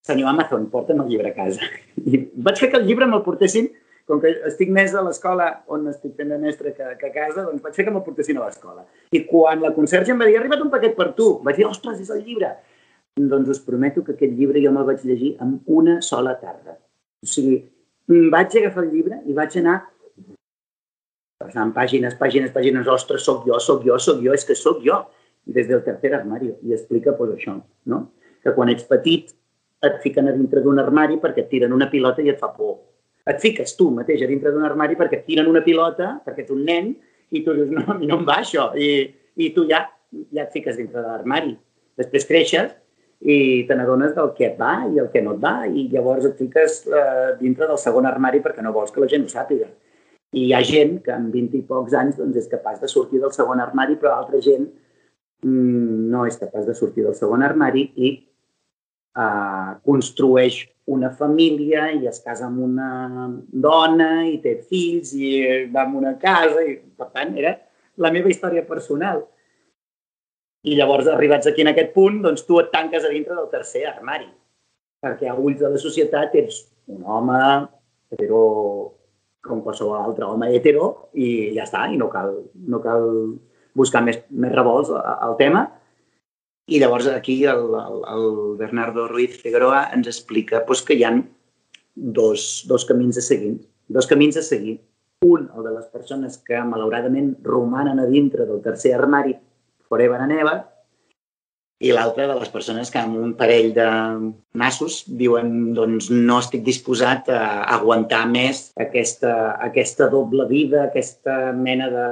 Senyor 0.05 0.33
Amazon, 0.33 0.67
porta'm 0.73 1.01
el 1.05 1.09
llibre 1.13 1.31
a 1.33 1.37
casa. 1.37 1.69
I 2.11 2.27
vaig 2.49 2.61
fer 2.61 2.73
que 2.73 2.81
el 2.81 2.89
llibre 2.89 3.09
me'l 3.09 3.25
portessin, 3.25 3.71
com 4.09 4.21
que 4.21 4.35
estic 4.49 4.69
més 4.69 4.93
a 4.93 5.01
l'escola 5.05 5.47
on 5.73 5.87
estic 5.89 6.13
fent 6.19 6.33
de 6.33 6.37
mestre 6.41 6.75
que, 6.77 6.91
que 7.01 7.09
a 7.09 7.15
casa, 7.15 7.45
doncs 7.47 7.63
vaig 7.65 7.77
fer 7.77 7.87
que 7.87 7.93
me'l 7.93 8.05
portessin 8.05 8.41
a 8.41 8.49
l'escola. 8.49 8.85
I 9.17 9.25
quan 9.29 9.65
la 9.65 9.73
conserge 9.77 10.13
em 10.13 10.21
va 10.21 10.29
dir, 10.29 10.37
ha 10.37 10.43
arribat 10.43 10.65
un 10.65 10.73
paquet 10.73 10.97
per 10.97 11.13
tu, 11.17 11.31
vaig 11.45 11.61
dir, 11.61 11.69
ostres, 11.69 12.01
és 12.05 12.13
el 12.13 12.25
llibre. 12.25 12.53
Doncs 13.17 13.49
us 13.49 13.61
prometo 13.63 14.03
que 14.03 14.17
aquest 14.17 14.33
llibre 14.35 14.61
jo 14.63 14.73
me'l 14.75 14.87
vaig 14.89 15.03
llegir 15.07 15.37
en 15.45 15.61
una 15.71 16.01
sola 16.03 16.33
tarda. 16.41 16.75
O 17.23 17.29
sigui, 17.31 17.61
vaig 18.33 18.57
agafar 18.59 18.83
el 18.83 18.91
llibre 18.91 19.21
i 19.31 19.37
vaig 19.37 19.55
anar 19.61 19.77
passant 21.45 21.71
pàgines, 21.77 22.17
pàgines, 22.19 22.51
pàgines, 22.51 22.91
ostres, 22.91 23.23
sóc 23.23 23.47
jo, 23.47 23.61
sóc 23.63 23.85
jo, 23.87 24.01
sóc 24.03 24.19
jo, 24.25 24.35
és 24.35 24.45
que 24.49 24.57
sóc 24.59 24.83
jo, 24.83 24.99
des 25.47 25.69
del 25.71 25.85
tercer 25.87 26.11
armari. 26.19 26.51
I 26.67 26.75
explica 26.75 27.15
pues, 27.15 27.37
això, 27.37 27.55
no? 27.87 28.03
que 28.43 28.53
quan 28.57 28.73
ets 28.73 28.85
petit 28.91 29.31
et 29.85 30.03
fiquen 30.03 30.29
a 30.29 30.35
dintre 30.35 30.61
d'un 30.65 30.81
armari 30.83 31.17
perquè 31.21 31.45
et 31.45 31.51
tiren 31.53 31.73
una 31.73 31.89
pilota 31.93 32.25
i 32.25 32.33
et 32.33 32.41
fa 32.41 32.51
por. 32.57 32.81
Et 33.31 33.39
fiques 33.41 33.77
tu 33.79 33.93
mateix 33.95 34.25
a 34.25 34.29
dintre 34.29 34.51
d'un 34.53 34.67
armari 34.67 34.99
perquè 34.99 35.23
et 35.23 35.27
tiren 35.29 35.47
una 35.49 35.63
pilota, 35.65 36.17
perquè 36.25 36.45
ets 36.45 36.53
un 36.53 36.65
nen, 36.67 36.91
i 37.31 37.45
tu 37.45 37.55
dius, 37.55 37.71
no, 37.71 37.87
a 37.93 37.97
mi 37.99 38.11
no 38.11 38.19
em 38.19 38.27
va 38.27 38.41
això. 38.43 38.73
I, 38.75 39.07
i 39.39 39.53
tu 39.55 39.69
ja, 39.71 39.85
ja 40.35 40.49
et 40.49 40.53
fiques 40.53 40.77
dintre 40.81 40.99
de 40.99 41.07
l'armari. 41.07 41.55
Després 42.01 42.27
creixes 42.27 42.75
i 43.21 43.65
te 43.69 43.77
n'adones 43.77 44.15
del 44.17 44.33
que 44.37 44.49
et 44.51 44.59
va 44.61 44.85
i 44.91 45.01
el 45.01 45.09
que 45.13 45.23
no 45.25 45.37
et 45.37 45.43
va 45.43 45.55
i 45.67 45.87
llavors 45.93 46.27
et 46.29 46.37
fiques 46.39 46.83
eh, 46.89 47.33
dintre 47.41 47.69
del 47.71 47.81
segon 47.81 48.07
armari 48.11 48.43
perquè 48.45 48.63
no 48.65 48.75
vols 48.75 48.93
que 48.93 49.03
la 49.03 49.09
gent 49.11 49.25
ho 49.25 49.33
sàpiga. 49.33 49.71
I 50.35 50.49
hi 50.49 50.53
ha 50.53 50.63
gent 50.67 50.99
que 51.05 51.15
en 51.15 51.31
20 51.33 51.61
i 51.61 51.65
pocs 51.69 51.95
anys 51.95 52.19
doncs, 52.19 52.37
és 52.37 52.51
capaç 52.51 52.81
de 52.83 52.91
sortir 52.91 53.23
del 53.23 53.33
segon 53.33 53.63
armari, 53.63 53.97
però 54.01 54.17
altra 54.17 54.41
gent 54.43 54.67
mm, 55.45 56.11
no 56.13 56.27
és 56.27 56.39
capaç 56.41 56.67
de 56.69 56.75
sortir 56.75 57.07
del 57.07 57.17
segon 57.19 57.45
armari 57.47 57.87
i 57.95 58.15
eh, 59.17 59.71
construeix 59.85 60.65
una 60.87 61.11
família 61.11 61.87
i 61.97 62.07
es 62.09 62.21
casa 62.21 62.49
amb 62.49 62.61
una 62.67 63.29
dona 63.49 64.27
i 64.29 64.37
té 64.43 64.59
fills 64.69 65.15
i 65.17 65.31
va 65.73 65.87
a 65.87 65.95
una 65.97 66.17
casa 66.21 66.65
i, 66.65 66.77
per 66.99 67.09
tant, 67.15 67.33
era 67.41 67.55
la 67.97 68.11
meva 68.13 68.29
història 68.29 68.67
personal. 68.67 69.25
I 70.65 70.79
llavors, 70.79 71.09
arribats 71.13 71.49
aquí 71.51 71.61
en 71.61 71.71
aquest 71.75 71.93
punt, 71.93 72.23
doncs 72.25 72.47
tu 72.49 72.57
et 72.61 72.71
tanques 72.73 73.05
a 73.05 73.13
dintre 73.13 73.37
del 73.37 73.51
tercer 73.53 73.85
armari. 73.91 74.31
Perquè 75.05 75.29
a 75.29 75.37
ulls 75.37 75.61
de 75.61 75.69
la 75.75 75.81
societat 75.81 76.33
ets 76.41 76.63
un 76.89 77.05
home 77.05 77.41
hetero 78.15 78.41
com 79.45 79.61
qualsevol 79.61 79.99
altre 79.99 80.25
home 80.25 80.49
hetero 80.55 81.11
i 81.21 81.53
ja 81.57 81.67
està, 81.67 81.85
i 81.93 82.01
no 82.01 82.09
cal, 82.09 82.33
no 82.57 82.81
cal 82.81 83.05
buscar 83.77 84.01
més, 84.07 84.23
més 84.31 84.55
revolts 84.55 84.93
al 84.95 85.37
tema. 85.37 85.67
I 86.73 86.81
llavors 86.81 87.11
aquí 87.13 87.43
el, 87.45 87.67
el, 87.77 88.01
el 88.15 88.29
Bernardo 88.57 89.05
Ruiz 89.11 89.37
Figueroa 89.43 89.91
ens 89.93 90.09
explica 90.09 90.65
pues, 90.65 90.81
que 90.81 90.97
hi 90.97 91.05
ha 91.05 91.13
dos, 91.95 92.65
dos 92.71 92.89
camins 92.89 93.21
a 93.21 93.25
seguir. 93.27 93.59
Dos 93.93 94.09
camins 94.09 94.41
a 94.41 94.43
seguir. 94.43 94.79
Un, 95.29 95.51
el 95.53 95.67
de 95.69 95.75
les 95.77 95.91
persones 95.93 96.39
que 96.41 96.57
malauradament 96.65 97.35
romanen 97.45 98.01
a 98.01 98.09
dintre 98.09 98.49
del 98.49 98.65
tercer 98.65 98.95
armari 98.97 99.37
forever 99.89 100.21
and 100.21 100.37
ever, 100.37 100.63
i 101.85 101.91
l'altra 101.93 102.29
de 102.31 102.37
les 102.39 102.51
persones 102.53 102.91
que 102.91 103.01
amb 103.01 103.19
un 103.19 103.35
parell 103.37 103.73
de 103.77 103.89
nassos 104.61 105.03
diuen 105.21 105.75
doncs 105.77 106.09
no 106.13 106.39
estic 106.41 106.63
disposat 106.65 107.29
a 107.35 107.43
aguantar 107.77 108.23
més 108.31 108.69
aquesta, 108.81 109.35
aquesta 109.67 110.09
doble 110.13 110.47
vida, 110.49 110.87
aquesta 110.87 111.53
mena 111.53 111.91
de 111.93 112.07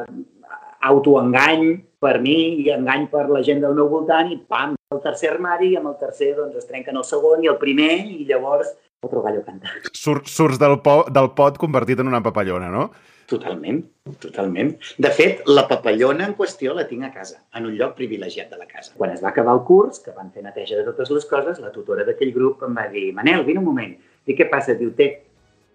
autoengany 0.82 1.76
per 2.02 2.16
mi 2.20 2.36
i 2.64 2.68
engany 2.74 3.06
per 3.12 3.28
la 3.30 3.42
gent 3.46 3.62
del 3.62 3.76
meu 3.78 3.88
voltant 3.88 4.32
i 4.34 4.40
pam, 4.50 4.74
el 4.92 5.00
tercer 5.04 5.30
armari 5.30 5.70
i 5.72 5.78
amb 5.78 5.92
el 5.92 5.98
tercer 6.00 6.32
doncs 6.36 6.58
es 6.58 6.66
trenquen 6.66 6.98
el 6.98 7.06
segon 7.06 7.46
i 7.46 7.50
el 7.52 7.60
primer 7.62 7.92
i 8.02 8.26
llavors 8.28 8.74
otro 9.02 9.22
gallo 9.22 9.42
canta. 9.46 9.70
Sur, 9.92 10.20
surts 10.26 10.60
del, 10.62 10.76
po, 10.82 11.00
del 11.10 11.32
pot 11.38 11.56
convertit 11.58 12.02
en 12.02 12.10
una 12.10 12.22
papallona, 12.22 12.68
no? 12.70 12.90
Totalment, 13.32 13.78
totalment. 14.20 14.74
De 15.00 15.10
fet, 15.16 15.38
la 15.48 15.62
papallona 15.68 16.26
en 16.28 16.34
qüestió 16.36 16.74
la 16.76 16.84
tinc 16.88 17.06
a 17.06 17.12
casa, 17.14 17.38
en 17.56 17.68
un 17.70 17.76
lloc 17.78 17.94
privilegiat 17.96 18.50
de 18.52 18.58
la 18.60 18.66
casa. 18.68 18.92
Quan 18.98 19.14
es 19.14 19.22
va 19.24 19.30
acabar 19.30 19.54
el 19.56 19.62
curs, 19.68 20.02
que 20.04 20.12
van 20.16 20.28
fer 20.34 20.42
neteja 20.44 20.76
de 20.76 20.84
totes 20.84 21.12
les 21.16 21.24
coses, 21.30 21.60
la 21.64 21.70
tutora 21.72 22.04
d'aquell 22.04 22.34
grup 22.34 22.64
em 22.66 22.76
va 22.76 22.84
dir 22.92 23.06
Manel, 23.16 23.46
vine 23.46 23.62
un 23.62 23.68
moment. 23.70 23.94
Dic, 24.28 24.36
què 24.40 24.48
passa? 24.52 24.76
Diu, 24.76 24.90
té. 24.98 25.08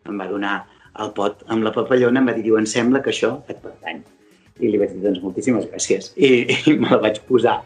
Em 0.05 0.21
va 0.21 0.27
donar 0.29 0.59
el 1.01 1.09
pot 1.17 1.41
amb 1.53 1.65
la 1.65 1.73
papallona, 1.73 2.21
em 2.21 2.29
va 2.29 2.35
dir, 2.37 2.45
diu, 2.45 2.59
em 2.61 2.69
sembla 2.69 3.01
que 3.01 3.09
això 3.15 3.33
et 3.49 3.57
pertany. 3.63 4.03
I 4.61 4.69
li 4.69 4.77
vaig 4.81 4.93
dir, 4.93 5.01
doncs, 5.07 5.23
moltíssimes 5.25 5.65
gràcies. 5.71 6.11
I, 6.13 6.29
i 6.69 6.77
me 6.77 6.93
la 6.93 7.01
vaig 7.07 7.23
posar 7.25 7.57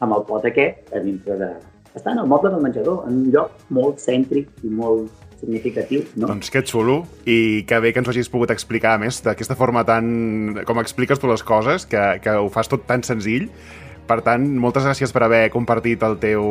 amb 0.00 0.16
el 0.16 0.24
pot 0.30 0.48
aquest 0.48 0.88
a 0.96 1.04
dintre 1.04 1.36
de... 1.40 1.52
Està 1.94 2.16
en 2.16 2.24
el 2.24 2.32
moble 2.32 2.50
del 2.50 2.64
menjador, 2.64 3.04
en 3.08 3.20
un 3.26 3.28
lloc 3.36 3.52
molt 3.76 4.00
cèntric 4.02 4.48
i 4.64 4.72
molt 4.72 5.12
significatiu, 5.44 6.02
no? 6.16 6.28
Doncs 6.32 6.50
que 6.50 6.64
xulo, 6.66 7.04
i 7.28 7.64
que 7.68 7.78
bé 7.84 7.92
que 7.92 8.02
ens 8.02 8.08
ho 8.10 8.14
hagis 8.14 8.32
pogut 8.32 8.52
explicar, 8.54 8.96
a 8.96 9.02
més, 9.02 9.20
d'aquesta 9.24 9.56
forma 9.58 9.84
tan... 9.86 10.64
com 10.66 10.80
expliques 10.82 11.20
tu 11.20 11.30
les 11.30 11.44
coses, 11.46 11.86
que, 11.86 12.02
que 12.24 12.36
ho 12.40 12.50
fas 12.52 12.72
tot 12.72 12.88
tan 12.88 13.04
senzill. 13.06 13.50
Per 14.04 14.18
tant, 14.20 14.42
moltes 14.60 14.84
gràcies 14.84 15.14
per 15.16 15.22
haver 15.24 15.46
compartit 15.52 16.02
el 16.04 16.18
teu, 16.20 16.42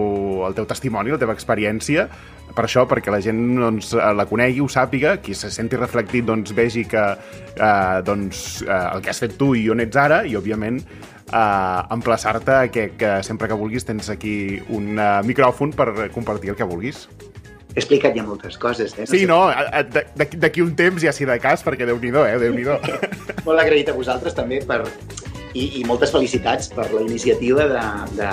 el 0.47 0.55
teu 0.57 0.65
testimoni, 0.65 1.13
la 1.13 1.19
teva 1.21 1.35
experiència, 1.37 2.07
per 2.53 2.65
això, 2.65 2.87
perquè 2.89 3.13
la 3.13 3.19
gent 3.21 3.41
doncs, 3.61 3.91
la 3.93 4.25
conegui, 4.29 4.61
ho 4.61 4.69
sàpiga, 4.69 5.19
qui 5.21 5.35
se 5.37 5.51
senti 5.53 5.77
reflectit 5.77 6.25
doncs, 6.25 6.53
vegi 6.57 6.85
que 6.89 7.03
eh, 7.13 7.99
doncs, 8.05 8.63
eh, 8.65 8.79
el 8.95 9.03
que 9.05 9.13
has 9.13 9.21
fet 9.21 9.37
tu 9.37 9.53
i 9.57 9.67
on 9.73 9.85
ets 9.85 9.99
ara, 10.01 10.23
i 10.25 10.33
òbviament 10.37 10.81
eh, 10.81 11.93
emplaçar-te 11.93 12.57
que, 12.73 12.87
que 12.97 13.13
sempre 13.25 13.49
que 13.49 13.57
vulguis 13.57 13.85
tens 13.85 14.09
aquí 14.13 14.59
un 14.69 14.97
uh, 14.97 15.21
micròfon 15.25 15.73
per 15.77 16.09
compartir 16.13 16.53
el 16.53 16.59
que 16.59 16.67
vulguis. 16.67 17.07
He 17.73 17.81
explicat 17.81 18.13
ja 18.13 18.23
moltes 18.25 18.57
coses, 18.61 18.93
eh? 18.93 19.07
No 19.07 19.09
sí, 19.09 19.23
sé. 19.23 19.27
no, 19.29 19.39
d'aquí 20.37 20.61
un 20.61 20.75
temps 20.77 21.01
ja 21.01 21.13
si 21.15 21.25
de 21.25 21.39
cas, 21.41 21.63
perquè 21.65 21.87
déu-n'hi-do, 21.89 22.21
eh? 22.29 22.37
déu 22.41 22.53
nhi 22.53 22.67
Molt 23.47 23.59
agraït 23.59 23.89
a 23.89 23.97
vosaltres 23.97 24.37
també 24.37 24.61
per... 24.67 24.83
I, 25.53 25.67
i 25.77 25.83
moltes 25.85 26.09
felicitats 26.09 26.71
per 26.73 26.87
la 26.89 27.03
iniciativa 27.03 27.67
de, 27.69 27.81
de, 28.17 28.29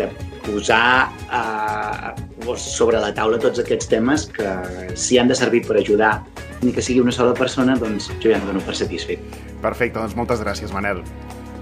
de 0.00 0.08
posar 0.42 1.06
eh, 1.30 2.56
sobre 2.58 2.98
la 2.98 3.12
taula 3.14 3.38
tots 3.38 3.62
aquests 3.62 3.86
temes 3.86 4.26
que 4.34 4.50
si 4.98 5.18
han 5.18 5.30
de 5.30 5.36
servir 5.38 5.62
per 5.68 5.78
ajudar 5.78 6.16
ni 6.62 6.74
que 6.74 6.82
sigui 6.82 7.04
una 7.04 7.14
sola 7.14 7.34
persona, 7.38 7.76
doncs 7.78 8.10
jo 8.18 8.32
ja 8.32 8.38
em 8.40 8.46
dono 8.50 8.62
per 8.66 8.74
satisfet. 8.74 9.22
Perfecte, 9.62 9.98
doncs 10.00 10.18
moltes 10.18 10.42
gràcies, 10.42 10.74
Manel. 10.74 11.04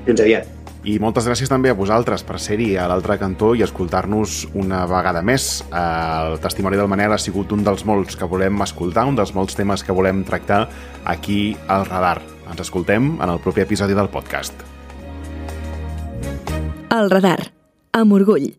Fins 0.09 0.25
aviat. 0.25 0.66
I 0.87 1.01
moltes 1.03 1.27
gràcies 1.27 1.51
també 1.51 1.73
a 1.73 1.75
vosaltres 1.75 2.23
per 2.23 2.37
ser-hi 2.39 2.77
a 2.79 2.85
l'altre 2.87 3.17
cantó 3.19 3.49
i 3.59 3.65
escoltar-nos 3.67 4.45
una 4.55 4.85
vegada 4.87 5.19
més. 5.19 5.65
El 5.75 6.37
testimoni 6.45 6.79
del 6.79 6.87
Manel 6.87 7.17
ha 7.17 7.19
sigut 7.19 7.51
un 7.57 7.65
dels 7.67 7.83
molts 7.89 8.15
que 8.15 8.29
volem 8.31 8.63
escoltar, 8.63 9.03
un 9.11 9.19
dels 9.19 9.33
molts 9.35 9.59
temes 9.59 9.83
que 9.83 9.97
volem 9.97 10.23
tractar 10.29 10.61
aquí 11.03 11.57
al 11.67 11.89
Radar. 11.91 12.21
Ens 12.47 12.63
escoltem 12.63 13.17
en 13.17 13.33
el 13.33 13.43
proper 13.43 13.65
episodi 13.67 13.99
del 13.99 14.13
podcast. 14.15 14.63
El 16.95 17.11
Radar, 17.11 17.51
amb 17.91 18.15
orgull. 18.15 18.53